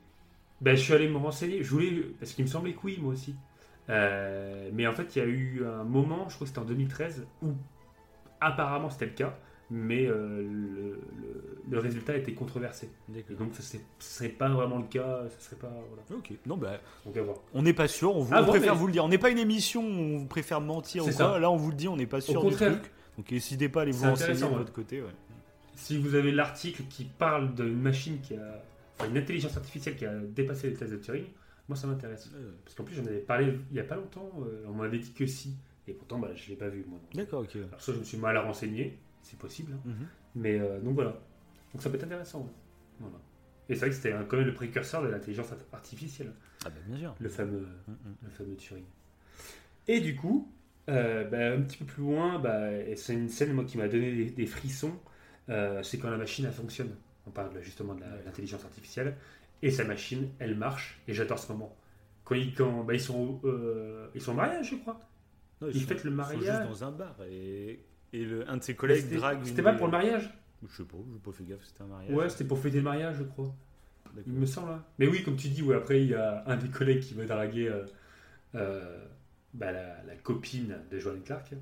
[0.62, 1.64] ben, je suis allé me renseigner.
[1.64, 1.92] Je voulais.
[2.20, 3.36] Parce qu'il me semblait que oui, moi aussi.
[3.90, 6.66] Euh, mais en fait, il y a eu un moment, je crois que c'était en
[6.66, 7.54] 2013, où
[8.42, 9.38] apparemment c'était le cas,
[9.72, 11.00] mais euh, le, le-
[11.70, 12.90] le résultat était controversé.
[13.16, 15.24] Et donc, ça ne serait pas vraiment le cas.
[15.30, 15.72] Ça serait pas.
[15.72, 16.04] Voilà.
[16.20, 16.34] Ok.
[16.46, 17.38] Non, bah, Donc, à voir.
[17.54, 18.16] on n'est pas sûr.
[18.16, 19.04] On, vous, Ah on bon, préfère mais- vous le dire.
[19.06, 21.14] On n'est pas une émission où on préfère mentir ou quoi.
[21.16, 21.40] ça.
[21.40, 21.88] Là, on vous le dit.
[21.88, 22.80] On n'est pas sûr du contraire.
[22.80, 22.92] truc.
[23.18, 24.50] Donc, n'hésitez pas à aller vous renseigner de ouais.
[24.56, 25.02] votre côté.
[25.02, 25.08] Ouais.
[25.76, 28.64] Si vous avez l'article qui parle d'une machine qui a.
[29.00, 31.26] Enfin, une intelligence artificielle qui a dépassé les tests de Turing,
[31.68, 32.30] moi ça m'intéresse.
[32.64, 35.12] Parce qu'en plus, j'en avais parlé il n'y a pas longtemps, euh, on m'avait dit
[35.14, 35.56] que si.
[35.88, 37.00] Et pourtant, bah, je ne l'ai pas vu, moi.
[37.16, 37.42] D'accord.
[37.42, 37.56] Ok.
[37.56, 39.74] Alors, soit je me suis mal renseigné, c'est possible.
[39.74, 39.82] hein.
[39.86, 40.08] Mhm.
[40.36, 41.20] Mais euh, donc voilà.
[41.74, 42.42] Donc ça peut être intéressant.
[42.42, 42.52] ouais.
[43.00, 43.18] Voilà.
[43.70, 46.32] Et c'est vrai que c'était quand même le précurseur de l'intelligence art- artificielle,
[46.66, 47.16] Ah bah bien sûr.
[47.20, 48.16] le fameux, Mm, mm.
[48.24, 48.84] le fameux Turing.
[49.88, 50.52] Et du coup,
[50.90, 54.14] euh, bah, un petit peu plus loin, bah, c'est une scène moi, qui m'a donné
[54.14, 54.94] des, des frissons,
[55.50, 56.94] euh, c'est quand la machine elle fonctionne.
[57.26, 59.16] On parle justement de l'intelligence artificielle.
[59.62, 61.00] Et sa machine, elle marche.
[61.08, 61.74] Et j'adore ce moment.
[62.26, 65.00] Quand ils, quand, bah, ils, sont, euh, ils sont mariage, je crois.
[65.62, 66.42] Non, Ils sont- fêtent le ils sont mariage.
[66.68, 67.80] juste dans un bar et,
[68.14, 69.40] et le, un de ses collègues drague.
[69.44, 70.30] C'était une pas pour le mariage
[70.68, 70.98] Je sais pas.
[71.12, 71.64] J'ai pas fait gaffe.
[71.66, 72.14] C'était un mariage.
[72.16, 73.54] Ouais, c'était pour fêter le mariage, je crois.
[74.28, 74.72] Il me semble.
[74.72, 74.84] hein.
[75.00, 77.26] Mais oui, comme tu dis, ouais, après, il y a un des collègues qui va
[77.26, 77.84] draguer euh,
[78.56, 79.04] euh,
[79.56, 81.54] bah, la, la copine de Joan Clark.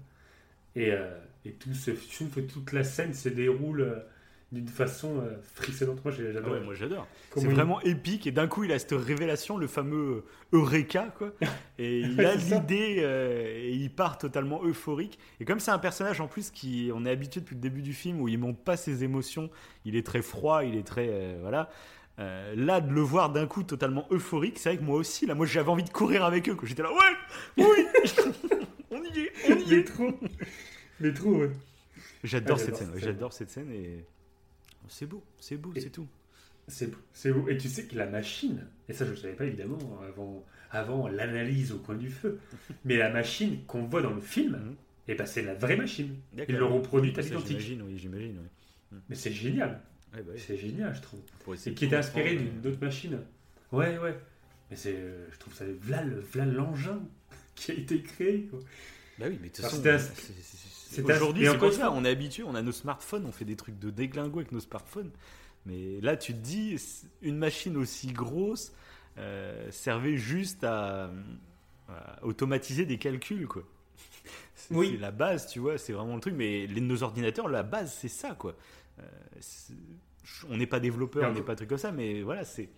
[0.76, 4.04] Et, euh, et tout se, toute la scène se déroule
[4.52, 6.04] d'une façon euh, frissonnante.
[6.04, 6.52] Moi, j'ai- Ah j'adore.
[6.54, 7.08] ouais, moi j'adore.
[7.36, 11.32] C'est il- vraiment épique et d'un coup il a cette révélation, le fameux Eureka quoi.
[11.80, 15.18] Et il a l'idée euh, et il part totalement euphorique.
[15.40, 17.94] Et comme c'est un personnage en plus qui, on est habitué depuis le début du
[17.94, 19.50] film où il montre pas ses émotions,
[19.86, 21.70] il est très froid, il est très euh, voilà.
[22.20, 25.34] Euh, là de le voir d'un coup totalement euphorique, c'est vrai que moi aussi là,
[25.34, 26.58] moi j'avais envie de courir avec eux.
[26.64, 27.00] J'étais là ouais,
[27.58, 27.86] oui,
[28.92, 29.84] on y est, on y Mais est.
[29.86, 30.10] trop.
[31.00, 31.52] Mais trop, ouais.
[32.24, 33.02] J'adore Ah, cette j'adore scène.
[33.02, 34.06] j'adore cette scène et
[34.88, 36.08] c'est beau, c'est beau, c'est tout.
[36.68, 37.48] C'est c'est beau.
[37.50, 39.78] Et tu sais que la machine, et ça je ne savais pas évidemment
[40.08, 42.40] avant, avant l'analyse au coin du feu,
[42.86, 44.76] mais la machine qu'on voit dans le film, Mhm.
[45.08, 46.16] eh ben, c'est la vraie machine.
[46.48, 47.60] Ils l'ont reproduite à l'identique.
[47.60, 48.38] J'imagine, oui, j'imagine.
[48.92, 48.98] oui.
[49.10, 49.82] Mais c'est génial.
[50.14, 50.42] Ouais, bah oui.
[50.46, 51.22] C'est génial, je trouve.
[51.66, 53.20] Et qui était inspiré comprendre, d'une autre machine.
[53.72, 54.18] Ouais, ouais.
[54.70, 57.02] Mais c'est, euh, je trouve ça, voilà le- voilà l'engin
[57.56, 58.44] qui a été créé.
[58.44, 58.60] Quoi.
[59.20, 59.82] Bah oui, mais de toute façon,
[60.96, 61.92] c'est- aujourd'hui, c'est une ça.
[61.92, 64.60] On est habitué, on a nos smartphones, on fait des trucs de déglingo avec nos
[64.60, 65.12] smartphones.
[65.66, 66.76] Mais là, tu te dis,
[67.22, 68.74] une machine aussi grosse
[69.18, 71.12] euh, servait juste à,
[71.90, 73.64] à automatiser des calculs, quoi.
[74.56, 74.98] C'est Oui.
[74.98, 76.34] la base, tu vois, c'est vraiment le truc.
[76.36, 78.56] Mais les, nos ordinateurs, la base, c'est ça, quoi.
[79.00, 79.04] Euh,
[80.50, 82.70] on n'est pas développeur, on n'est pas truc comme ça, mais voilà, c'est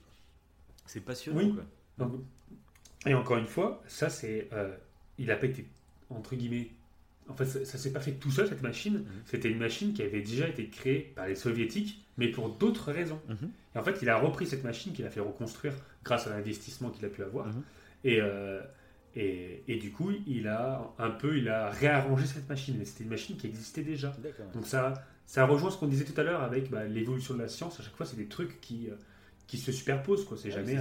[0.85, 1.53] c'est passionnant, Oui.
[1.53, 1.63] quoi.
[1.99, 2.21] Donc,
[3.05, 4.75] et encore une fois, ça c'est, euh,
[5.17, 5.65] il n'a pas été
[6.09, 6.69] entre guillemets
[7.29, 8.99] en fait, ça, ça s'est pas fait tout seul cette machine.
[8.99, 9.05] Mhm.
[9.25, 13.21] C'était une machine qui avait déjà été créée par les soviétiques, mais pour d'autres raisons.
[13.29, 13.51] Mhm.
[13.75, 16.89] Et en fait, il a repris cette machine qu'il a fait reconstruire grâce à l'investissement
[16.89, 17.47] qu'il a pu avoir.
[17.47, 17.63] Mhm.
[18.03, 18.61] Et, euh,
[19.15, 22.75] et, et du coup, il a un peu, il a réarrangé cette machine.
[22.77, 24.15] Mais c'était une machine qui existait déjà.
[24.53, 24.93] Donc ça,
[25.25, 27.79] ça rejoint ce qu'on disait tout à l'heure avec bah, l'évolution de la science.
[27.79, 28.95] À chaque fois, c'est des trucs qui, euh,
[29.47, 30.25] qui se superposent.
[30.25, 30.37] Quoi.
[30.37, 30.77] C'est Ouais, jamais.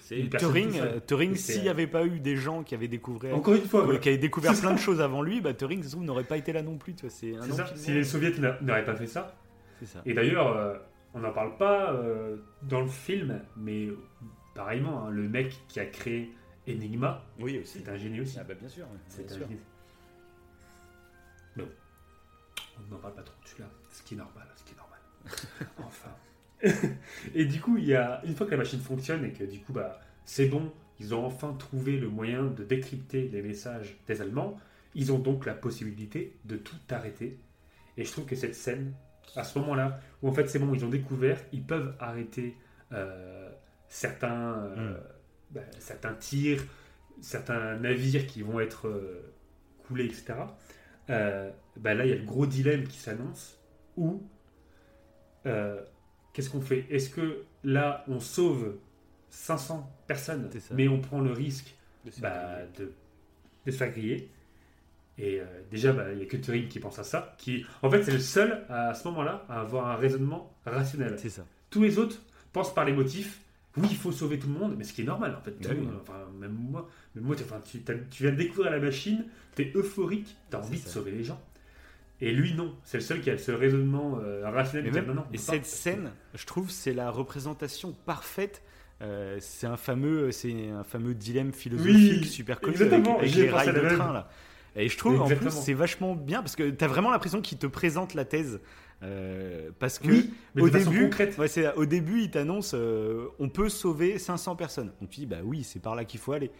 [0.00, 2.74] c'est euh, une Turing, euh, Turing s'il n'y euh, avait pas eu des gens qui
[2.74, 4.74] avaient découvert, Encore une fois, ouais, qui avaient découvert plein ça.
[4.74, 6.94] de choses avant lui, bah, Turing ça se trouve, n'aurait pas été là non plus.
[6.94, 7.66] Tu vois, c'est un c'est ça.
[7.76, 9.36] Si les soviets n'a- n'auraient pas fait ça.
[9.80, 10.02] C'est ça.
[10.06, 10.76] Et d'ailleurs, euh,
[11.14, 13.88] on n'en parle pas euh, dans le film, mais
[14.54, 16.32] pareillement, hein, le mec qui a créé
[16.68, 18.38] Enigma, Oui c'est un génie aussi.
[18.40, 18.86] Ah bah bien sûr.
[19.08, 19.46] C'est un sûr.
[19.46, 19.60] génie.
[21.56, 21.70] Mais bon,
[22.88, 24.98] on n'en parle pas trop de celui-là, ce qui est normal, ce qui est normal.
[25.86, 26.10] enfin.
[27.34, 29.60] Et du coup, il y a, une fois que la machine fonctionne et que du
[29.60, 34.20] coup, bah, c'est bon, ils ont enfin trouvé le moyen de décrypter les messages des
[34.20, 34.56] Allemands,
[34.94, 37.38] ils ont donc la possibilité de tout arrêter.
[37.96, 38.94] Et je trouve que cette scène,
[39.34, 42.56] à ce moment-là, où en fait c'est bon, ils ont découvert, ils peuvent arrêter
[42.92, 43.50] euh,
[43.88, 44.96] certains, euh, Mm.
[45.50, 46.64] bah, certains tirs,
[47.20, 49.32] certains navires qui vont être euh,
[49.86, 50.34] coulés, etc.
[51.08, 53.60] Bah là, il y a le gros dilemme qui s'annonce
[53.96, 54.22] où
[56.36, 56.84] qu'est-ce qu'on fait?
[56.90, 58.74] Est-ce que là, on sauve
[59.30, 61.74] 500 personnes, mais on prend le risque
[62.04, 62.92] De se bah, faire de,
[63.64, 64.30] de se faire griller
[65.16, 67.34] Et euh, déjà, bah, il n'y a que Turing qui pense à ça.
[67.38, 71.16] Qui, en fait, c'est le seul à, ce moment-là à avoir un raisonnement rationnel.
[71.18, 71.46] C'est ça.
[71.70, 72.20] Tous les autres
[72.52, 73.40] pensent par les motifs.
[73.78, 75.52] Oui, il faut sauver tout le monde, mais ce qui est normal en fait.
[75.52, 75.86] Tout Bah le oui.
[75.86, 77.78] monde, enfin, même moi, même moi tu, enfin, tu,
[78.22, 79.24] viens de découvrir la machine,
[79.54, 81.40] tu es euphorique, tu as envie de sauver les gens.
[82.20, 82.74] Et lui, non.
[82.84, 84.86] C'est le seul qui a ce raisonnement euh, rationnel.
[84.86, 85.42] De dire, même- non, non, on et pas.
[85.42, 88.62] cette scène, je trouve, c'est la représentation parfaite.
[89.02, 93.34] Euh, c'est un fameux, c'est un fameux dilemme philosophique Oui, super connu avec, exactement, avec
[93.34, 93.96] les rails de même.
[93.98, 94.30] train là.
[94.74, 95.62] Et je trouve en plus Exactement.
[95.62, 98.60] c'est vachement bien parce que t'as vraiment l'impression qu'il te présente la thèse
[99.02, 103.68] euh, parce que Oui, mais au début, ouais, au début, il t'annonce euh, on peut
[103.68, 104.92] sauver 500 personnes.
[105.00, 106.50] Donc tu dis bah oui, c'est par là qu'il faut aller.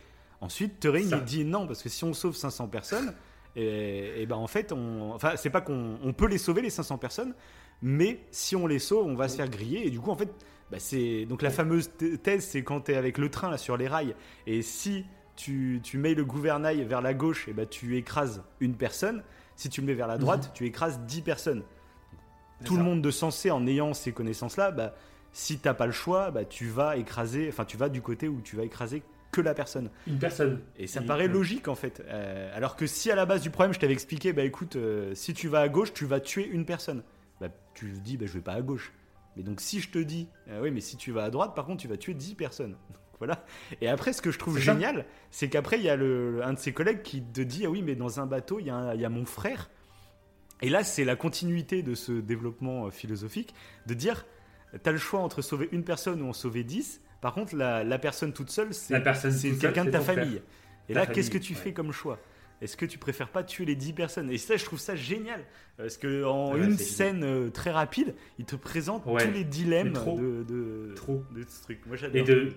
[0.42, 3.14] Ensuite, Turing il dit non parce que si on sauve 500 personnes,
[3.56, 6.70] et, et ben en fait, on, enfin c'est pas qu'on on peut les sauver les
[6.70, 7.34] 500 personnes,
[7.82, 9.86] mais si on les sauve, on va se faire griller.
[9.86, 10.30] Et du coup, en fait,
[10.70, 13.58] bah, c'est donc la fameuse th- thèse, c'est quand tu es avec le train là
[13.58, 14.14] sur les rails,
[14.46, 15.04] et si
[15.36, 19.22] tu, tu mets le gouvernail vers la gauche, et bah, tu écrases une personne.
[19.54, 21.62] Si tu le mets vers la droite, tu écrases 10 personnes
[22.64, 22.78] tout ça.
[22.78, 24.94] le monde de sensé en ayant ces connaissances-là, bah,
[25.32, 28.40] si t'as pas le choix, bah, tu vas écraser, enfin tu vas du côté où
[28.40, 29.02] tu vas écraser
[29.36, 29.90] que la personne.
[30.06, 30.60] Une personne.
[30.78, 32.02] Et ça Et- paraît logique en fait.
[32.06, 35.14] Euh, alors que si à la base du problème je t'avais expliqué, bah écoute, euh,
[35.14, 37.02] si tu vas à gauche, tu vas tuer une personne.
[37.40, 38.92] Bah, tu te dis, bah, je vais pas à gauche.
[39.36, 41.66] Mais donc si je te dis, euh, oui mais si tu vas à droite, par
[41.66, 42.72] contre tu vas tuer 10 personnes.
[42.88, 43.44] Donc, voilà.
[43.80, 46.58] Et après ce que je trouve génial, c'est qu'après il y a le, un de
[46.58, 48.94] ses collègues qui te dit, ah oui mais dans un bateau il y, a un-
[48.94, 49.70] il y a mon frère.
[50.62, 53.54] Et là, c'est la continuité de ce développement euh, philosophique,
[53.86, 54.24] de dire,
[54.72, 57.00] tu as le choix entre sauver une personne ou en sauver 10.
[57.20, 59.02] Par contre, la, la personne toute seule, c'est
[59.58, 60.40] quelqu'un de ta famille.
[60.88, 61.58] Et Ta là, qu'est-ce que tu ouais.
[61.58, 62.18] fais comme choix?
[62.62, 64.30] Est-ce que tu préfères pas tuer les 10 personnes?
[64.30, 65.40] Et ça, je trouve ça génial.
[65.76, 69.44] Parce que en Ouais, une scène euh, très rapide, il te présente Ouais, tous les
[69.44, 70.16] dilemmes trop.
[70.18, 71.22] de, de, Trop.
[71.34, 71.80] de ce truc.
[71.86, 72.24] Moi, Et, j'adore.
[72.24, 72.52] de...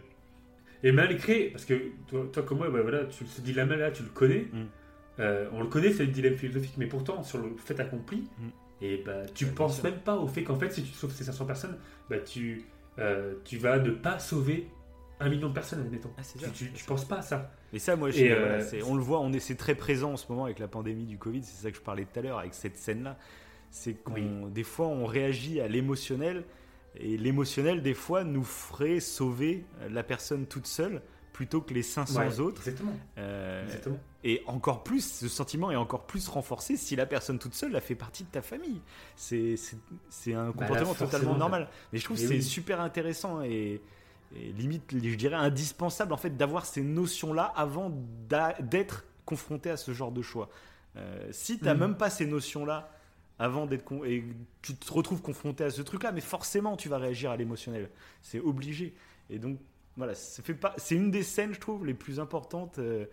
[0.83, 1.73] et malgré, parce que
[2.07, 4.47] toi, toi comme moi, bah voilà, tu, ce dilemme-là, tu le connais.
[4.53, 4.65] Mm.
[5.19, 8.47] Euh, on le connaît, c'est le dilemme philosophique, mais pourtant, sur le fait accompli, Mm.
[8.81, 11.25] et bah, tu Ouais, penses même pas au fait qu'en fait, si tu sauves ces
[11.25, 11.77] 500 personnes,
[12.09, 12.63] bah, tu,
[12.99, 14.67] euh, tu vas ne pas sauver
[15.19, 16.11] un million de personnes, admettons.
[16.17, 16.87] Ah, c'est tu, ça, tu, c'est tu ça.
[16.87, 17.51] penses pas à ça.
[17.73, 20.13] Et ça, moi, je- Et, euh, voilà, on le voit, on est, c'est très présent
[20.13, 21.43] en ce moment avec la pandémie du Covid.
[21.43, 23.17] C'est ça que je parlais tout à l'heure avec cette scène-là.
[23.71, 24.51] C'est qu'on, Oui.
[24.51, 26.43] des fois, on réagit à l'émotionnel
[26.95, 31.01] et l'émotionnel, des fois, nous ferait sauver la personne toute seule
[31.33, 32.61] plutôt que les 500 Ouais, autres.
[32.67, 32.97] Exactement.
[33.17, 33.99] Euh, exactement.
[34.23, 37.81] Et encore plus, ce sentiment est encore plus renforcé si la personne toute seule a
[37.81, 38.81] fait partie de ta famille.
[39.15, 39.55] C'est, un
[40.33, 41.69] Bah, là, comportement totalement normal.
[41.93, 42.43] Mais je trouve que c'est oui.
[42.43, 43.81] super intéressant et,
[44.35, 47.91] et limite, je dirais, indispensable en fait d'avoir ces notions-là avant
[48.59, 50.49] d'être confronté à ce genre de choix.
[50.97, 51.79] Euh, si tu n'as Mhm.
[51.79, 52.91] même pas ces notions-là
[53.37, 54.25] avant d'être et
[54.61, 57.89] tu te retrouves confronté à ce truc-là, mais forcément tu vas réagir à l'émotionnel.
[58.21, 58.93] C'est obligé.
[59.29, 59.59] Et donc
[59.95, 60.13] voilà.
[60.15, 62.79] C'est une des scènes, je trouve, les plus importantes.
[62.79, 63.05] euh,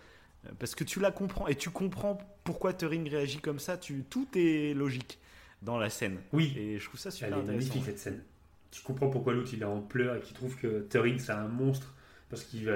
[0.58, 3.76] parce que tu la comprends et tu comprends pourquoi Turing réagit comme ça.
[3.76, 5.18] Tu, tout est logique
[5.62, 6.18] dans la scène.
[6.32, 8.22] Oui, Et je trouve ça super elle est magnifique cette scène.
[8.70, 11.48] Tu comprends pourquoi l'autre il est en pleurs et qu'il trouve que Turing c'est un
[11.48, 11.94] monstre
[12.28, 12.68] parce qu'il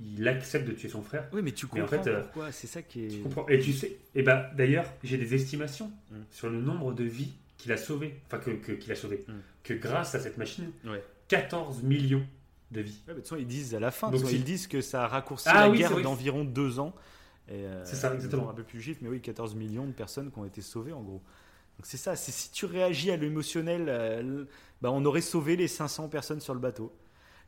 [0.00, 1.28] il accepte de tuer son frère.
[1.32, 2.52] Oui, mais tu Mais comprends en fait, euh, pourquoi.
[2.52, 3.08] C'est ça qui est.
[3.08, 6.16] Tu comprends Et tu sais, et bah d'ailleurs, j'ai des estimations Mm.
[6.30, 9.32] sur le nombre de vies qu'il a sauvées, enfin que, que- qu'il a sauvé, Mm.
[9.64, 11.02] que grâce à cette machine, Ouais.
[11.28, 12.24] 14 millions
[12.72, 12.80] de.
[12.82, 15.04] Ouais, mais de toute façon, ils disent à la fin, Donc ils disent que ça
[15.04, 16.94] a raccourci Ah la oui, guerre d'environ deux ans.
[17.50, 18.42] Euh, C'est ça, exactement.
[18.42, 21.02] me rappelle plus juste, mais oui, 14 millions de personnes qui ont été sauvées en
[21.02, 21.22] gros.
[21.78, 24.44] Donc c'est ça, c'est si tu réagis à l'émotionnel, euh,
[24.80, 26.92] bah, on aurait sauvé les 500 personnes sur le bateau.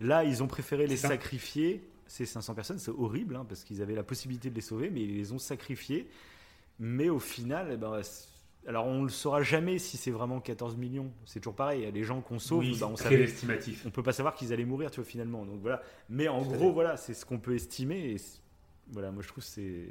[0.00, 1.08] Là, ils ont préféré les ça.
[1.08, 4.90] sacrifier, ces 500 personnes, c'est horrible, hein, parce qu'ils avaient la possibilité de les sauver,
[4.90, 6.08] mais ils les ont sacrifiés.
[6.80, 8.00] Mais au final, eh ben,
[8.66, 11.10] alors on ne le saura jamais si c'est vraiment 14 millions.
[11.26, 13.84] C'est toujours pareil, les gens qu'on sauve, oui, bah, on très savait, estimatif.
[13.86, 15.44] on peut pas savoir qu'ils allaient mourir, tu vois, finalement.
[15.44, 15.82] Donc voilà.
[16.08, 18.12] Mais en gros, voilà, c'est ce qu'on peut estimer.
[18.12, 18.16] Et
[18.92, 19.88] voilà, moi je trouve que c'est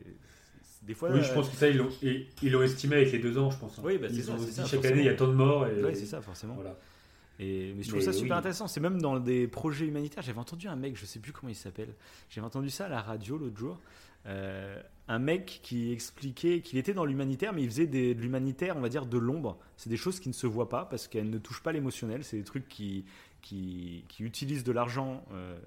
[0.82, 1.10] des fois.
[1.12, 3.50] Oui, euh, je pense que ça, ils l'ont ils l'ont estimé avec les deux ans,
[3.52, 3.78] je pense.
[3.80, 3.84] hein.
[3.86, 4.94] Oui, bah, ils ça, ont ça, chaque forcément.
[4.94, 5.68] année, il y a tant de morts.
[5.68, 5.82] Et...
[5.84, 6.56] Ouais, c'est ça, forcément.
[6.56, 6.78] Voilà.
[7.40, 8.68] Et, mais je trouve Mais ça super intéressant.
[8.68, 10.22] C'est même dans des projets humanitaires.
[10.24, 11.94] J'avais entendu un mec, je sais plus comment il s'appelle.
[12.30, 13.80] J'avais entendu ça à la radio l'autre jour.
[14.26, 18.78] Euh, un mec qui expliquait qu'il était dans l'humanitaire, mais il faisait des- de l'humanitaire,
[18.78, 19.58] on va dire, de l'ombre.
[19.78, 22.24] C'est des choses qui ne se voient pas parce qu'elles ne touchent pas l'émotionnel.
[22.24, 23.04] C'est des trucs qui,
[23.42, 25.58] qui, qui utilisent de l'argent, euh,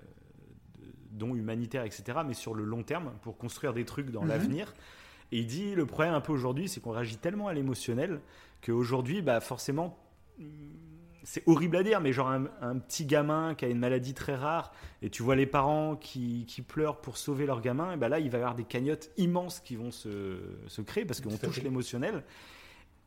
[1.10, 4.28] dont humanitaire, etc., mais sur le long terme pour construire des trucs dans Mhm.
[4.28, 4.74] l'avenir.
[5.32, 8.20] Et il dit le problème un peu aujourd'hui, c'est qu'on réagit tellement à l'émotionnel
[8.64, 9.98] qu'aujourd'hui, bah, forcément,
[11.26, 14.36] c'est horrible à dire, mais genre un, un petit gamin qui a une maladie très
[14.36, 14.72] rare
[15.02, 18.20] et tu vois les parents qui, qui pleurent pour sauver leur gamin, et ben là
[18.20, 20.38] il va y avoir des cagnottes immenses qui vont se,
[20.68, 22.22] se créer parce qu'on touche l'émotionnel.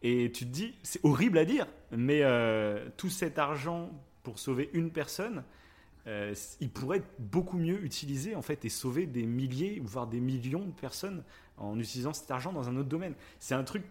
[0.02, 3.90] Et tu te dis, c'est horrible à dire, mais euh, tout cet argent
[4.24, 5.44] pour sauver une personne,
[6.08, 10.20] euh, il pourrait être beaucoup mieux utilisé en fait et sauver des milliers voire des
[10.20, 11.24] millions de personnes
[11.58, 13.14] en utilisant cet argent dans un autre domaine.
[13.40, 13.84] C'est un truc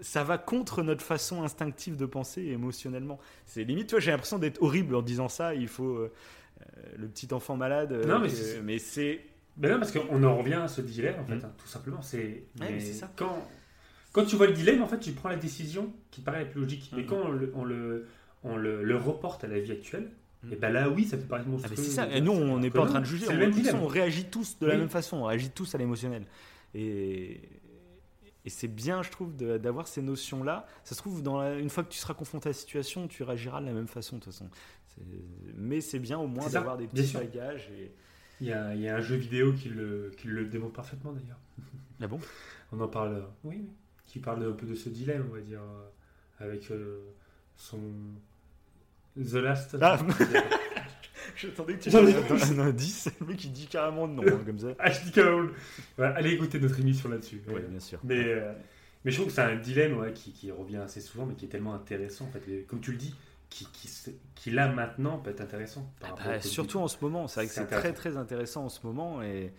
[0.00, 3.18] ça va contre notre façon instinctive de penser émotionnellement.
[3.46, 5.54] C'est limite, tu vois, j'ai l'impression d'être horrible en disant ça.
[5.54, 6.12] Il faut euh,
[6.60, 7.92] euh, le petit enfant malade.
[7.92, 9.20] euh, Non, mais c'est- mais c'est
[9.56, 11.44] Ben non, parce qu'on en revient à ce dilemme, en fait, Mhm.
[11.44, 12.00] hein, tout simplement.
[12.02, 13.10] C'est mais mais c'est ça.
[13.16, 13.46] Quand,
[14.12, 16.90] quand tu vois le dilemme, en fait, tu prends la décision qui paraît être logique.
[16.94, 17.06] Mais Mhm.
[17.08, 18.06] quand on le, on le,
[18.44, 20.10] on le, le reporte à la vie actuelle,
[20.42, 20.52] Mhm.
[20.52, 21.74] et ben là, oui, ça peut paraître Ah, monstrueux.
[21.78, 22.08] mais c'est ça.
[22.10, 23.26] Et nous, on n'est pas en train de juger.
[23.26, 25.18] C'est On, le même on réagit tous de la même façon.
[25.18, 26.24] On réagit tous à l'émotionnel.
[26.74, 27.40] Et,
[28.44, 30.66] et c'est bien, je trouve, d'avoir ces notions-là.
[30.84, 33.22] Ça se trouve, dans la- une fois que tu seras confronté à la situation, tu
[33.22, 34.48] réagiras de la même façon, de toute façon.
[35.56, 37.70] Mais c'est bien au moins d'avoir des petits bagages.
[37.78, 37.92] Et...
[38.40, 41.12] Il y, a, il y a un jeu vidéo qui le, qui le démontre parfaitement,
[41.12, 41.38] d'ailleurs.
[42.00, 42.18] Ah bon?
[42.72, 43.68] On en parle, oui, oui.
[44.06, 46.98] Qui parle un peu de ce dilemme, on va dire, euh, avec euh,
[47.56, 47.78] son.
[49.16, 49.76] The Last.
[49.80, 49.98] Ah.
[51.42, 53.10] J'attendais que tu ai- donnes un indice.
[53.20, 54.68] Le mec, il dit carrément non, hein, comme ça.
[54.78, 55.20] Ah, je dis.
[55.20, 57.42] Ouais, allez écouter notre émission là-dessus.
[57.48, 57.62] Oui, Ouais.
[57.62, 57.98] bien sûr.
[58.04, 58.52] Mais, euh,
[59.04, 61.44] mais je trouve que c'est un dilemme ouais, qui, qui revient assez souvent, mais qui
[61.46, 62.64] est tellement intéressant, en fait.
[62.66, 63.14] Comme tu le dis,
[63.50, 63.66] qui,
[64.34, 65.92] qui, là maintenant peut être intéressant.
[66.00, 67.94] par Ah bah, surtout en ce moment, c'est vrai que C'est très intéressant.
[68.00, 69.52] très intéressant en ce moment et,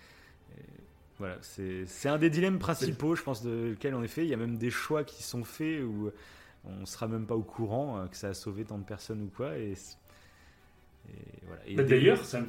[0.58, 0.62] et
[1.20, 4.24] voilà, c'est un des dilemmes principaux, je pense, de lequel on est fait.
[4.24, 6.10] Il y a même des choix qui sont faits où
[6.66, 9.28] on sera même pas au courant euh, que ça a sauvé tant de personnes ou
[9.36, 9.58] quoi.
[9.60, 9.76] Et,
[11.10, 11.62] et voilà.
[11.68, 12.48] Et des- D'ailleurs, ça me,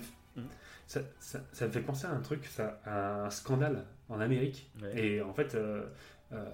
[0.87, 4.71] ça, ça- ça me fait penser à un truc, ça, à un scandale en Amérique.
[4.83, 5.07] Ouais.
[5.07, 5.87] Et en fait, euh,
[6.33, 6.45] euh,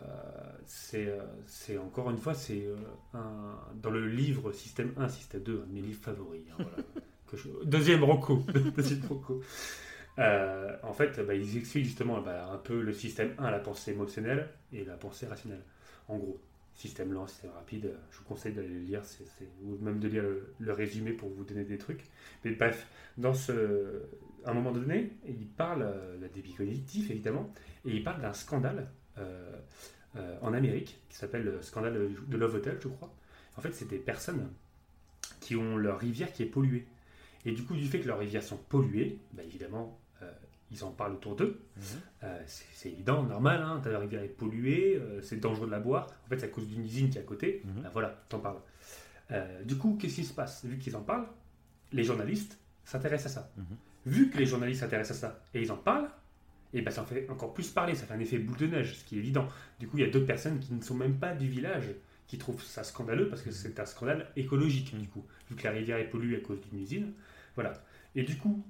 [0.66, 2.66] c'est euh, c'est encore une fois, c'est
[3.14, 6.43] un- dans le livre Système 1, Système 2, un de mes livres favoris.
[6.52, 6.77] hein, voilà,
[7.27, 8.44] que je- Deuxième Rocco.
[8.77, 9.40] Deuxième Rocco.
[10.18, 13.93] Euh, en fait, bah, ils expliquent justement bah, un peu le système 1, la pensée
[13.93, 15.62] émotionnelle, et la pensée rationnelle.
[16.09, 16.40] En gros,
[16.81, 19.24] système lent, système rapide, je vous conseille d'aller le lire, c'est-
[19.62, 20.23] ou même de lire
[20.59, 22.05] le, résumé pour vous donner des trucs.
[22.44, 22.86] Mais bref,
[23.19, 24.02] dans ce,
[24.44, 27.52] à un moment donné, il parle euh, de débit cognitif, évidemment,
[27.85, 29.52] et il parle d'un scandale euh,
[30.16, 33.12] euh, en Amérique qui s'appelle le scandale de Love Hotel, je crois.
[33.57, 34.48] En fait, c'est des personnes
[35.40, 36.86] qui ont leur rivière qui est polluée.
[37.44, 40.32] Et du coup, du fait que leurs rivières sont polluées, bah, évidemment, euh,
[40.71, 41.61] ils en parlent autour d'eux.
[41.77, 41.83] Mhm.
[42.25, 46.07] Euh, c'est évident, normal, hein, ta rivière est polluée, euh, c'est dangereux de la boire.
[46.25, 47.63] En fait, c'est à cause d'une usine qui est à côté.
[47.65, 47.83] Mhm.
[47.83, 48.61] Bah, voilà, t'en parles.
[49.33, 50.65] Euh, du coup, qu'est-ce qui se passe?
[50.65, 51.27] Vu qu'ils en parlent,
[51.93, 53.53] les journalistes s'intéressent à ça.
[53.57, 53.65] Mhm.
[54.07, 56.09] Vu que les journalistes s'intéressent à ça et ils en parlent,
[56.73, 58.97] et ben ça en fait encore plus parler, ça fait un effet boule de neige,
[58.99, 59.49] ce qui est évident.
[59.81, 61.91] Du coup, il y a d'autres personnes qui ne sont même pas du village
[62.29, 65.73] qui trouvent ça scandaleux parce que c'est un scandale écologique, du coup, vu que la
[65.73, 67.13] rivière est polluée à cause d'une usine.
[67.57, 67.73] Voilà.
[68.15, 68.65] Et du coup,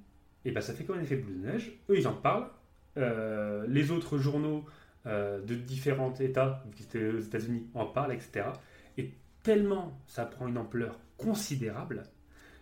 [0.45, 1.73] et ben ça fait comme un effet boule de neige.
[1.89, 2.49] Eux, ils en parlent.
[2.97, 4.65] Euh, les autres journaux
[5.07, 8.47] euh, de différents États, vu que c'était aux États-Unis, en parlent, etc.
[8.99, 9.13] Et
[9.43, 12.03] tellement ça prend une ampleur considérable,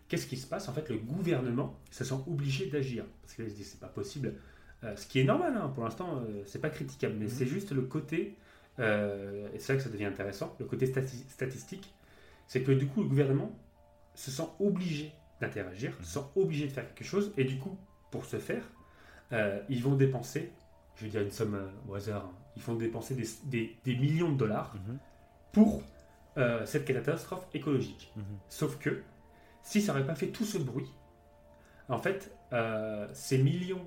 [0.09, 0.69] qu'est-ce qui se passe?
[0.69, 3.05] En fait, le gouvernement se sent obligé d'agir.
[3.23, 4.35] Parce qu'il se dit, c'est pas possible.
[4.85, 7.83] Euh, ce qui est normal, hein, pour l'instant, c'est pas critiquable, mais c'est juste le
[7.83, 8.37] côté,
[8.79, 11.93] et c'est là que ça devient intéressant, le côté stati- statistique,
[12.47, 13.51] c'est que du coup, le gouvernement
[14.15, 17.77] se sent obligé d'interagir, se sent obligé de faire quelque chose, et du coup,
[18.11, 18.63] pour ce faire,
[19.33, 20.53] euh, ils vont dépenser,
[20.97, 23.97] je vais dire une somme euh, au hasard, hein, ils vont dépenser des, des- des
[23.97, 24.99] millions de dollars Mhm.
[25.53, 25.83] pour
[26.37, 28.13] euh, cette catastrophe écologique.
[28.17, 28.23] Mhm.
[28.49, 29.03] Sauf que,
[29.63, 30.91] si ça n'aurait pas fait tout ce bruit,
[31.89, 32.33] en fait,
[33.13, 33.87] ces millions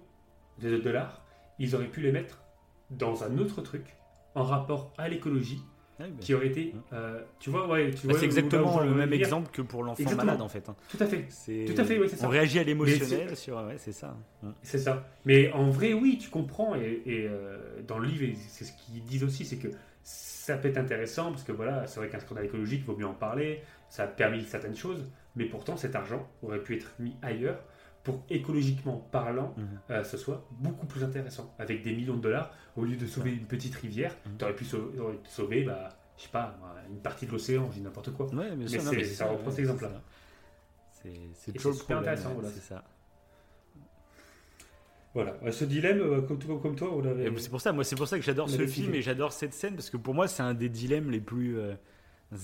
[0.60, 1.24] de dollars,
[1.60, 2.40] ils auraient pu les mettre
[2.90, 3.96] dans un autre truc,
[4.36, 5.62] en rapport à l'écologie,
[6.02, 6.74] Ouais, bah, qui aurait été.
[6.76, 6.82] Hein.
[6.94, 8.20] euh, tu vois, ouais, tu bah, vois.
[8.20, 10.68] c'est exactement le même exemple que pour l'enfant malade en fait.
[10.70, 10.76] hein.
[10.90, 11.26] Tout à fait.
[11.30, 12.26] C'est- Tout à fait, ouais, c'est ça.
[12.28, 13.56] On réagit à Mais l'émotionnel sur.
[13.58, 14.18] Ouais, c'est ça.
[14.42, 14.50] Mm.
[14.64, 15.08] C'est ça.
[15.26, 16.76] Mais en vrai, oui, tu comprends.
[16.76, 19.68] Et, et, euh, dans le livre, et c'est ce qu'ils disent aussi, c'est que
[20.04, 23.06] ça peut être intéressant parce que voilà, c'est vrai qu'un scandale écologique, il vaut mieux
[23.08, 23.62] en parler.
[23.90, 25.06] Ça a permis certaines choses,
[25.36, 27.62] mais pourtant, cet argent aurait pu être mis ailleurs
[28.04, 29.66] pour écologiquement parlant, Mhm.
[29.92, 31.54] euh, ce soit beaucoup plus intéressant.
[31.60, 34.38] Avec des millions de dollars, au lieu de sauver une petite rivière, Mhm.
[34.38, 37.32] tu aurais pu sau- aurais pu sauver, bah, je sais pas, moi, une partie de
[37.32, 38.26] l'océan, je dis n'importe quoi.
[38.28, 40.02] Ouais, Mais non, mais ça reprend cet exemple-là.
[41.34, 42.50] c'est toujours super intéressant, voilà.
[42.50, 42.84] c'est ça.
[45.14, 47.26] Voilà, Ouais, ce dilemme, euh, comme, toi- comme toi, l'avez.
[47.26, 49.34] Et C'est pour ça, moi, c'est pour ça que j'adore On ce film et j'adore
[49.34, 51.74] cette scène parce que pour moi, c'est un des dilemmes les plus euh,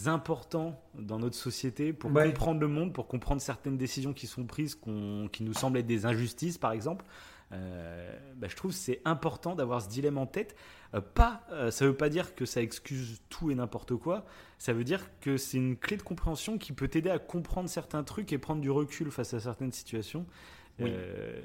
[0.06, 2.26] importants dans notre société pour Ouais.
[2.28, 5.86] comprendre le monde, pour comprendre certaines décisions qui sont prises, qu'on- qui nous semblent être
[5.88, 7.06] des injustices, par exemple.
[7.54, 10.56] Euh, bah, je trouve c'est important d'avoir ce dilemme en tête.
[10.94, 14.26] Euh, pas, euh, ça veut pas dire que ça excuse tout et n'importe quoi.
[14.58, 18.04] Ça veut dire que c'est une clé de compréhension qui peut t'aider à comprendre certains
[18.04, 20.26] trucs et prendre du recul face à certaines situations.
[20.80, 20.90] Oui.
[20.94, 21.42] Euh,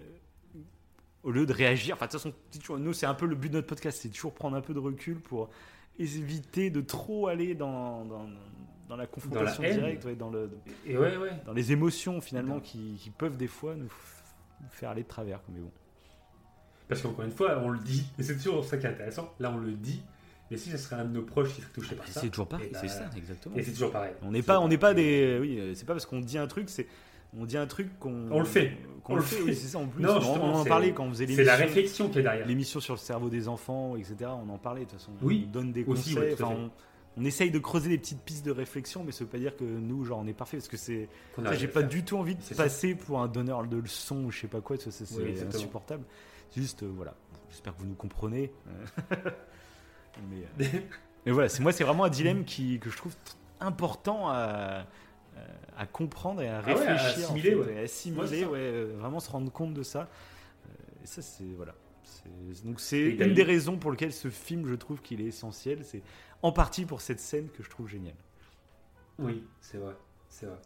[1.22, 1.94] au lieu de réagir.
[1.94, 4.34] Enfin, de toute façon, nous, c'est un peu le but de notre podcast, c'est toujours
[4.34, 5.50] prendre un peu de recul pour
[5.98, 8.26] éviter de trop aller dans, dans,
[8.88, 10.50] dans la confrontation directe, ouais, dans, le,
[10.86, 11.30] Et ouais, ouais.
[11.46, 13.90] dans les émotions finalement qui, qui peuvent des fois nous,
[14.70, 15.40] faire aller de travers.
[15.48, 15.70] Mais bon.
[16.88, 19.32] Parce qu'encore une fois, on le dit, et c'est toujours ça qui est intéressant.
[19.40, 20.02] Là, on le dit,
[20.50, 22.20] mais si ce serait un de nos proches qui serait touché par ça.
[22.20, 23.56] C'est toujours pareil, bah, c'est ça, exactement.
[23.56, 24.12] Et c'est toujours pareil.
[24.22, 26.46] On n'est pas, on n'est pas des, oui, euh, c'est pas parce qu'on dit un
[26.46, 26.86] truc, c'est,
[27.38, 28.76] on dit un truc qu'on, On le fait.
[29.04, 29.36] qu'on On le fait.
[29.36, 29.42] fait.
[29.42, 30.02] oui, c'est ça en plus.
[30.02, 31.52] Non, on, en c'est- parlait quand on faisait C'est l'émission.
[31.52, 32.46] la réflexion qui est derrière.
[32.46, 34.30] l'émission sur le cerveau des enfants, etc.
[34.46, 35.12] On en parlait de toute façon.
[35.22, 36.34] Oui, on donne des aussi, conseils.
[36.34, 36.70] ouais, on,
[37.16, 39.64] on essaye de creuser des petites pistes de réflexion, mais ça veut pas dire que
[39.64, 41.08] nous, genre, on est parfait parce que c'est.
[41.52, 41.88] J'ai pas faire.
[41.88, 42.64] du tout envie de C'est ça.
[42.64, 44.76] passer pour un donneur de leçons ou je sais pas quoi.
[44.78, 46.04] C'est Oui, insupportable.
[46.50, 47.14] C'est Juste, euh, voilà.
[47.50, 48.50] J'espère que vous nous comprenez.
[50.30, 50.80] Mais, euh,
[51.26, 53.14] mais voilà, c'est moi, c'est vraiment un dilemme qui, que je trouve
[53.60, 54.84] important à,
[55.76, 57.30] à comprendre et à Ah ouais, à réfléchir.
[57.30, 57.74] en assimiler, fait, ouais.
[57.74, 60.08] et à assimiler, Ouais, euh, vraiment se rendre compte de ça.
[60.66, 60.72] Euh,
[61.02, 61.74] Et ça, c'est voilà.
[62.64, 65.84] Donc c'est une des raisons pour lesquelles ce film, je trouve qu'il est essentiel.
[65.84, 66.02] C'est
[66.42, 68.14] en partie pour cette scène que je trouve géniale.
[69.18, 69.94] Oui, c'est vrai,
[70.28, 70.58] c'est vrai.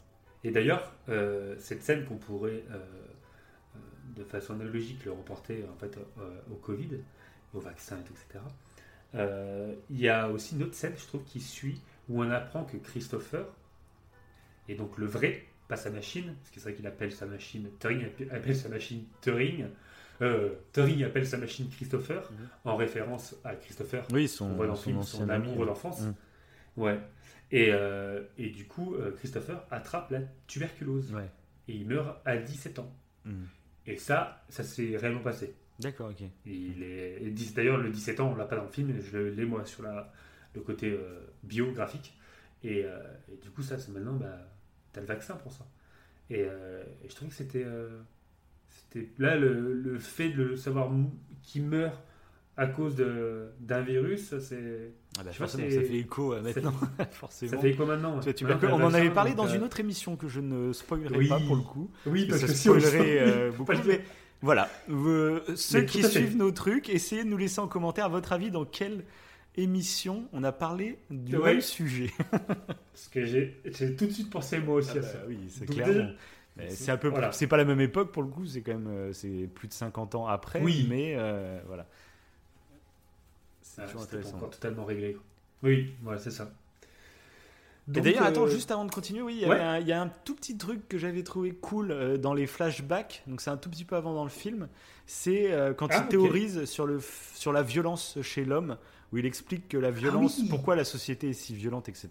[0.44, 2.78] Et d'ailleurs, euh, cette scène qu'on pourrait, euh,
[4.14, 5.98] de façon analogique, le reporter en fait
[6.50, 6.98] au Covid,
[7.54, 8.44] au vaccin et tout, etc.
[9.90, 12.76] Il y a aussi une autre scène, je trouve, qui suit où on apprend que
[12.76, 13.46] Christopher
[14.68, 17.68] est donc le vrai, pas sa machine, parce que c'est vrai qu'il appelle sa machine
[17.80, 19.66] Turing, appe- appelle sa machine Turing.
[20.22, 22.48] Euh, Turing appelle sa machine Christopher, Mhm.
[22.64, 25.58] en référence à Christopher, Oui, son, on voit dans le son film son ami, amour
[25.60, 25.66] ouais.
[25.66, 26.02] d'enfance.
[26.02, 26.14] Mm.
[26.78, 27.00] Ouais.
[27.52, 31.12] Et, euh, et du coup, euh, Christopher attrape la tuberculose.
[31.12, 31.28] Ouais.
[31.68, 32.92] Et il meurt à 17 ans.
[33.24, 33.44] Mm.
[33.86, 35.54] Et ça, ça s'est réellement passé.
[35.78, 36.22] D'accord, ok.
[36.22, 39.18] Et il est, et D'ailleurs, le 17 ans, on l'a pas dans le film, je
[39.18, 40.12] l'ai moi sur la,
[40.54, 42.16] le côté euh, biographique.
[42.64, 42.98] Et, euh,
[43.30, 44.38] et du coup, ça, c'est maintenant, bah,
[44.96, 45.66] tu as le vaccin pour ça.
[46.30, 47.64] Et, euh, et je trouvais que c'était.
[47.64, 48.00] euh,
[48.68, 50.90] c'était là, le, le fait de le savoir
[51.42, 51.98] qu'il meurt
[52.56, 54.92] à cause d'un virus, ça, c'est.
[55.18, 56.72] Ah bah forcément, ça fait écho à ça maintenant,
[57.12, 57.52] forcément.
[57.52, 59.46] Ça fait quoi maintenant Tu vois, tu Maintenant, vois, t'as on en avait parlé dans
[59.46, 61.28] euh, une autre émission que je ne spoilerai Oui.
[61.28, 61.90] pas pour le coup.
[62.06, 63.72] Oui, parce ça que si on spoilerait beaucoup.
[63.86, 64.00] Mais
[64.42, 64.68] voilà,
[65.54, 68.50] ceux Mais qui à suivent nos trucs, essayez de nous laisser en commentaire votre avis
[68.50, 69.04] dans quelle
[69.56, 71.52] émission on a parlé du Ouais.
[71.54, 72.10] même sujet.
[72.92, 73.54] Parce que j'ai
[73.96, 75.18] tout de suite pensé moi aussi Ah à bah ça.
[75.28, 75.86] oui, c'est déjà,
[76.56, 77.32] Mais c'est- un peu, voilà.
[77.32, 78.46] c'est pas la même époque pour le coup.
[78.46, 80.60] C'est quand même, euh, c'est plus de 50 ans après.
[80.62, 80.86] Oui.
[80.88, 81.86] mais euh, voilà.
[83.62, 84.36] C'est Ah, intéressant.
[84.36, 85.16] encore totalement réglé.
[85.62, 86.50] Oui, voilà, c'est ça.
[87.94, 89.92] Et d'ailleurs, euh, attends, juste avant de continuer, oui, il y, ouais.
[89.92, 93.50] a un tout petit truc que j'avais trouvé cool euh, dans les flashbacks, donc c'est
[93.50, 94.68] un tout petit peu avant dans le film,
[95.06, 97.00] c'est quand Ah, il théorise sur, le,
[97.34, 98.76] sur la violence chez l'homme,
[99.12, 100.48] où il explique que la violence, Ah oui.
[100.48, 102.08] pourquoi la société est si violente, etc.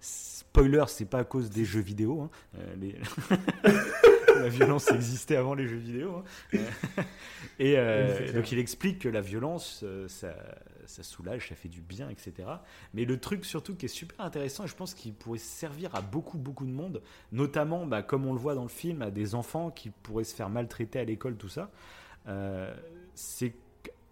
[0.00, 2.22] Spoiler, c'est pas à cause des jeux vidéo.
[2.22, 2.30] hein.
[2.58, 2.96] Euh, les-
[4.40, 6.16] la violence existait avant les jeux vidéo.
[6.16, 6.24] hein.
[6.54, 7.02] Euh,
[7.58, 10.34] Et euh, donc il explique que la violence, ça,
[10.86, 12.48] ça soulage, ça fait du bien, etc.
[12.94, 16.00] Mais le truc surtout qui est super intéressant, et je pense qu'il pourrait servir à
[16.02, 17.02] beaucoup, beaucoup de monde,
[17.32, 20.34] notamment, bah, comme on le voit dans le film, à des enfants qui pourraient se
[20.36, 21.70] faire maltraiter à l'école, tout ça,
[22.28, 22.72] euh,
[23.14, 23.54] c'est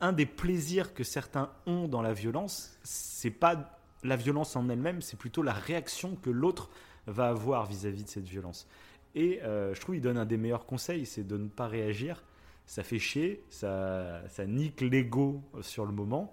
[0.01, 5.01] qu'un des plaisirs que certains ont dans la violence, c'est pas la violence en elle-même,
[5.03, 6.71] c'est plutôt la réaction que l'autre
[7.07, 8.67] va avoir vis-à-vis de cette violence.
[9.15, 12.23] Et euh, je trouve qu'il donne un des meilleurs conseils, c'est de ne pas réagir.
[12.67, 16.33] Ça fait chier, ça, ça nique l'ego sur le moment,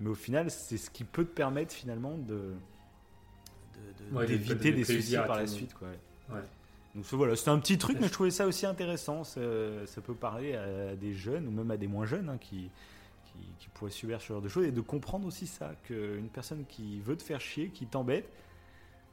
[0.00, 2.52] mais au final, c'est ce qui peut te permettre finalement de
[3.74, 5.74] de- de- Ouais, de- d'éviter de des soucis par la suite.
[5.74, 5.88] Quoi.
[6.30, 6.42] Ouais.
[6.94, 9.24] Donc voilà, c'était un petit truc, mais je trouvais ça aussi intéressant.
[9.24, 9.40] Ça,
[9.86, 12.70] ça peut parler à des jeunes ou même à des moins jeunes hein, qui,
[13.32, 16.64] qui, qui pourraient subir ce genre de choses et de comprendre aussi ça, qu'une personne
[16.66, 18.28] qui veut te faire chier, qui t'embête,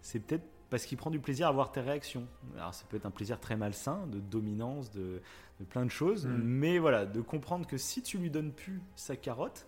[0.02, 2.28] c'est peut-être parce qu'il prend du plaisir à voir tes réactions.
[2.56, 5.20] Alors ça peut être un plaisir très malsain, de dominance, de,
[5.60, 6.42] de plein de choses, Mm.
[6.44, 9.66] mais voilà, de comprendre que si tu lui donnes plus sa carotte,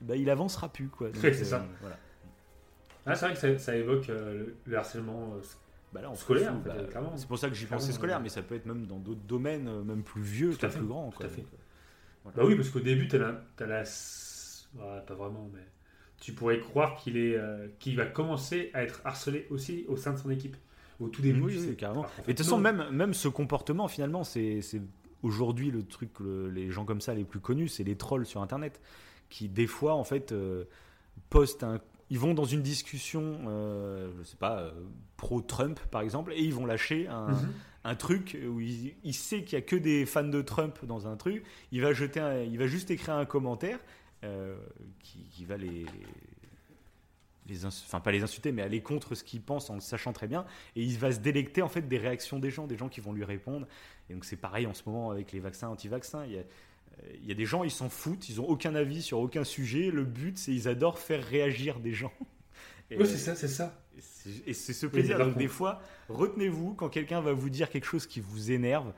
[0.00, 0.88] bah, il avancera plus.
[0.88, 1.10] Quoi.
[1.20, 1.64] C'est ça.
[1.80, 1.96] Voilà.
[3.06, 5.34] Ah, c'est vrai que ça, ça évoque euh, le, le harcèlement.
[5.36, 5.40] euh,
[5.92, 7.12] Bah là, Scolaire, en fait, bah.
[7.16, 9.68] C'est pour ça que j'y pensais scolaire, mais ça peut être même dans d'autres domaines,
[9.68, 11.10] euh, même plus vieux, plus grands.
[11.10, 11.26] tout quoi.
[11.26, 11.46] à fait.
[12.34, 12.42] Voilà.
[12.42, 13.84] Bah oui, parce qu'au début, la, t'as la-
[15.06, 15.60] pas vraiment, mais
[16.20, 20.18] tu pourrais croire qu'il est, euh, va commencer à être harcelé aussi au sein de
[20.18, 20.56] son équipe.
[20.98, 21.74] Au tout début, Oui, tu oui, sais.
[21.74, 22.02] carrément.
[22.02, 24.80] Qu'en Et de toute façon, même, même ce comportement, finalement, c'est c'est
[25.22, 28.40] aujourd'hui le truc, le- les gens comme ça les plus connus, c'est les trolls sur
[28.42, 28.80] Internet,
[29.28, 30.64] qui des fois, en fait, euh,
[31.30, 31.80] postent un.
[32.08, 34.70] Ils vont dans une discussion, euh, je sais pas, euh,
[35.16, 37.48] pro-Trump par exemple, et ils vont lâcher un, Mhm.
[37.86, 41.16] Un truc où il, sait qu'il y a que des fans de Trump dans un
[41.16, 41.44] truc.
[41.70, 43.78] Il va jeter, il va juste écrire un commentaire
[44.24, 44.56] euh,
[45.02, 45.86] qui, va les,
[47.46, 50.26] les enfin pas les insulter, mais aller contre ce qu'ils pensent en le sachant très
[50.26, 50.44] bien.
[50.74, 53.12] Et il va se délecter en fait des réactions des gens, des gens qui vont
[53.12, 53.68] lui répondre.
[54.10, 56.26] Et donc c'est pareil en ce moment avec les vaccins, anti-vaccins.
[56.26, 56.42] Il y a,
[57.30, 59.92] euh, des gens, ils s'en foutent, ils ont aucun avis sur aucun sujet.
[59.92, 62.12] Le but, c'est ils adorent faire réagir des gens.
[62.90, 63.80] Oui, c'est ça, c'est ça.
[64.46, 65.18] Et c'est- ce plaisir.
[65.18, 68.92] Donc des fois, retenez-vous quand quelqu'un va vous dire quelque chose qui vous énerve.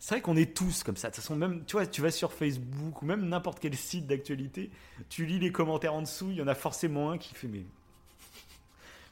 [0.00, 1.08] C'est vrai qu'on est tous comme ça.
[1.10, 4.06] De toute façon, même, tu vois, tu vas sur Facebook ou même n'importe quel site
[4.06, 4.70] d'actualité,
[5.08, 7.64] tu lis les commentaires en dessous, il y en a forcément un qui fait mais,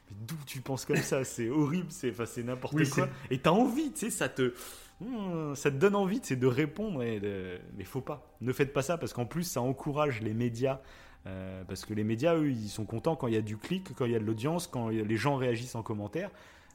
[0.09, 1.23] mais d'où tu penses comme ça?
[1.25, 3.09] C'est horrible, c'est, enfin, c'est n'importe Oui, quoi.
[3.29, 4.53] Et t'as envie, tu sais, ça te,
[4.99, 7.03] Hmm, ça te donne envie, c'est de répondre.
[7.03, 7.59] Et de...
[7.77, 8.35] Mais faut pas.
[8.41, 10.79] Ne faites pas ça parce qu'en plus, ça encourage les médias.
[11.27, 13.89] Euh, parce que les médias, eux, ils sont contents quand il y a du clic,
[13.95, 16.29] quand il y a de l'audience, quand les gens réagissent en commentaire.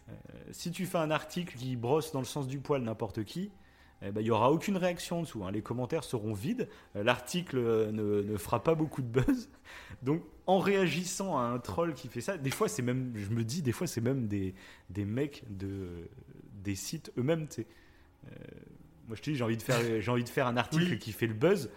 [0.08, 0.12] Euh,
[0.50, 3.50] si tu fais un article qui brosse dans le sens du poil n'importe qui,
[4.04, 5.44] eh ben, il n'y aura aucune réaction en dessous.
[5.44, 5.52] hein.
[5.52, 6.68] Les commentaires seront vides.
[6.96, 7.58] Euh, L'article
[7.92, 9.48] ne, ne fera pas beaucoup de buzz.
[10.02, 13.44] Donc, en réagissant à un troll qui fait ça, des fois, c'est même, je me
[13.44, 14.54] dis, des fois, c'est même des,
[14.90, 15.86] des mecs de,
[16.64, 17.46] des sites eux-mêmes.
[17.58, 17.64] Euh,
[19.06, 19.78] moi, je te dis, j'ai envie de faire,
[20.12, 20.98] envie de faire un article Oui.
[20.98, 21.70] qui fait le buzz.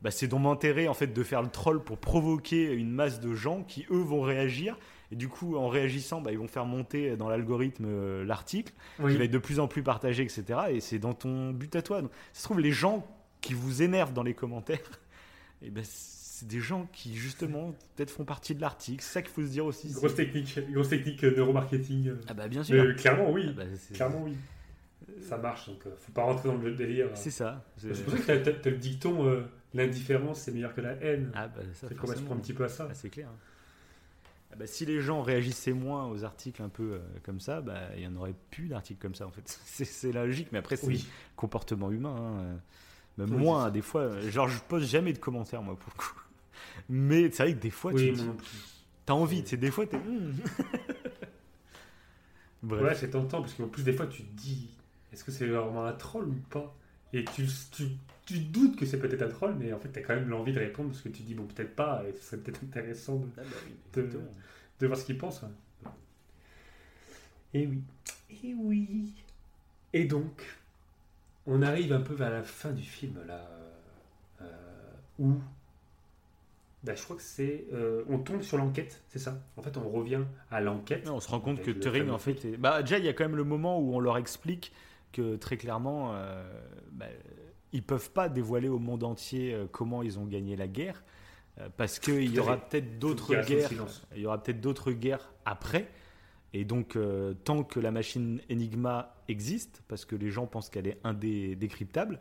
[0.00, 3.18] Bah, c'est dans mon intérêt en fait de faire le troll pour provoquer une masse
[3.20, 4.78] de gens qui eux vont réagir
[5.10, 9.10] et du coup en réagissant bah, ils vont faire monter dans l'algorithme euh, l'article Oui.
[9.12, 11.82] qui va être de plus en plus partagé etc et c'est dans ton but à
[11.82, 13.04] toi Donc, ça se trouve les gens
[13.40, 14.78] qui vous énervent dans les commentaires
[15.62, 19.32] et ben c'est des gens qui justement peut-être font partie de l'article c'est ça qu'il
[19.32, 22.12] faut se dire aussi Grosse technique, grosse technique euh, neuromarketing.
[22.28, 23.46] ah bah bien sûr euh, clairement, oui.
[23.48, 23.64] Ah bah,
[23.94, 24.36] Clairement, oui.
[25.28, 27.08] Ça marche, donc euh, faut pas rentrer dans le délire.
[27.14, 29.40] c'est ça C'est- pour ça que t'as le dicton euh,
[29.74, 31.30] l'indifférence c'est meilleur que la haine.
[31.34, 32.88] ah bah ça ça correspond un petit peu à ça.
[32.90, 33.28] Ah, c'est clair.
[34.50, 37.90] Ah bah, si les gens réagissaient moins aux articles un peu euh, comme ça, bah,
[37.96, 39.42] il y en aurait plus d'articles comme ça en fait.
[39.66, 41.06] C'est, c'est la logique, mais après c'est Oui.
[41.36, 42.16] comportement humain.
[42.18, 42.60] hein.
[43.18, 45.76] Même Oui, moi, c'est hein, des fois, euh, genre je pose jamais de commentaires moi
[45.76, 46.14] pour le coup.
[46.88, 48.22] Mais c'est vrai que des fois, Oui, tu
[49.04, 49.98] t'as envie, tu sais, des fois t'es.
[49.98, 50.32] Hmm.
[52.62, 52.82] Bref.
[52.82, 54.68] Ouais, c'est tentant parce qu'en plus, des fois, tu te dis
[55.12, 56.74] est-ce que c'est vraiment un troll ou pas?
[57.12, 57.88] Et tu, tu,
[58.28, 60.52] tu doutes que c'est peut-être un troll, mais en fait, tu as quand même l'envie
[60.52, 63.26] de répondre parce que tu dis bon, peut-être pas, et ce serait peut-être intéressant de,
[63.38, 64.32] Ah bah oui, de- exactement.
[64.80, 65.42] de voir ce qu'il pense.
[65.42, 65.50] hein.
[67.54, 67.82] Et oui.
[68.44, 69.12] Et oui.
[69.94, 70.44] Et donc,
[71.46, 73.48] on arrive un peu vers la fin du film, là,
[74.42, 74.44] euh,
[75.18, 75.32] où.
[76.84, 77.64] bah, je crois que c'est.
[77.72, 79.40] euh, on tombe sur l'enquête, c'est ça?
[79.56, 81.08] En fait, on revient à l'enquête.
[81.08, 83.24] On se rend compte que Turing, en fait, est- bah, déjà, il y a quand
[83.24, 84.72] même le moment où on leur explique
[85.12, 86.44] que très clairement, euh,
[86.92, 87.06] bah,
[87.72, 91.04] ils peuvent pas dévoiler au monde entier euh, comment ils ont gagné la guerre,
[91.58, 93.70] euh, parce qu'il y aura peut-être d'autres guerres.
[94.14, 95.88] Il y aura peut-être d'autres guerres après.
[96.54, 100.86] Et donc, euh, tant que la machine Enigma existe, parce que les gens pensent qu'elle
[100.86, 102.20] est indécryptable,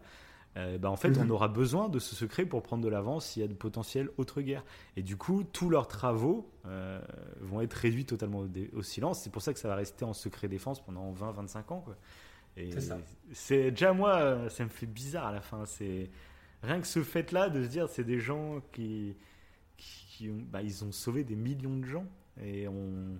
[0.57, 1.27] euh, bah, en fait, Mhm.
[1.27, 4.09] on aura besoin de ce secret pour prendre de l'avance s'il y a de potentielles
[4.17, 4.65] autres guerres.
[4.95, 6.99] Et du coup, tous leurs travaux euh,
[7.41, 9.21] vont être réduits totalement au, silence.
[9.21, 11.81] C'est pour ça que ça va rester en secret défense pendant 20-25 ans.
[11.81, 11.95] Quoi.
[13.33, 15.65] C'est déjà moi, ça me fait bizarre à la fin.
[15.65, 16.09] C'est
[16.63, 19.15] rien que ce fait-là de se dire, c'est des gens qui,
[19.77, 22.05] qui, qui ont, bah, ils ont sauvé des millions de gens
[22.43, 23.17] et on.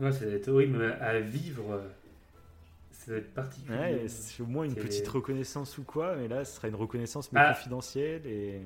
[0.00, 1.82] Ouais, ça va être horrible à vivre.
[2.92, 3.78] Ça être particulier.
[3.78, 7.30] Ouais, c'est au moins une petite reconnaissance ou quoi, mais là, ce serait une reconnaissance
[7.32, 7.54] mais Ah.
[7.54, 8.60] confidentielle et.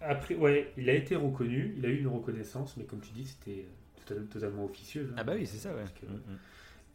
[0.00, 3.26] Après, ouais, il a été reconnu, il a eu une reconnaissance, mais comme tu dis,
[3.26, 3.66] c'était
[4.06, 5.10] tota- totalement officieuse.
[5.10, 5.16] hein.
[5.18, 5.80] Ah bah oui, c'est ça, ouais.
[5.80, 6.38] Parce que- Mm, mm.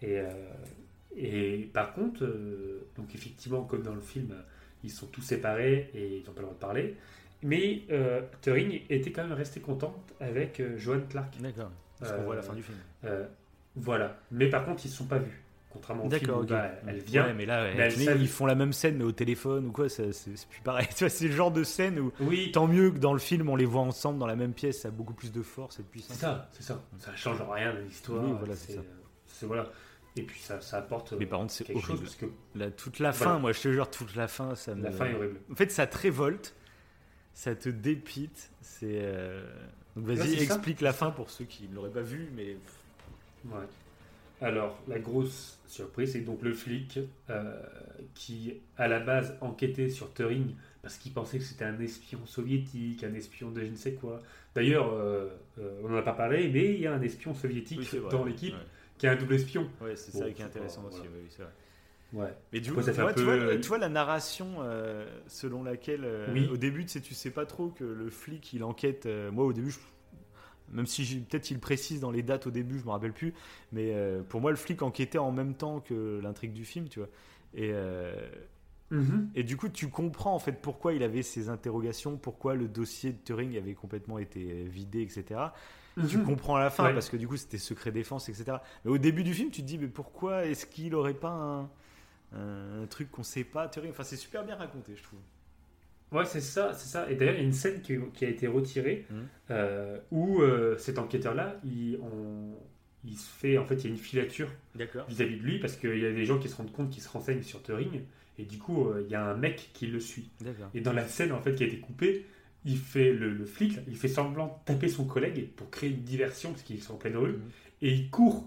[0.03, 0.29] Et, euh,
[1.17, 4.33] et par contre, euh, donc effectivement, comme dans le film,
[4.83, 6.95] ils sont tous séparés et ils n'ont pas le droit de parler.
[7.41, 11.33] Mais euh, Turing était quand même resté contente avec euh, Joan Clark.
[11.41, 11.71] D'accord.
[11.99, 12.77] Parce qu'on Euh, voit à la fin du film.
[13.05, 13.25] Euh,
[13.75, 14.17] voilà.
[14.31, 15.39] Mais par contre, ils ne se sont pas vus.
[15.69, 17.25] Contrairement au film D'accord, où bah, elle vient.
[17.25, 19.65] Ouais, mais là, ouais, mais elle sait- ils font la même scène, mais au téléphone
[19.65, 20.85] ou quoi, c'est c'est plus pareil.
[20.95, 23.65] C'est le genre de scène où, Oui, tant mieux que dans le film, on les
[23.65, 25.91] voit ensemble dans la même pièce, ça a beaucoup plus de force et de c'est
[25.91, 26.17] puissance.
[26.17, 26.79] ça, c'est ça.
[26.99, 28.23] Ça change rien de l'histoire.
[28.23, 28.81] Oui, voilà, c'est ça.
[29.25, 29.67] c'est voilà.
[30.15, 32.03] Et puis ça, ça apporte Mais euh, par contre, c'est quelque chose horrible.
[32.05, 32.25] parce que
[32.59, 33.33] Là, toute la Voilà.
[33.33, 34.83] fin, moi je te jure, toute la fin, ça me.
[34.83, 35.39] la fin est horrible.
[35.51, 36.55] En fait, ça te révolte,
[37.33, 38.51] ça te dépite.
[38.61, 38.99] C'est.
[39.01, 39.43] euh,
[39.95, 40.43] Donc vas-y, ça.
[40.55, 42.57] explique la fin pour ceux qui ne l'auraient pas vu, mais.
[43.45, 43.65] Ouais.
[44.41, 46.99] Alors, la grosse surprise, c'est donc le flic
[47.29, 47.61] euh,
[48.13, 53.03] qui, à la base, enquêtait sur Turing parce qu'il pensait que c'était un espion soviétique,
[53.05, 54.21] un espion de je ne sais quoi.
[54.53, 55.29] D'ailleurs, euh,
[55.59, 58.25] euh, on n'en a pas parlé, mais il y a un espion soviétique Oui, dans
[58.25, 58.59] l'équipe Ouais,
[59.03, 59.69] qui est un double espion.
[59.81, 60.97] Ouais, c'est Bon, ça qui est intéressant pas- aussi.
[60.99, 61.11] voilà.
[61.15, 61.51] oui, c'est vrai.
[62.13, 62.33] Ouais.
[62.53, 66.47] Mais du coup, tu, vois, tu vois la narration euh, selon laquelle, euh, Oui.
[66.51, 69.05] au début, tu sais, tu sais pas trop que le flic il enquête.
[69.07, 69.79] euh, moi, au début, je-
[70.71, 73.33] même si peut-être il précise dans les dates au début, je me rappelle plus,
[73.71, 73.93] mais
[74.29, 77.09] pour moi, le flic enquêtait en même temps que l'intrigue du film, tu vois.
[77.55, 77.73] Et,
[78.91, 79.29] Mhm.
[79.35, 83.11] et du coup, tu comprends en fait pourquoi il avait ces interrogations, pourquoi le dossier
[83.11, 85.39] de Turing avait complètement été vidé, etc.
[86.09, 86.25] Tu Mhm.
[86.25, 86.93] comprends à la fin Ouais.
[86.93, 88.57] parce que du coup c'était secret défense, etc.
[88.83, 91.69] Mais au début du film, tu te dis mais pourquoi est-ce qu'il aurait pas un,
[92.35, 95.19] un truc qu'on sait pas Turing Enfin, c'est super bien raconté, je trouve.
[96.11, 97.09] Ouais, c'est ça, c'est ça.
[97.11, 99.27] Et d'ailleurs, il y a une scène qui, qui a été retirée Mhm.
[99.51, 102.55] euh, où euh, cet enquêteur-là, il, on-
[103.05, 104.49] il se fait, en fait, il y a une filature
[105.07, 107.09] vis-à-vis de lui parce qu'il y a des gens qui se rendent compte qu'ils se
[107.09, 108.01] renseignent sur Turing
[108.39, 110.31] et du coup, euh, il y a un mec qui le suit.
[110.73, 112.25] Et dans la scène, en fait, qui a été coupée,
[112.65, 115.89] il fait le, le flic, là, il fait semblant de taper son collègue pour créer
[115.91, 117.51] une diversion parce qu'ils sont en pleine rue Mhm.
[117.81, 118.45] et il court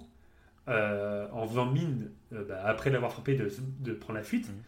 [0.69, 4.49] euh, en faisant mine euh, bah, après l'avoir frappé de, de prendre la fuite.
[4.49, 4.63] Mhm.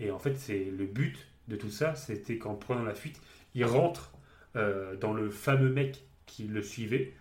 [0.00, 1.18] Et en fait, c'est le but
[1.48, 3.20] de tout ça, c'était qu'en prenant la fuite,
[3.54, 4.12] il rentre
[4.56, 7.14] euh, dans le fameux mec qui le suivait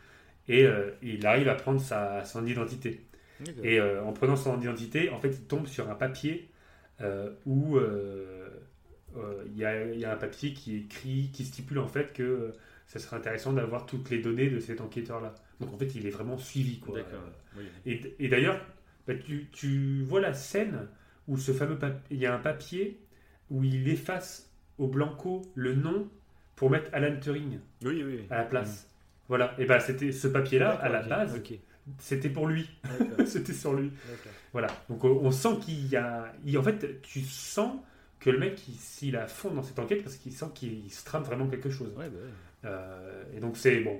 [0.50, 0.68] et
[1.02, 3.06] il arrive à prendre sa, son identité.
[3.64, 6.50] Et en prenant son identité, en fait, il tombe sur un papier
[7.46, 7.78] où
[9.48, 12.52] il y, a, y a un papier qui écrit, qui stipule en fait que euh,
[12.88, 15.34] ça serait intéressant d'avoir toutes les données de cet enquêteur-là.
[15.60, 16.80] Donc en fait, il est vraiment suivi.
[16.80, 17.00] Quoi.
[17.58, 17.64] Oui.
[17.86, 18.60] Et, et d'ailleurs,
[19.08, 20.88] bah, tu, tu vois la scène
[21.28, 21.78] où ce fameux
[22.12, 23.00] il y a un papier
[23.50, 26.10] où il efface au blanco le nom
[26.56, 28.22] pour mettre Alan Turing Oui, oui.
[28.30, 28.90] à la place.
[29.30, 29.54] Voilà.
[29.58, 31.40] Et ben c'était ce papier-là à la base,
[31.98, 32.70] c'était pour lui.
[33.26, 33.92] C'était sur lui.
[34.52, 34.68] Voilà.
[34.90, 36.34] Donc on, on sent qu'il y a.
[36.46, 37.78] il- en fait, tu sens
[38.24, 41.04] que le mec, il, s'il a fond dans cette enquête parce qu'il sent qu'il se
[41.04, 41.90] trame vraiment quelque chose.
[41.98, 42.70] Ouais, bah ouais.
[42.70, 44.00] Euh, et donc c'est bon.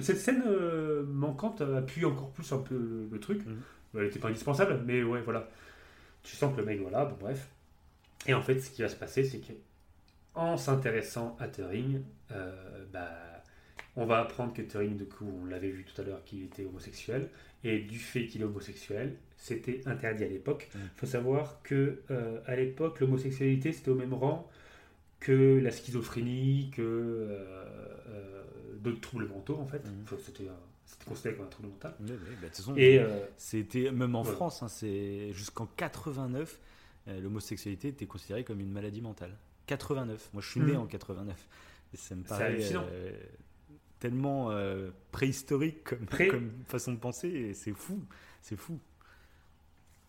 [0.00, 3.44] Cette scène euh, manquante appuie encore plus un peu le, le truc.
[3.46, 3.60] Mhm.
[3.94, 5.48] Elle n'était pas indispensable, mais ouais, voilà.
[6.22, 7.48] Tu sens que le mec, voilà, bon, bref.
[8.26, 9.52] Et en fait, ce qui va se passer, c'est que
[10.34, 13.10] en s'intéressant à Turing, euh, bah,
[13.96, 16.64] on va apprendre que Turing, du coup, on l'avait vu tout à l'heure, qu'il était
[16.64, 17.28] homosexuel.
[17.64, 20.68] Et du fait qu'il est homosexuel, c'était interdit à l'époque.
[20.74, 20.88] Il Mhm.
[20.96, 24.48] faut savoir que euh, à l'époque, l'homosexualité, c'était au même rang
[25.20, 27.64] que la schizophrénie, que euh,
[28.08, 28.42] euh,
[28.80, 29.82] d'autres troubles mentaux, en fait.
[30.02, 30.44] Enfin, c'était,
[31.06, 31.94] considéré comme un trouble mental.
[32.00, 34.32] Bah, de toute façon, Et euh, C'était même en Ouais.
[34.32, 36.58] France, hein, c'est jusqu'en 89,
[37.08, 39.36] euh, l'homosexualité était considérée comme une maladie mentale.
[39.66, 40.30] 89.
[40.32, 40.78] Moi, je suis né Mhm.
[40.80, 41.48] en 89.
[41.94, 42.86] Et ça me C'est paraît hallucinant.
[42.90, 43.12] euh,
[44.02, 47.28] tellement euh, préhistorique comme, Pré- comme façon de penser.
[47.28, 48.02] Et c'est fou.
[48.40, 48.80] C'est fou.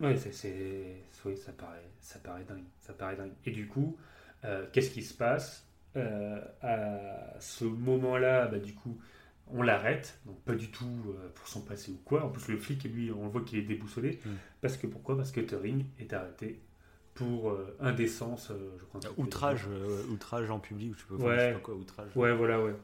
[0.00, 3.32] Ouais, c'est, oui, ça paraît, ça paraît dingue, ça paraît dingue.
[3.46, 3.96] Et du coup,
[4.44, 5.66] euh, qu'est-ce qui se passe
[5.96, 8.98] Euh, À ce moment-là, bah, du coup,
[9.46, 12.24] on l'arrête, donc pas du tout pour son passé ou quoi.
[12.24, 14.18] En plus, le flic, lui, on le voit qu'il est déboussolé.
[14.60, 15.16] Parce que pourquoi?
[15.16, 16.60] Parce que Turing est arrêté
[17.14, 19.00] pour euh, indécence, euh, je crois.
[19.16, 21.58] Outrage, euh, outrage en public, ou je sais pas, Ouais.
[21.62, 22.10] quoi, outrage.
[22.16, 22.74] Ouais, voilà, ouais.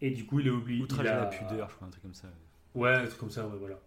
[0.00, 0.82] Et du coup, il est oublié.
[0.82, 2.28] Outrage il à a- la pudeur, je crois, un truc comme ça.
[2.74, 3.78] Ouais, un truc comme ça, ouais, voilà.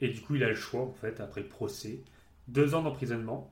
[0.00, 2.00] Et du coup, il a le choix, en fait, après le procès,
[2.48, 3.50] deux ans d'emprisonnement.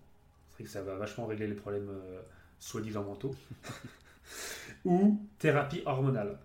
[0.50, 2.20] C'est vrai que ça va vachement régler les problèmes euh,
[2.58, 3.34] soi-disant mentaux.
[4.84, 6.38] ou thérapie hormonale.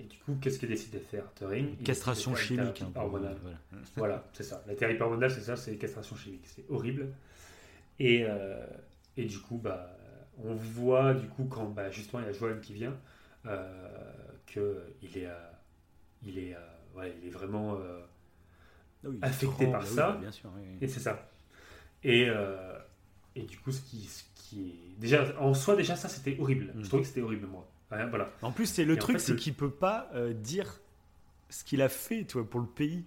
[0.00, 2.58] Et du coup, qu'est-ce qu'il décide de faire, Turing Castration chimique.
[2.74, 3.36] thérapie hein, hormonale.
[3.42, 3.56] voilà.
[3.96, 4.62] Voilà, c'est ça.
[4.66, 6.44] La thérapie hormonale, c'est ça, c'est castration chimique.
[6.46, 7.08] C'est horrible.
[8.00, 8.66] Et, euh,
[9.16, 9.96] et du coup, bah,
[10.42, 12.96] on voit, du coup, quand bah, justement il y a Joanne qui vient,
[13.46, 14.10] euh,
[14.52, 15.50] qu'il est, euh,
[16.24, 17.76] il est, euh, ouais, il est vraiment.
[17.76, 18.00] euh,
[19.04, 20.12] oui, Affecté par ça.
[20.20, 20.50] bien sûr.
[20.56, 20.78] oui, oui.
[20.80, 21.28] et c'est ça.
[22.04, 22.78] Et, euh,
[23.34, 25.00] et du coup, ce qui, ce qui est.
[25.00, 26.72] Déjà, en soi, déjà, ça, c'était horrible.
[26.74, 26.82] Mm.
[26.82, 27.66] Je trouvais que c'était horrible, moi.
[27.90, 28.30] Ouais, voilà.
[28.42, 30.80] En plus, c'est le Et en truc, fait, c'est le- qu'il peut pas euh, dire
[31.50, 33.04] ce qu'il a fait, tu vois, pour le pays.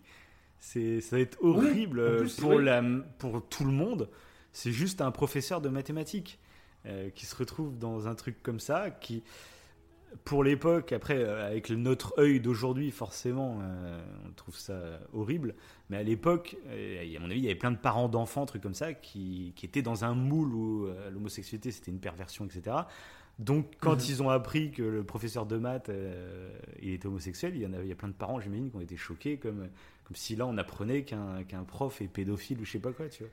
[0.59, 2.84] C'est, ça va être horrible euh, plus, pour la,
[3.19, 4.09] pour tout le monde.
[4.51, 6.39] C'est juste un professeur de mathématiques
[6.85, 9.23] euh, qui se retrouve dans un truc comme ça, qui
[10.24, 15.56] pour l'époque, après, euh, avec notre œil d'aujourd'hui, forcément, euh, on trouve ça horrible.
[15.90, 18.62] Mais à l'époque, euh, à mon avis, il y avait plein de parents d'enfants, trucs
[18.64, 22.76] comme ça, qui, qui étaient dans un moule où euh, l'homosexualité c'était une perversion, etc.
[23.38, 24.06] Donc, quand Mhm.
[24.10, 26.50] ils ont appris que le professeur de maths euh,
[26.82, 28.76] il était homosexuel, il y, en a, il y a plein de parents, j'imagine, qui
[28.78, 29.68] ont été choqués, comme,
[30.06, 33.10] comme si là on apprenait qu'un qu'un prof est pédophile ou je sais pas quoi,
[33.10, 33.32] tu vois.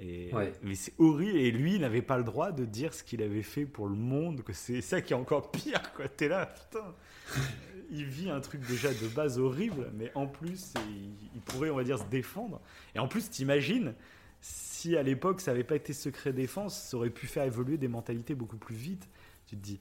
[0.00, 0.52] Et, Ouais.
[0.62, 3.42] Mais c'est horrible, et lui il n'avait pas le droit de dire ce qu'il avait
[3.42, 6.08] fait pour le monde, que c'est ça qui est encore pire, quoi.
[6.08, 6.94] T'es là, putain.
[7.90, 11.76] il vit un truc déjà de base horrible, mais en plus, il, il pourrait, on
[11.76, 12.60] va dire, se défendre.
[12.94, 13.94] Et en plus, t'imagines,
[14.40, 17.88] si à l'époque ça n'avait pas été secret défense, ça aurait pu faire évoluer des
[17.88, 19.08] mentalités beaucoup plus vite.
[19.46, 19.80] Tu te dis,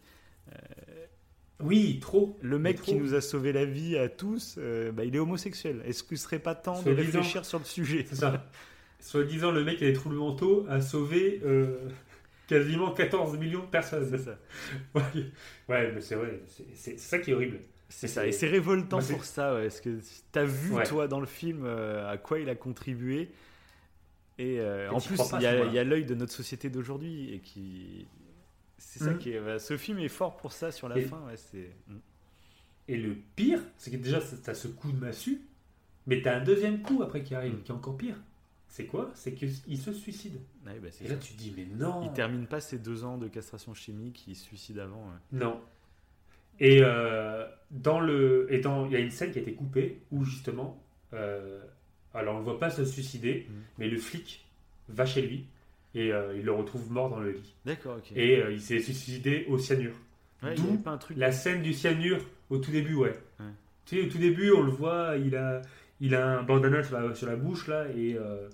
[1.62, 2.38] Oui, trop.
[2.41, 5.82] le mec qui nous a sauvé la vie à tous, euh, bah, il est homosexuel.
[5.86, 8.06] Est-ce qu'il serait pas temps de réfléchir sur le sujet?
[8.10, 8.50] C'est ça.
[9.00, 11.78] Soit disant, le mec qui a des troubles mentaux a sauvé euh,
[12.48, 14.08] quasiment 14 millions de personnes.
[14.10, 14.38] C'est ça.
[14.96, 15.04] Ouais,
[15.70, 16.42] ouais, mais c'est vrai.
[16.76, 17.60] c'est- ça qui est horrible.
[17.92, 19.98] C'est ça, et c'est révoltant c'est- pour ça, ouais, parce que
[20.32, 20.84] t'as vu, Ouais.
[20.84, 23.32] toi, dans le film, euh, à quoi il a contribué.
[24.38, 25.48] Et, euh, Et en plus, il y
[25.80, 28.06] a, l'œil de notre société d'aujourd'hui, et qui.
[28.78, 29.18] C'est ça Mhm.
[29.18, 29.40] qui est.
[29.42, 31.72] bah, ce film est fort pour ça sur la Et- fin, ouais, c'est.
[31.88, 32.00] Mhm.
[32.90, 35.42] Et le pire, c'est que déjà, t'as ce coup de massue,
[36.08, 37.64] mais t'as un deuxième coup après qui arrive, Mm.
[37.64, 38.16] qui est encore pire.
[38.72, 39.10] C'est quoi?
[39.16, 40.40] C'est qu'il se suicide.
[40.66, 43.18] Ouais, bah, Et là, tu te dis, mais non Il termine pas ses deux ans
[43.18, 45.02] de castration chimique, il se suicide avant.
[45.08, 45.40] ouais.
[45.40, 45.60] Non.
[46.60, 50.00] Et euh, dans le, et dans, il y a une scène qui a été coupée
[50.12, 50.82] où justement,
[51.14, 51.62] euh,
[52.14, 53.56] alors on le voit pas se suicider, Mhm.
[53.80, 54.46] mais le flic
[54.90, 55.46] va chez lui
[55.96, 57.56] et euh, il le retrouve mort dans le lit.
[57.66, 58.12] D'accord, ok.
[58.16, 59.96] Et il s'est suicidé au cyanure.
[60.44, 60.80] Ouais, d'où.
[61.16, 62.20] La scène du cyanure
[62.50, 63.18] au tout début, ouais.
[63.40, 63.46] Ouais.
[63.86, 65.62] Tu sais, au tout début, on le voit, il a,
[66.00, 68.48] il a un bandana sur la, sur la bouche là et euh,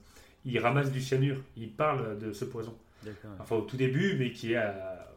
[0.45, 1.37] il ramasse du cyanure.
[1.57, 2.75] Il parle de ce poison.
[3.39, 5.11] Enfin, au tout début, mais qui est, à-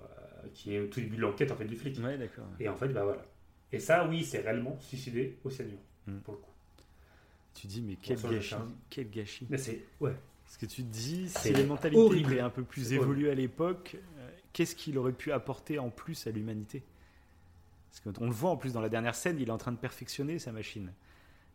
[0.55, 1.99] qui est au tout début de l'enquête en fait du flic.
[2.01, 2.19] Ouais.
[2.61, 3.25] Et en fait, bah voilà.
[3.73, 6.19] Et ça, oui, c'est réellement suicidé au cyanure, Mm.
[6.19, 6.51] pour le coup.
[7.55, 8.55] Tu dis, mais quel gâchis,
[8.89, 9.47] quel gâchis.
[9.51, 10.15] Mais c'est, ouais.
[10.47, 12.33] Ce que tu dis, C'est les mentalités horrible.
[12.33, 16.27] étaient un peu plus évoluées à l'époque, euh, qu'est-ce qu'il aurait pu apporter en plus
[16.27, 16.83] à l'humanité?
[17.91, 19.77] Parce qu'on le voit en plus dans la dernière scène, il est en train de
[19.79, 20.93] perfectionner sa machine.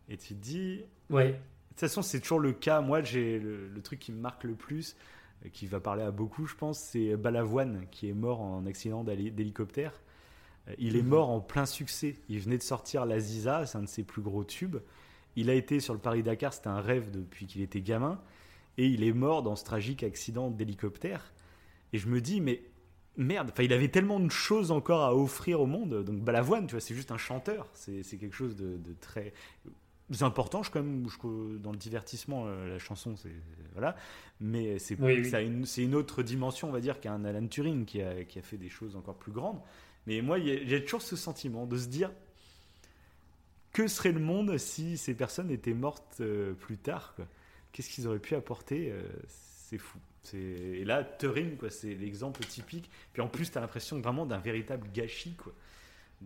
[0.08, 1.40] Et tu te dis, de Ouais.
[1.70, 2.80] toute façon, c'est toujours le cas.
[2.80, 4.96] Moi, j'ai le, le truc qui me marque le plus,
[5.44, 9.02] euh, qui va parler à beaucoup, je pense, c'est Balavoine qui est mort en accident
[9.04, 9.92] d'héli- d'hélicoptère.
[10.68, 11.08] Euh, Il est Mhm.
[11.08, 12.16] mort en plein succès.
[12.28, 14.76] Il venait de sortir La Ziza, c'est un de ses plus gros tubes.
[15.36, 18.20] Il a été sur le Paris-Dakar, c'était un rêve depuis qu'il était gamin.
[18.76, 21.32] Et il est mort dans ce tragique accident d'hélicoptère.
[21.92, 22.62] Et je me dis, mais
[23.16, 26.02] merde, enfin, il avait tellement de choses encore à offrir au monde.
[26.04, 27.68] Donc Balavoine, tu vois, c'est juste un chanteur.
[27.72, 29.32] C'est c'est quelque chose de, de très
[30.20, 30.62] important.
[30.62, 33.32] Je, quand même, je- dans le divertissement, euh, la chanson, c'est
[33.72, 33.96] voilà.
[34.40, 35.14] Mais c'est Oui,
[35.78, 38.68] une, autre dimension, on va dire, qu'un Alan Turing qui a, qui a fait des
[38.68, 39.60] choses encore plus grandes.
[40.06, 42.10] Mais moi, j'ai toujours ce sentiment de se dire
[43.72, 47.16] que serait le monde si ces personnes étaient mortes euh, plus tard
[47.72, 49.98] Qu'est-ce qu'ils auraient pu apporter euh, C'est fou.
[50.32, 52.88] Et là, Turing, c'est l'exemple typique.
[53.12, 55.52] Puis en plus, tu as l'impression vraiment d'un véritable gâchis, quoi.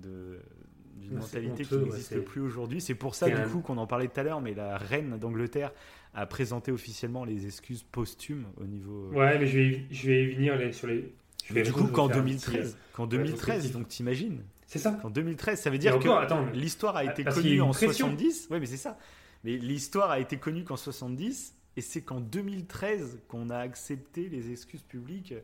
[0.01, 2.81] D'une Ouais, mentalité qui honteux, ouais, n'existe plus aujourd'hui.
[2.81, 5.17] C'est pour ça, du un- coup, qu'on en parlait tout à l'heure, mais la reine
[5.19, 5.73] d'Angleterre
[6.15, 9.09] a présenté officiellement les excuses posthumes au niveau.
[9.13, 11.13] Ouais, mais je vais, y- je vais venir les- sur les.
[11.45, 13.73] je vais du coup, qu'en un petit, 2013, euh, qu'en ouais, 2013, rétrospective.
[13.79, 14.91] donc t'imagines, C'est ça.
[15.01, 17.57] qu'en 2013, ça veut dire encore, que l'histoire a été parce qu'il y a connue
[17.57, 18.07] une en pression.
[18.09, 18.49] 70.
[18.51, 18.99] Oui, mais c'est ça.
[19.45, 24.51] Mais l'histoire a été connue qu'en 70, et c'est qu'en 2013 qu'on a accepté les
[24.51, 25.41] excuses publiques euh,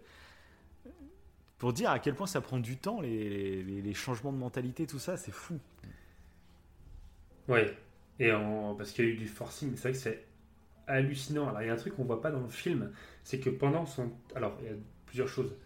[1.64, 4.86] pour dire à quel point ça prend du temps, les, les- les changements de mentalité,
[4.86, 5.58] tout ça, c'est fou.
[7.48, 7.74] Ouais.
[8.20, 8.74] Et en...
[8.74, 10.26] parce qu'il y a eu du forcing, c'est vrai que c'est
[10.86, 11.48] hallucinant.
[11.48, 12.92] Alors, il y a un truc qu'on voit pas dans le film,
[13.22, 14.12] c'est que pendant son.
[14.34, 14.76] Alors, il y a
[15.06, 15.56] plusieurs choses.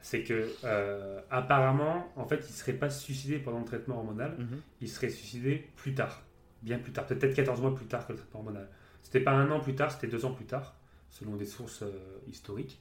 [0.00, 4.38] C'est que, euh, apparemment, en fait, il serait pas suicidé pendant le traitement hormonal,
[4.80, 6.22] il serait suicidé plus tard.
[6.62, 7.06] Bien plus tard.
[7.06, 8.70] Peut-être 14 mois plus tard que le traitement hormonal.
[9.02, 10.74] C'était pas un an plus tard, c'était deux ans plus tard,
[11.10, 11.92] selon des sources euh,
[12.28, 12.80] historiques.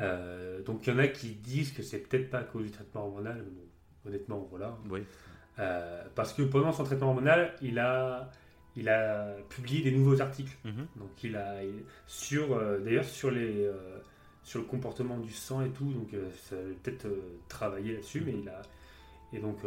[0.00, 2.70] Euh, donc, il y en a qui disent que c'est peut-être pas à cause du
[2.70, 3.36] traitement hormonal.
[3.44, 4.76] mais bon, honnêtement, voilà.
[4.88, 5.00] Oui.
[5.58, 8.30] Euh, parce que pendant son traitement hormonal, il a,
[8.76, 10.56] il a publié des nouveaux articles.
[10.64, 10.86] Mhm.
[10.96, 13.68] Donc il a il- sur euh, d'ailleurs sur les
[14.42, 15.92] sur le comportement du sang et tout.
[15.92, 17.06] Donc ça a peut-être
[17.48, 18.62] travaillé là-dessus, mais il a
[19.32, 19.58] et donc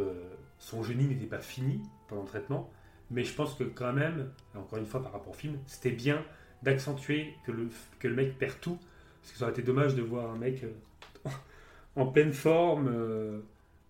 [0.57, 2.71] son génie n'était pas fini pendant le traitement.
[3.11, 6.23] Mais je pense que quand même, encore une fois par rapport au film, c'était bien
[6.63, 7.69] d'accentuer que le
[7.99, 8.79] que le mec perd tout,
[9.23, 11.29] parce que ça aurait été dommage de voir un mec euh,
[11.95, 12.87] en pleine forme.
[12.93, 13.39] euh,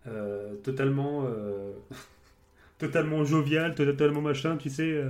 [0.08, 1.26] euh, totalement
[2.78, 5.02] totalement jovial, totalement machin, tu sais,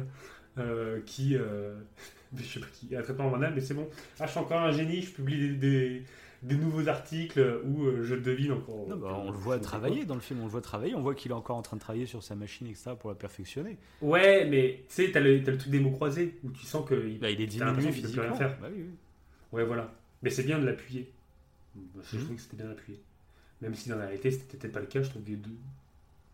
[1.06, 1.34] qui,
[2.36, 3.88] je sais pas qui, a un traitement hormonal, mais c'est bon.
[4.20, 6.04] Ah, je suis encore un génie, je publie des, des-
[6.44, 8.86] des nouveaux articles où je devine encore.
[8.90, 11.16] Non, bah, on le voit travailler dans le film, on le voit travailler, on voit
[11.16, 13.78] qu'il est encore en train de travailler sur sa machine, etc., pour la perfectionner.
[14.02, 16.86] Ouais, mais tu sais, t'as le, t'as le truc des mots croisés où tu sens
[16.86, 18.58] qu'il Bah, il est diminué rien faire.
[18.60, 18.92] Bah oui, oui.
[19.54, 19.90] Ouais, voilà.
[20.24, 21.12] Mais c'est bien de l'appuyer.
[21.76, 23.02] Bah, Je trouve que c'était bien appuyé.
[23.62, 25.38] Même si dans la réalité, c'était peut-être pas le cas, je trouve que de,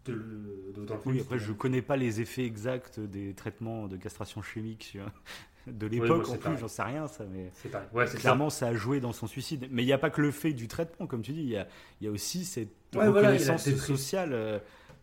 [0.06, 3.88] de, le- de- dans le Oui, après, je connais pas les effets exacts des traitements
[3.88, 4.98] de castration chimique
[5.68, 7.52] de l'époque, en plus, j'en sais rien, ça, mais.
[7.94, 8.18] Ouais, ça.
[8.18, 9.68] clairement, ça a joué dans son suicide.
[9.72, 11.58] Mais il n'y a pas que le fait du traitement, comme tu dis, il y
[11.58, 11.68] a,
[12.02, 14.34] il y a aussi cette Ouais, reconnaissance sociale.
[14.34, 14.60] euh,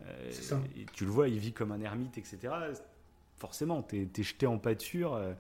[0.06, 0.60] euh, C'est ça.
[0.76, 2.52] et tu le vois, il vit comme un ermite, etc.
[3.38, 5.14] Forcément, t'es es jeté en pâture.
[5.14, 5.34] euh,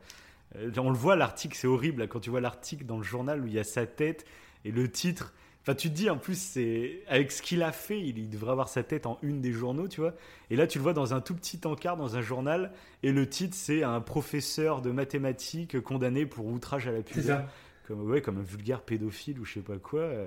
[0.54, 3.46] on le voit, l'article, c'est horrible, là, quand tu vois l'article dans le journal où
[3.46, 4.24] il y a sa tête
[4.64, 5.32] et le titre.
[5.62, 8.52] Enfin, tu te dis, en plus, c'est avec ce qu'il a fait, il, il devrait
[8.52, 10.14] avoir sa tête en une des journaux, tu vois.
[10.48, 12.70] Et là, tu le vois dans un tout petit encart dans un journal,
[13.02, 17.48] et le titre, c'est un professeur de mathématiques condamné pour outrage à la pudeur,
[17.88, 20.00] comme ouais, comme un vulgaire pédophile ou je sais pas quoi.
[20.00, 20.26] euh.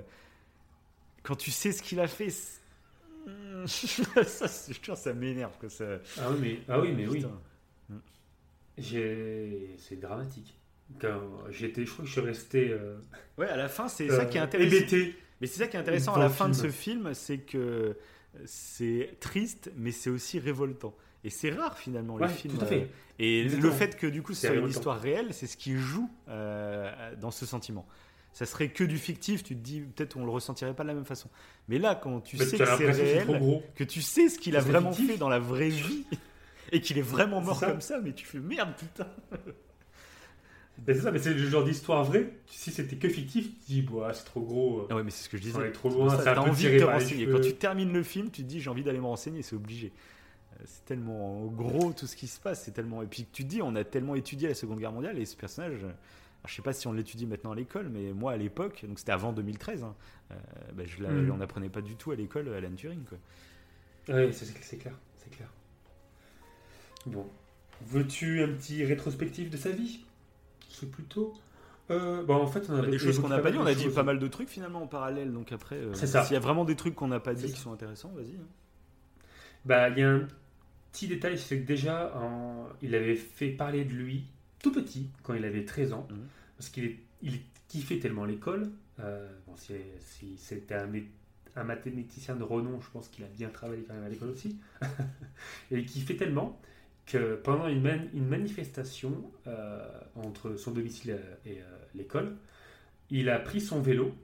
[1.22, 2.28] Quand tu sais ce qu'il a fait,
[3.66, 5.84] ça, je te jure, ça m'énerve que ça.
[6.18, 7.16] Ah oui, mais, ah oui, mais oui.
[7.16, 7.32] Putain.
[8.78, 10.56] C'est dramatique.
[11.00, 11.20] Quand
[11.50, 12.68] j'étais, je crois que je suis resté.
[12.70, 12.96] euh,
[13.38, 14.74] Ouais, à la fin, c'est euh, ça qui est intéressant.
[14.76, 15.14] hébété.
[15.40, 16.66] Mais c'est ça qui est intéressant à la fin de film.
[16.70, 17.96] ce film, c'est que
[18.44, 20.94] c'est triste, mais c'est aussi révoltant.
[21.22, 22.56] Et c'est rare finalement les films.
[22.56, 22.82] tout à fait.
[22.82, 22.86] euh,
[23.18, 23.70] Et Exactement.
[23.70, 26.10] le fait que du coup ce C'est soit une histoire réelle, c'est ce qui joue
[26.28, 26.90] euh,
[27.20, 27.86] dans ce sentiment.
[28.32, 30.94] Ça serait que du fictif, tu te dis peut-être on le ressentirait pas de la
[30.94, 31.28] même façon.
[31.68, 33.26] Mais là, quand tu Mais sais que c'est réel,
[33.74, 35.12] que tu sais ce qu'il a vraiment fictif.
[35.12, 36.04] fait dans la vraie vie
[36.72, 37.70] et qu'il est vraiment mort ça.
[37.70, 39.06] comme ça, mais tu fais merde putain.
[40.86, 42.32] Mais c'est ça, mais c'est le genre d'histoire vraie.
[42.46, 44.86] Si c'était que fictif, tu dis, bah, c'est trop gros.
[44.88, 45.58] Ah ouais, mais c'est ce que je disais.
[45.58, 47.28] On trop loin, ça, peu envie de te renseigner.
[47.28, 49.92] Quand tu termines le film, tu te dis j'ai envie d'aller me renseigner, c'est obligé.
[50.54, 53.02] Euh, C'est tellement gros tout ce qui se passe, c'est tellement.
[53.02, 55.36] Et puis tu te dis, on a tellement étudié la Seconde Guerre mondiale et ce
[55.36, 55.74] personnage.
[55.82, 58.82] euh, alors, je sais pas si on l'étudie maintenant à l'école, mais moi à l'époque,
[58.88, 59.94] donc c'était avant 2013, hein,
[60.30, 60.34] euh,
[60.86, 61.30] je la- Mhm.
[61.32, 63.04] on n'apprenait pas du tout à l'école Alan Turing.
[63.04, 63.18] Quoi.
[64.08, 65.52] Oui, c'est clair, c'est clair.
[67.06, 67.26] Bon.
[67.86, 70.00] Veux-tu un petit rétrospectif de sa vie?
[70.68, 71.34] C'est plutôt.
[71.90, 73.88] Euh, bah, en fait, on a des choses qu'on n'a pas dit, on a dit
[73.88, 74.18] pas mal.
[74.18, 75.32] de trucs finalement en parallèle.
[75.32, 77.64] Donc après, euh, s'il y a vraiment des trucs qu'on n'a pas dit qui ça.
[77.64, 78.34] sont intéressants, vas-y.
[78.36, 78.46] hein.
[79.64, 80.28] Bah, il y a un
[80.92, 84.24] petit détail, c'est que déjà, en- il avait fait parler de lui
[84.62, 86.18] tout petit, quand il avait 13 ans, Mhm.
[86.56, 88.70] parce qu'il est- il kiffait tellement l'école.
[89.00, 91.06] Euh, bon, si, si c'était un, mé-
[91.56, 94.58] un mathématicien de renom, je pense qu'il a bien travaillé quand même à l'école aussi.
[95.70, 96.60] Et il kiffait tellement
[97.10, 101.64] que pendant une, man- une manifestation euh, entre son domicile et euh,
[101.94, 102.36] l'école,
[103.10, 104.14] il a pris son vélo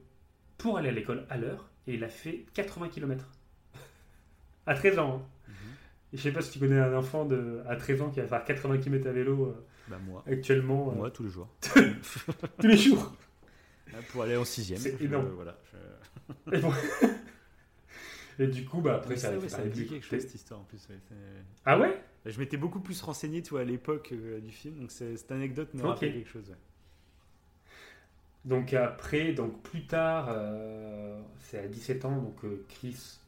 [0.57, 3.29] pour aller à l'école à l'heure et il a fait 80 km.
[4.65, 5.21] à 13 ans.
[5.49, 5.53] hein.
[6.13, 8.27] Et je sais pas si tu connais un enfant de, à 13 ans qui va
[8.27, 11.49] faire 80 km à vélo euh, Bah moi, actuellement euh, moi tous les jours.
[11.61, 13.13] tous les jours.
[13.91, 14.79] Là, pour aller en sixième.
[14.79, 15.27] C'est je- énorme.
[15.35, 16.71] voilà, je- Et, bon.
[18.39, 19.87] Et du coup, bah, après, ça, ça, a ouais, ça me de dit lui.
[19.89, 20.87] quelque chose cette histoire en plus.
[20.89, 20.95] ouais,
[21.65, 21.99] Ah ouais?
[22.27, 25.73] Je m'étais beaucoup plus renseigné toi, à l'époque euh, du film, donc c'est- cette anecdote
[25.73, 25.87] me Ok.
[25.87, 26.49] rappelle quelque chose.
[26.49, 26.55] ouais.
[28.45, 33.19] Donc après, donc plus tard, euh, c'est à 17 ans, donc euh, Chris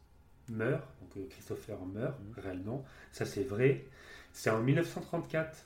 [0.49, 2.33] meurt, donc Christopher meurt Mhm.
[2.43, 3.85] réellement, ça c'est vrai.
[4.31, 5.65] C'est en 1934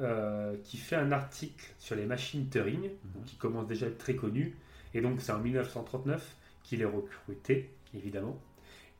[0.00, 3.12] euh, qu'il fait un article sur les machines Turing, Mhm.
[3.14, 4.56] donc qui commence déjà à être très connu,
[4.94, 8.40] et donc c'est en 1939 qu'il est recruté, évidemment,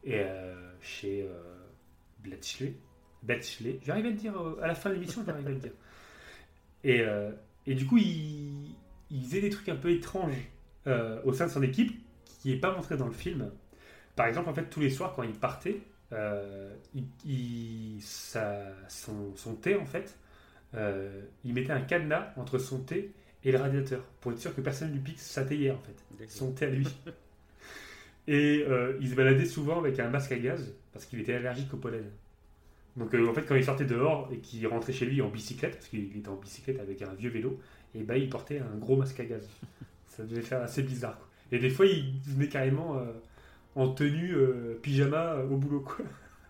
[0.04, 0.22] et
[0.82, 1.26] chez
[2.22, 2.74] Bletchley.
[3.22, 5.72] Bletchley, j'arrive à le dire euh, à la fin de l'émission, j'arrive à le dire.
[6.84, 7.30] Et, euh,
[7.66, 8.74] et du coup, il,
[9.10, 10.34] il faisait des trucs un peu étranges
[10.86, 11.92] euh, au sein de son équipe
[12.24, 13.50] qui n'est pas montré dans le film.
[14.16, 15.80] Par exemple, en fait, tous les soirs, quand il partait,
[16.12, 20.16] euh, il, il- sa- son, son thé, en fait,
[21.44, 23.12] il mettait un cadenas entre son thé
[23.44, 26.28] et le radiateur pour être sûr que personne ne lui pique sa théière, en fait.
[26.28, 26.86] Son thé à lui.
[28.28, 28.64] Et
[29.00, 32.04] il se baladait souvent avec un masque à gaz parce qu'il était allergique au pollen.
[32.96, 35.76] Donc euh, en fait quand il sortait dehors et qu'il rentrait chez lui en bicyclette,
[35.76, 37.58] parce qu'il était en bicyclette avec un vieux vélo,
[37.94, 39.48] et ben il portait un gros masque à gaz.
[40.08, 41.16] Ça devait faire assez bizarre.
[41.16, 41.28] quoi.
[41.52, 43.12] Et des fois il venait carrément euh,
[43.76, 46.04] en tenue euh, pyjama au boulot quoi.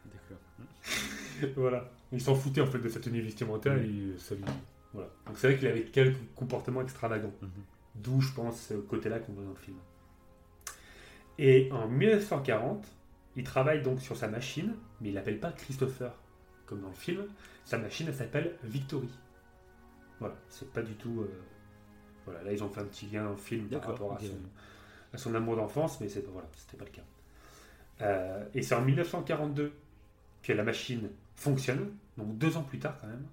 [0.06, 1.52] D'accord.
[1.56, 1.90] voilà.
[2.12, 4.44] Il s'en foutait en fait de sa tenue vestimentaire et ça lui...
[4.92, 5.08] Voilà.
[5.26, 7.32] Donc c'est vrai qu'il avait quelques comportements extravagants.
[7.40, 7.50] Mhm.
[7.94, 9.76] D'où je pense ce côté-là qu'on voit dans le film.
[11.38, 12.84] Et en 1940,
[13.36, 16.12] il travaille donc sur sa machine, mais il l'appelle pas Christopher,
[16.70, 17.26] comme dans le film.
[17.66, 19.10] Sa machine, elle s'appelle Victory.
[20.20, 21.22] Voilà, c'est pas du tout.
[21.22, 21.28] euh,
[22.26, 24.36] Voilà, là ils ont fait un petit lien film par rapport à, son,
[25.14, 27.02] à son amour d'enfance, mais c'est voilà, c'était pas le cas.
[28.02, 29.72] Euh, et c'est en 1942
[30.42, 33.26] que la machine fonctionne, donc deux ans plus tard quand même.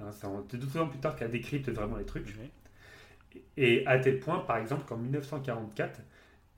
[0.00, 2.34] Hein, c'est en- deux ans plus tard qu'elle décrypte vraiment les trucs.
[3.56, 6.00] Et à tel point, par exemple, qu'en 1944,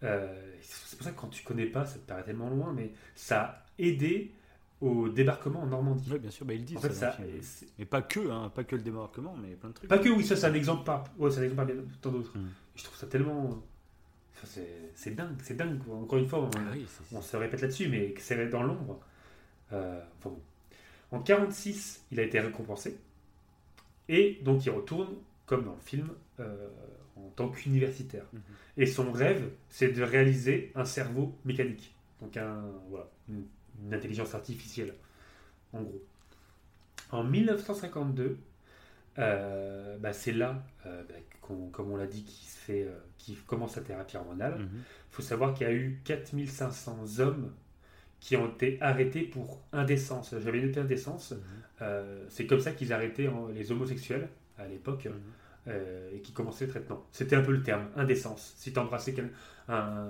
[0.05, 2.93] euh, c'est pour ça que quand tu connais pas, ça te paraît tellement loin, mais
[3.15, 4.33] ça a aidé
[4.83, 6.11] au débarquement en Normandie.
[6.13, 6.89] Oui, bien sûr, bah, il dit En ça.
[6.89, 9.89] fait, ça, c'est- Mais pas que, hein, pas que le débarquement, mais plein de trucs.
[9.89, 12.37] pas que oui, ça c'est un exemple pas, ouais, c'est un exemple parmi tant d'autres.
[12.37, 12.49] Mm.
[12.77, 13.45] Je trouve ça tellement,
[14.35, 14.61] enfin,
[14.95, 15.79] c'est dingue, c'est dingue.
[15.85, 15.97] quoi.
[15.97, 19.01] Encore une fois, on, Ah oui, on se répète là-dessus, mais que c'est dans l'ombre.
[19.73, 20.41] Euh, enfin bon.
[21.17, 22.99] En 46, il a été récompensé
[24.09, 25.15] et donc il retourne,
[25.47, 26.09] comme dans le film,
[26.41, 26.69] euh,
[27.17, 28.25] en tant qu'universitaire.
[28.33, 28.41] Mhm.
[28.79, 33.45] Et son rêve, c'est de réaliser un cerveau mécanique, donc un, voilà, une,
[33.85, 34.95] une intelligence artificielle,
[35.73, 36.03] en gros.
[37.11, 38.39] En 1952,
[39.19, 43.73] euh, bah, c'est là, euh, bah, qu'on- comme on l'a dit, qu'il fait, euh, commence
[43.75, 44.59] sa thérapie hormonale.
[44.59, 44.69] Mhm.
[44.75, 47.53] Il faut savoir qu'il y a eu 4500 hommes
[48.21, 50.35] qui ont été arrêtés pour indécence.
[50.39, 51.33] J'avais noté indécence.
[51.33, 51.89] Mhm.
[52.29, 55.13] C'est comme ça qu'ils arrêtaient les homosexuels à l'époque Mhm.
[55.69, 57.07] Et qui commençaient le traitement.
[57.13, 58.55] C'était un peu le terme, indécence.
[58.57, 59.31] Si t'embrassais quel-
[59.69, 60.09] un,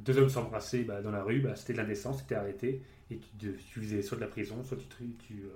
[0.00, 3.54] deux hommes s'embrassaient bah, dans la rue, bah, c'était de l'indécence, c'était arrêté et tu,
[3.56, 5.48] tu faisais soit de la prison, soit tu, tu, tu, euh,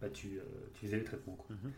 [0.00, 0.42] bah, tu, euh,
[0.74, 1.34] tu faisais les traitements.
[1.36, 1.56] quoi.
[1.56, 1.72] Mhm.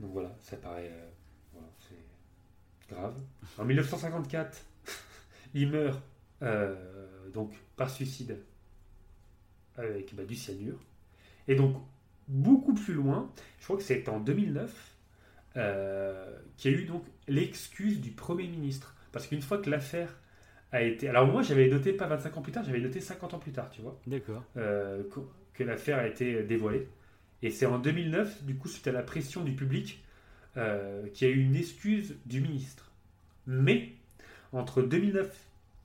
[0.00, 0.90] Donc voilà, ça paraît.
[0.92, 1.08] euh,
[1.52, 3.14] voilà, c'est grave.
[3.58, 4.64] En 1954,
[5.54, 6.00] il meurt
[6.42, 8.38] euh, donc par suicide
[9.76, 10.78] avec du cyanure.
[11.48, 11.76] Et donc,
[12.28, 13.30] beaucoup plus loin,
[13.60, 14.95] je crois que c'est en 2009,
[15.56, 18.94] euh, qu'il y a eu donc l'excuse du Premier ministre.
[19.12, 20.14] Parce qu'une fois que l'affaire
[20.72, 21.08] a été.
[21.08, 23.70] Alors, moi, j'avais noté pas 25 ans plus tard, j'avais noté 50 ans plus tard,
[23.70, 24.42] tu vois D'accord.
[24.56, 25.20] euh, que,
[25.54, 26.88] que l'affaire a été dévoilée.
[27.42, 30.02] Et c'est en 2009, du coup, suite à la pression du public,
[30.56, 32.90] euh, qu'il y a eu une excuse du ministre.
[33.46, 33.92] Mais,
[34.52, 35.34] entre 2009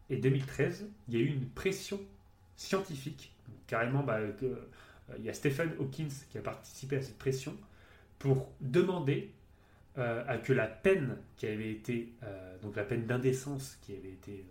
[0.09, 1.99] et 2013, il y a eu une pression
[2.55, 3.33] scientifique.
[3.67, 4.67] Carrément, bah, que-
[5.19, 7.53] il y a Stephen Hawkins qui a participé à cette pression
[8.19, 9.31] pour demander
[9.97, 14.11] euh, à que la peine qui avait été, euh, donc la peine d'indécence qui avait
[14.11, 14.45] été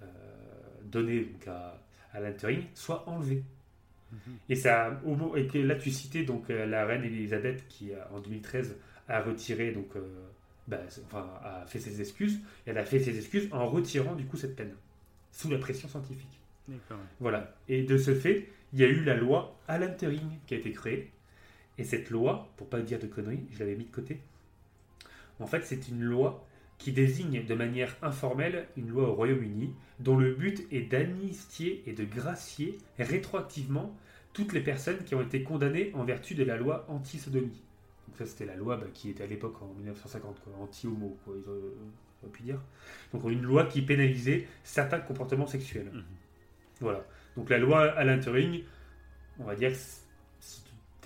[0.00, 0.06] euh,
[0.84, 1.78] donnée donc, à,
[2.12, 3.42] à Alan Turing soit enlevée.
[4.48, 8.76] Et, ça, au et que là, tu citais donc la reine Elisabeth qui, en 2013,
[9.08, 9.88] a retiré, donc,
[10.68, 12.38] bah, enfin, a fait ses excuses.
[12.66, 14.74] Et elle a fait ses excuses en retirant du coup cette peine,
[15.32, 16.40] sous la pression scientifique.
[17.20, 17.54] Voilà.
[17.68, 20.70] Et de ce fait, il y a eu la loi Alan Turing qui a été
[20.72, 21.10] créée.
[21.76, 24.20] Et cette loi, pour pas dire de conneries, je l'avais mis de côté.
[25.40, 26.46] En fait, c'est une loi
[26.78, 31.92] qui désigne de manière informelle une loi au Royaume-Uni dont le but est d'amnistier et
[31.92, 33.96] de gracier rétroactivement
[34.32, 37.62] toutes les personnes qui ont été condamnées en vertu de la loi anti-sodomie.
[38.06, 41.34] Donc ça, c'était la loi bah, qui était à l'époque en 1950, quoi, anti-homo, quoi,
[41.42, 42.60] ils auraient pu dire.
[43.12, 45.90] Donc une loi qui pénalisait certains comportements sexuels.
[45.92, 46.04] Mhm.
[46.80, 47.04] Voilà.
[47.36, 48.62] Donc la loi Alan Turing,
[49.38, 49.72] on va dire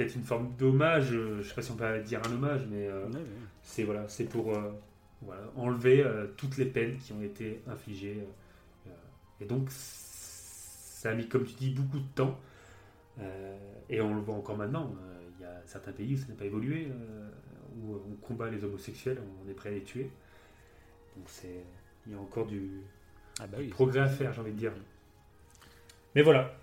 [0.01, 2.87] peut-être une forme d'hommage, euh, je sais pas si on peut dire un hommage, mais
[2.87, 3.07] euh,
[3.63, 4.73] c'est voilà, c'est pour euh,
[5.21, 8.25] voilà, enlever euh, toutes les peines qui ont été infligées.
[9.41, 12.39] et donc ça a mis, comme tu dis, beaucoup de temps.
[13.91, 14.95] et on le voit encore maintenant.
[15.39, 16.89] Il y a certains pays où ça n'a pas évolué,
[17.79, 20.11] où on combat les homosexuels, on est prêt à les tuer.
[21.17, 21.65] Donc c'est,
[22.07, 22.71] il y a encore du,
[23.39, 23.69] Ah bah oui.
[23.69, 24.73] progrès à faire, j'ai envie de dire.
[26.15, 26.55] Mais voilà.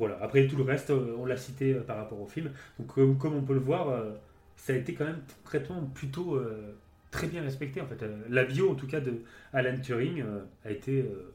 [0.00, 0.18] Voilà.
[0.22, 2.50] Après tout le reste, euh, on l'a cité euh, par rapport au film.
[2.78, 4.12] Donc comme, on peut le voir, euh,
[4.56, 6.72] ça a été quand même concrètement plutôt euh,
[7.10, 8.02] très bien respecté en fait.
[8.02, 9.20] Euh, la bio en tout cas de
[9.52, 11.34] Alan Turing euh, a été euh,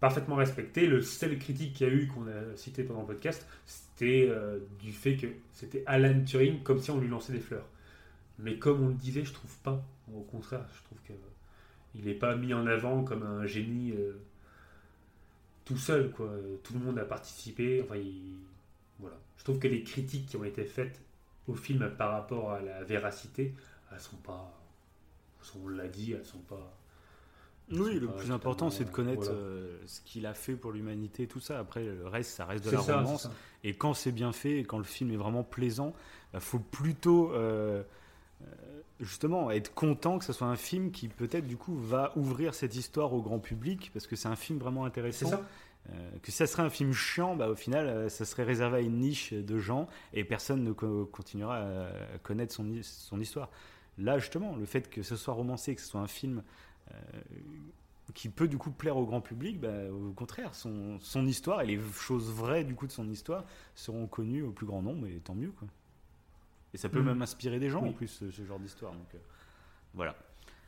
[0.00, 0.86] parfaitement respectée.
[0.86, 4.60] Le seul critique qu'il y a eu qu'on a cité pendant le podcast, c'était euh,
[4.80, 7.68] du fait que c'était Alan Turing comme si on lui lançait des fleurs.
[8.38, 9.84] Mais comme on le disait, je trouve pas.
[10.16, 11.12] Au contraire, je trouve que
[11.94, 14.14] il n'est pas mis en avant comme un génie euh,
[15.64, 16.30] tout seul, quoi.
[16.62, 17.82] Tout le monde a participé.
[17.82, 18.36] Enfin, il-
[18.98, 19.16] voilà.
[19.36, 21.00] Je trouve que les critiques qui ont été faites
[21.48, 23.54] au film par rapport à la véracité,
[23.92, 24.58] elles sont pas.
[25.62, 26.78] On l'a dit, elles sont pas.
[27.70, 29.38] elles Oui, sont le pas plus important, c'est de connaître voilà.
[29.38, 31.58] euh, ce qu'il a fait pour l'humanité, tout ça.
[31.58, 33.28] Après, le reste, ça reste de la ça, romance.
[33.64, 35.92] Et quand c'est bien fait et quand le film est vraiment plaisant,
[36.34, 37.82] il faut plutôt euh,
[39.02, 42.74] justement être content que ce soit un film qui peut-être du coup va ouvrir cette
[42.76, 45.28] histoire au grand public parce que c'est un film vraiment C'est intéressant.
[45.28, 45.42] ça.
[45.90, 48.80] Euh, que ça serait un film chiant, bah, au final, euh, ça serait réservé à
[48.80, 53.50] une niche de gens et personne ne co- continuera à connaître son histoire.
[53.98, 56.44] Là, justement, le fait que ce soit romancé, que ce soit un film
[56.92, 56.94] euh,
[58.14, 61.66] qui peut du coup plaire au grand public, bah, au contraire, son, son histoire et
[61.66, 65.18] les choses vraies du coup de son histoire seront connues au plus grand nombre et
[65.18, 65.50] tant mieux.
[65.50, 65.66] Quoi.
[66.74, 67.06] Et ça peut Mhm.
[67.06, 67.90] même inspirer des gens Oui.
[67.90, 68.92] en plus, ce, ce genre d'histoire.
[68.92, 69.18] Donc euh,
[69.94, 70.16] voilà.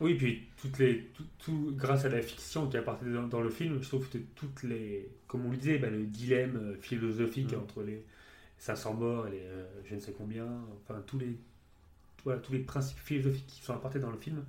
[0.01, 3.49] Oui, puis toutes les, tout, tout- grâce à la fiction qui apparaît dans, dans le
[3.51, 7.53] film, je trouve que toutes les, comme on le disait, bah, le dilemme euh, philosophique
[7.53, 7.61] Mhm.
[7.61, 8.05] entre les
[8.59, 10.47] 500 morts et les euh, je ne sais combien,
[10.83, 11.37] enfin tous les,
[12.25, 14.45] voilà, tous les principes philosophiques qui sont apportés dans le film,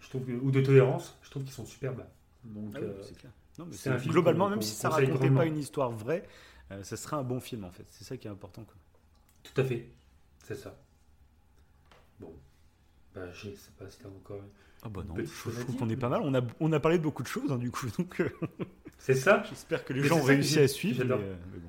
[0.00, 2.08] je trouve que- ou de tolérance, je trouve qu'ils sont super bas.
[2.44, 3.32] Donc, Ah oui, euh, c'est clair.
[3.58, 6.26] Non, mais c'est c'est- un film globalement, même si ça racontait pas une histoire vraie,
[6.72, 7.84] euh, ça serait un bon film en fait.
[7.88, 8.62] C'est ça qui est important.
[8.64, 8.74] Quoi.
[9.44, 9.86] tout à fait,
[10.44, 10.76] c'est ça.
[12.20, 12.32] Bon,
[13.14, 14.40] bah, je sais pas si t'as encore.
[14.82, 16.20] Ah bah non, je, trouve qu'on est pas mal.
[16.22, 18.28] On a, on a parlé de beaucoup de choses hein, du coup, donc euh,
[18.98, 21.02] C'est ça, j'espère que les Mais gens ont réussi à suivre.
[21.04, 21.68] mais, euh, mais bon.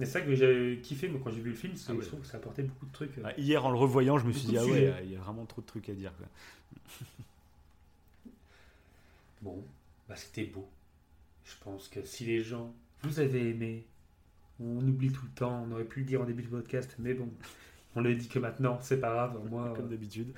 [0.00, 2.02] c'est ça que j'ai kiffé moi quand j'ai vu le film, Ah ouais.
[2.02, 3.16] je trouve que ça apportait beaucoup de trucs.
[3.18, 3.22] euh.
[3.24, 5.46] Ah, hier, en le revoyant, je me suis dit, ah ouais, il y a vraiment
[5.46, 6.12] trop de trucs à dire.
[6.16, 6.26] Quoi.
[9.42, 9.64] Bon,
[10.08, 10.68] bah c'était beau.
[11.44, 13.86] Je pense que si les gens vous avez aimé,
[14.60, 17.14] on oublie tout le temps, on aurait pu le dire en début de podcast, mais
[17.14, 17.28] bon,
[17.96, 19.38] on le dit que maintenant, c'est pas grave.
[19.50, 20.32] Moi, Comme euh, d'habitude.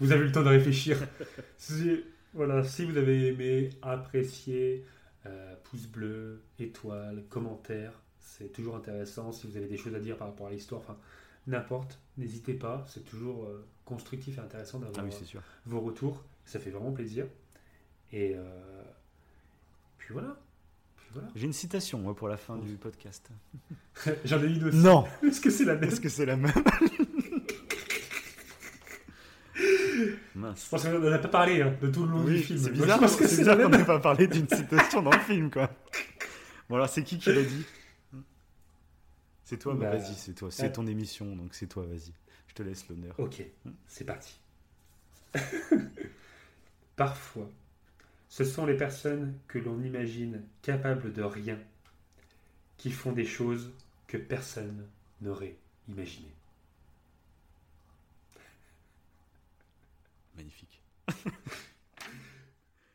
[0.00, 0.98] vous avez eu le temps de réfléchir.
[1.56, 2.00] si,
[2.34, 4.84] voilà, si vous avez aimé, apprécié,
[5.26, 9.32] euh, pouce bleu, étoile, commentaire, c'est toujours intéressant.
[9.32, 10.96] Si vous avez des choses à dire par rapport à l'histoire, enfin
[11.46, 12.84] n'importe, n'hésitez pas.
[12.88, 16.22] C'est toujours euh, constructif et intéressant d'avoir Ah oui, vos retours.
[16.44, 17.26] Ça fait vraiment plaisir.
[18.12, 18.82] Et euh,
[19.98, 20.38] puis voilà.
[21.12, 21.28] Voilà.
[21.34, 23.28] J'ai une citation moi, pour la fin du podcast.
[24.24, 24.76] J'en ai une aussi.
[24.78, 26.52] Non Est-ce que c'est la même Est-ce que c'est la même
[30.34, 30.64] Mince.
[30.64, 32.58] Je pense qu'on n'en a pas parlé hein, de tout le long du film.
[32.58, 35.18] c'est bizarre, je pense que c'est bizarre qu'on n'ait pas parlé d'une citation dans le
[35.18, 35.68] film, quoi.
[36.68, 37.64] Bon, alors, c'est qui qui l'a dit?
[39.42, 40.50] C'est toi, bah, Bah, vas-y, c'est toi.
[40.52, 40.72] C'est ouais.
[40.72, 42.12] ton émission, donc c'est toi, vas-y.
[42.46, 43.14] Je te laisse l'honneur.
[43.18, 43.42] Ok,
[43.88, 44.38] c'est parti.
[46.94, 47.50] Parfois,
[48.28, 51.58] ce sont les personnes que l'on imagine capables de rien
[52.76, 53.72] qui font des choses
[54.06, 54.86] que personne
[55.20, 55.56] n'aurait
[55.88, 56.34] imaginées.
[60.36, 60.80] Magnifique.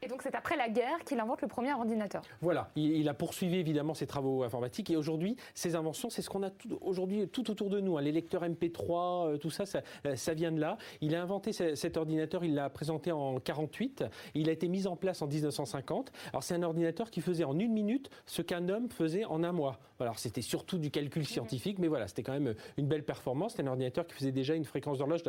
[0.04, 2.22] Et donc c'est après la guerre qu'il invente le premier ordinateur.
[2.42, 6.30] Voilà, il, il a poursuivi évidemment ses travaux informatiques et aujourd'hui, ses inventions, c'est ce
[6.30, 7.98] qu'on a tout- aujourd'hui tout autour de nous.
[7.98, 8.02] hein.
[8.02, 10.78] Les lecteurs MP3, euh, tout ça, ça, euh, ça vient de là.
[11.02, 14.04] Il a inventé ce- cet ordinateur, il l'a présenté en 48.
[14.36, 16.12] Il a été mis en place en 1950.
[16.32, 19.52] Alors c'est un ordinateur qui faisait en une minute ce qu'un homme faisait en un
[19.54, 19.80] mois.
[20.00, 23.52] Alors c'était surtout du calcul scientifique, mais voilà, c'était quand même une belle performance.
[23.54, 25.24] C'était un ordinateur qui faisait déjà une fréquence d'horloge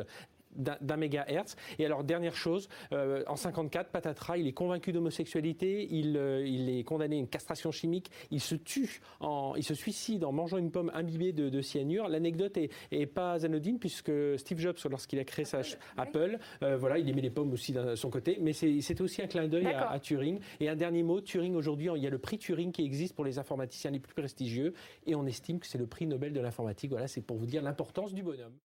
[0.57, 1.57] d'un mégahertz.
[1.79, 6.69] Et alors, dernière chose, euh, en 54, Patatras, il est convaincu d'homosexualité, il, euh, il
[6.71, 10.59] est condamné à une castration chimique, il se tue, en, il se suicide en mangeant
[10.59, 12.09] une pomme imbibée de, de cyanure.
[12.09, 16.77] L'anecdote est, est pas anodine puisque Steve Jobs, lorsqu'il a créé sa ch- Apple, euh,
[16.77, 19.49] voilà, il aimait les pommes aussi de son côté, mais c'est- c'était aussi un clin
[19.49, 20.39] d'œil à, à Turing.
[20.61, 23.25] Et un dernier mot, Turing aujourd'hui, il y a le prix Turing qui existe pour
[23.25, 24.73] les informaticiens les plus prestigieux,
[25.07, 26.91] et on estime que c'est le prix Nobel de l'informatique.
[26.91, 28.55] Voilà, c'est pour vous dire l'importance du bonhomme.